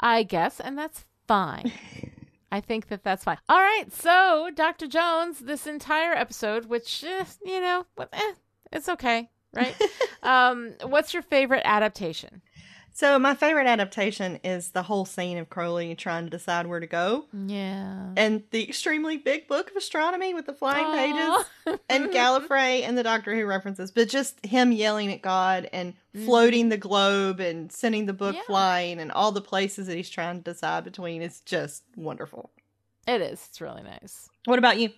I 0.00 0.22
guess, 0.22 0.60
and 0.60 0.76
that's 0.78 1.04
fine. 1.26 1.72
I 2.52 2.60
think 2.60 2.88
that 2.88 3.02
that's 3.02 3.24
fine. 3.24 3.38
All 3.48 3.60
right, 3.60 3.86
so 3.90 4.50
Dr. 4.54 4.86
Jones, 4.86 5.40
this 5.40 5.66
entire 5.66 6.12
episode, 6.12 6.66
which 6.66 7.02
eh, 7.02 7.24
you 7.44 7.60
know, 7.60 7.86
eh, 8.12 8.32
it's 8.70 8.88
okay, 8.90 9.30
right? 9.54 9.74
um, 10.22 10.74
what's 10.84 11.14
your 11.14 11.22
favorite 11.22 11.62
adaptation? 11.64 12.42
So 12.94 13.18
my 13.18 13.34
favorite 13.34 13.66
adaptation 13.66 14.38
is 14.44 14.70
the 14.72 14.82
whole 14.82 15.04
scene 15.06 15.38
of 15.38 15.48
Crowley 15.48 15.94
trying 15.94 16.24
to 16.24 16.30
decide 16.30 16.66
where 16.66 16.78
to 16.80 16.86
go. 16.86 17.24
Yeah, 17.32 18.12
And 18.16 18.42
the 18.50 18.68
extremely 18.68 19.16
big 19.16 19.48
book 19.48 19.70
of 19.70 19.76
astronomy 19.76 20.34
with 20.34 20.44
the 20.46 20.52
flying 20.52 20.84
Aw. 20.86 21.44
pages 21.64 21.80
and 21.88 22.10
Gallifrey 22.12 22.82
and 22.82 22.96
the 22.98 23.02
Doctor 23.02 23.34
Who 23.34 23.46
references, 23.46 23.90
but 23.90 24.08
just 24.08 24.44
him 24.44 24.72
yelling 24.72 25.10
at 25.12 25.22
God 25.22 25.68
and 25.72 25.94
mm-hmm. 26.14 26.26
floating 26.26 26.68
the 26.68 26.76
globe 26.76 27.40
and 27.40 27.72
sending 27.72 28.04
the 28.06 28.12
book 28.12 28.34
Yeah. 28.34 28.42
flying 28.46 29.00
and 29.00 29.10
all 29.10 29.32
the 29.32 29.40
places 29.40 29.86
that 29.86 29.96
he's 29.96 30.10
trying 30.10 30.42
to 30.42 30.50
decide 30.52 30.84
between 30.84 31.22
is 31.22 31.40
just 31.40 31.84
wonderful. 31.96 32.50
it 33.08 33.20
is. 33.22 33.46
It's 33.48 33.60
really 33.60 33.82
nice. 33.82 34.28
What 34.44 34.58
about 34.58 34.78
you? 34.78 34.90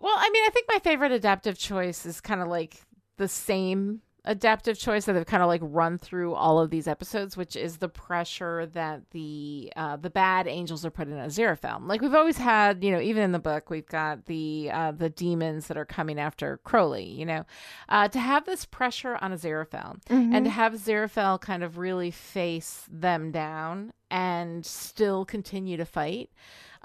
Well, 0.00 0.14
I 0.16 0.30
mean, 0.30 0.42
I 0.46 0.50
think 0.50 0.66
my 0.72 0.78
favorite 0.78 1.12
adaptive 1.12 1.58
choice 1.58 2.04
is 2.06 2.20
kind 2.20 2.40
of 2.42 2.48
like 2.48 2.82
the 3.16 3.28
same 3.28 4.02
adaptive 4.26 4.78
choice 4.78 5.04
that 5.04 5.12
they've 5.12 5.26
kind 5.26 5.42
of 5.42 5.48
like 5.48 5.60
run 5.62 5.98
through 5.98 6.34
all 6.34 6.58
of 6.58 6.70
these 6.70 6.88
episodes, 6.88 7.36
which 7.36 7.56
is 7.56 7.78
the 7.78 7.88
pressure 7.88 8.66
that 8.66 9.02
the 9.12 9.72
uh, 9.76 9.96
the 9.96 10.10
bad 10.10 10.46
angels 10.46 10.84
are 10.84 10.90
put 10.90 11.08
in 11.08 11.14
Aziraphale. 11.14 11.86
Like 11.86 12.00
we've 12.00 12.14
always 12.14 12.36
had, 12.36 12.82
you 12.82 12.90
know, 12.90 13.00
even 13.00 13.22
in 13.22 13.32
the 13.32 13.38
book, 13.38 13.70
we've 13.70 13.86
got 13.86 14.26
the 14.26 14.70
uh, 14.72 14.92
the 14.92 15.10
demons 15.10 15.68
that 15.68 15.76
are 15.76 15.84
coming 15.84 16.18
after 16.18 16.58
Crowley. 16.58 17.04
You 17.04 17.26
know, 17.26 17.46
uh, 17.88 18.08
to 18.08 18.18
have 18.18 18.44
this 18.44 18.64
pressure 18.64 19.16
on 19.20 19.32
Aziraphale 19.32 19.98
and 20.34 20.44
to 20.44 20.50
have 20.50 20.74
Aziraphale 20.74 21.40
kind 21.40 21.62
of 21.62 21.78
really 21.78 22.10
face 22.10 22.86
them 22.90 23.30
down 23.30 23.92
and 24.10 24.64
still 24.64 25.24
continue 25.24 25.76
to 25.76 25.84
fight. 25.84 26.30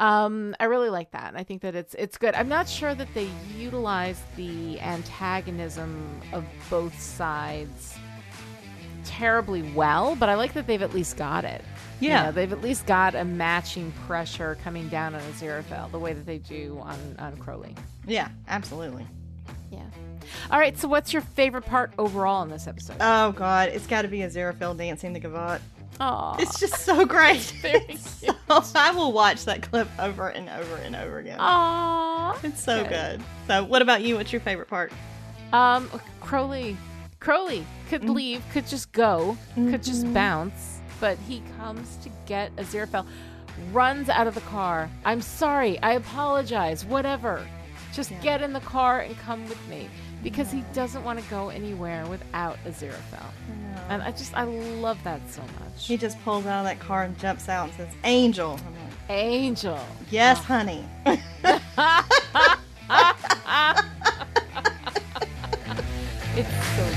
Um, 0.01 0.55
I 0.59 0.65
really 0.65 0.89
like 0.89 1.11
that. 1.11 1.33
I 1.35 1.43
think 1.43 1.61
that 1.61 1.75
it's 1.75 1.93
it's 1.93 2.17
good. 2.17 2.33
I'm 2.33 2.49
not 2.49 2.67
sure 2.67 2.95
that 2.95 3.07
they 3.13 3.29
utilize 3.57 4.21
the 4.35 4.79
antagonism 4.81 6.19
of 6.33 6.43
both 6.69 6.99
sides 6.99 7.95
terribly 9.05 9.61
well, 9.73 10.15
but 10.15 10.27
I 10.29 10.35
like 10.35 10.53
that 10.53 10.67
they've 10.67 10.81
at 10.81 10.93
least 10.93 11.17
got 11.17 11.45
it. 11.45 11.63
You 11.99 12.09
Yeah. 12.09 12.23
know, 12.23 12.31
they've 12.31 12.51
at 12.51 12.61
least 12.61 12.85
got 12.87 13.13
a 13.13 13.23
matching 13.23 13.91
pressure 14.07 14.57
coming 14.63 14.89
down 14.89 15.13
on 15.13 15.21
Aziraphale 15.21 15.91
the 15.91 15.99
way 15.99 16.13
that 16.13 16.25
they 16.25 16.39
do 16.39 16.79
on 16.81 16.97
on 17.19 17.37
Crowley. 17.37 17.75
Yeah, 18.07 18.29
absolutely. 18.47 19.05
Yeah. 19.71 19.81
All 20.49 20.57
right. 20.59 20.77
So, 20.77 20.87
what's 20.87 21.13
your 21.13 21.21
favorite 21.21 21.65
part 21.65 21.91
overall 21.99 22.41
in 22.43 22.49
this 22.49 22.65
episode? 22.67 22.97
Oh 22.99 23.31
God, 23.33 23.69
it's 23.69 23.85
got 23.87 24.01
to 24.01 24.07
be 24.07 24.19
Aziraphale 24.19 24.75
dancing 24.75 25.13
the 25.13 25.19
gavotte. 25.19 25.61
Oh, 26.03 26.35
It's 26.39 26.59
just 26.59 26.83
so 26.83 27.05
great. 27.05 27.53
So- 27.97 28.35
I 28.75 28.91
will 28.91 29.13
watch 29.13 29.45
that 29.45 29.61
clip 29.61 29.87
over 29.97 30.27
and 30.27 30.49
over 30.49 30.75
and 30.77 30.93
over 30.95 31.19
again. 31.19 31.37
Aw. 31.39 32.37
It's 32.43 32.61
so 32.61 32.81
good. 32.83 32.89
good. 32.89 33.21
So, 33.47 33.63
what 33.63 33.81
about 33.81 34.01
you? 34.01 34.17
What's 34.17 34.33
your 34.33 34.41
favorite 34.41 34.67
part? 34.67 34.91
Um, 35.53 35.89
Crowley, 36.19 36.75
Crowley 37.21 37.65
could 37.89 38.01
Mm. 38.01 38.13
leave, 38.15 38.43
could 38.51 38.67
just 38.67 38.91
go, 38.91 39.37
could 39.55 39.83
just 39.83 40.05
Mhm. 40.05 40.13
bounce, 40.13 40.79
but 40.99 41.17
he 41.27 41.41
comes 41.57 41.95
to 42.03 42.09
get 42.25 42.53
Aziraphale, 42.57 43.05
runs 43.71 44.09
out 44.09 44.27
of 44.27 44.35
the 44.35 44.41
car. 44.41 44.89
I'm 45.05 45.21
sorry, 45.21 45.79
I 45.81 45.93
apologize, 45.93 46.83
whatever. 46.83 47.45
Just 47.93 48.11
Yeah. 48.11 48.19
get 48.21 48.41
in 48.41 48.51
the 48.53 48.59
car 48.61 48.99
and 48.99 49.17
come 49.19 49.47
with 49.47 49.65
me 49.69 49.89
because 50.23 50.51
he 50.51 50.61
doesn't 50.73 51.03
want 51.03 51.19
to 51.23 51.29
go 51.29 51.49
anywhere 51.49 52.05
without 52.07 52.57
Aziraphale. 52.65 53.31
And 53.89 54.01
I 54.01 54.11
just, 54.11 54.35
I 54.35 54.43
love 54.43 55.01
that 55.03 55.21
so 55.29 55.41
much. 55.41 55.87
He 55.87 55.97
just 55.97 56.21
pulls 56.23 56.45
out 56.45 56.59
of 56.59 56.65
that 56.65 56.79
car 56.79 57.03
and 57.03 57.17
jumps 57.19 57.49
out 57.49 57.69
and 57.69 57.77
says, 57.77 57.89
"Angel." 58.03 58.51
I'm 58.51 58.73
like, 58.73 59.09
Angel. 59.09 59.79
yes, 60.09 60.39
oh. 60.39 60.43
honey. 60.43 60.85
It's 66.33 66.47
so 66.77 66.85
good. 66.85 66.95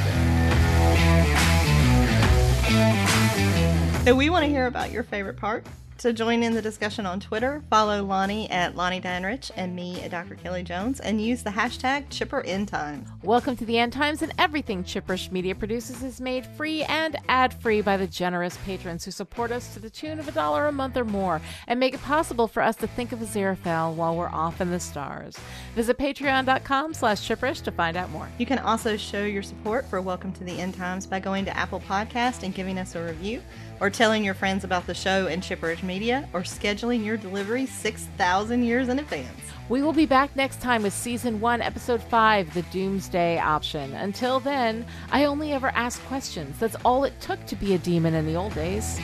So 4.05 4.15
we 4.15 4.31
want 4.31 4.45
to 4.45 4.49
hear 4.49 4.67
about 4.67 4.93
your 4.93 5.03
favorite 5.03 5.37
part. 5.37 5.67
So 5.97 6.13
join 6.13 6.43
in 6.43 6.55
the 6.55 6.61
discussion 6.61 7.07
on 7.07 7.21
Twitter. 7.21 7.63
Follow 7.71 8.03
Lonnie 8.05 8.51
at 8.51 8.75
Lonnie 8.77 9.01
Danrich 9.01 9.51
and 9.57 9.75
me 9.75 10.03
at 10.03 10.11
Dr. 10.11 10.35
Kelly 10.35 10.63
Jones, 10.65 10.99
and 11.01 11.21
use 11.21 11.43
the 11.43 11.51
hashtag 11.51 12.09
ChipperEndTimes. 12.09 13.07
Welcome 13.23 13.57
to 13.57 13.65
the 13.65 13.79
End 13.79 13.93
Times, 13.93 14.21
and 14.21 14.35
everything 14.37 14.83
Chipperish 14.83 15.31
Media 15.31 15.55
produces 15.55 16.03
is 16.03 16.21
made 16.21 16.45
free 16.45 16.83
and 16.83 17.17
ad 17.29 17.55
free 17.55 17.81
by 17.81 17.97
the 17.97 18.09
generous 18.09 18.59
patrons 18.67 19.05
who 19.05 19.13
support 19.13 19.53
us 19.53 19.73
to 19.73 19.81
the 19.81 19.89
tune 19.89 20.19
of 20.19 20.27
a 20.29 20.33
dollar 20.33 20.67
a 20.67 20.73
month 20.73 20.97
or 20.97 21.05
more 21.05 21.41
and 21.69 21.79
make 21.79 21.95
it 21.95 22.03
possible 22.03 22.49
for 22.49 22.63
us 22.63 22.77
to 22.77 22.89
think 22.89 23.13
of 23.13 23.21
Aziraphale 23.21 23.95
while 23.95 24.17
we're 24.17 24.29
off 24.29 24.61
in 24.61 24.71
the 24.71 24.81
stars. 24.81 25.39
Visit 25.75 25.97
patreon.com 25.97 26.93
slash 26.93 27.27
chipperish 27.27 27.63
to 27.63 27.71
find 27.71 27.97
out 27.97 28.11
more. 28.11 28.29
You 28.39 28.47
can 28.47 28.59
also 28.59 28.97
show 28.97 29.25
your 29.25 29.45
support 29.45 29.87
for 29.87 30.03
Welcome 30.03 30.33
to 30.33 30.45
the 30.45 30.59
End 30.59 30.75
Times 30.75 31.07
by 31.07 31.21
going 31.21 31.45
to 31.45 31.57
Apple 31.57 31.81
Podcast 31.81 32.43
and 32.43 32.53
giving 32.53 32.79
us 32.79 32.97
a 32.97 33.03
review, 33.03 33.41
or 33.81 33.91
telling 33.91 34.25
your 34.25 34.35
friends 34.35 34.65
about 34.65 34.87
the 34.87 34.95
show 34.95 35.27
and 35.27 35.43
Chipperish 35.43 35.83
Media, 35.83 36.29
or 36.33 36.41
scheduling 36.41 37.05
your 37.05 37.17
delivery 37.17 37.67
6,000 37.67 38.63
years 38.63 38.89
in 38.89 38.99
advance. 38.99 39.41
We 39.69 39.83
will 39.83 39.93
be 39.93 40.05
back 40.05 40.37
next 40.37 40.61
time 40.61 40.83
with 40.83 40.93
Season 40.93 41.41
1, 41.41 41.63
Episode 41.63 42.03
5, 42.03 42.53
The 42.53 42.63
Doomsday 42.63 43.39
Option. 43.39 43.95
Until 43.95 44.39
then, 44.39 44.85
I 45.11 45.25
only 45.25 45.53
ever 45.53 45.69
ask 45.69 46.03
questions. 46.05 46.59
That's 46.59 46.77
all 46.85 47.05
it 47.05 47.19
took 47.21 47.45
to 47.47 47.57
be 47.57 47.75
a 47.75 47.79
demon 47.79 48.15
in 48.15 48.27
the 48.27 48.37
old 48.37 48.55
days. 48.55 48.99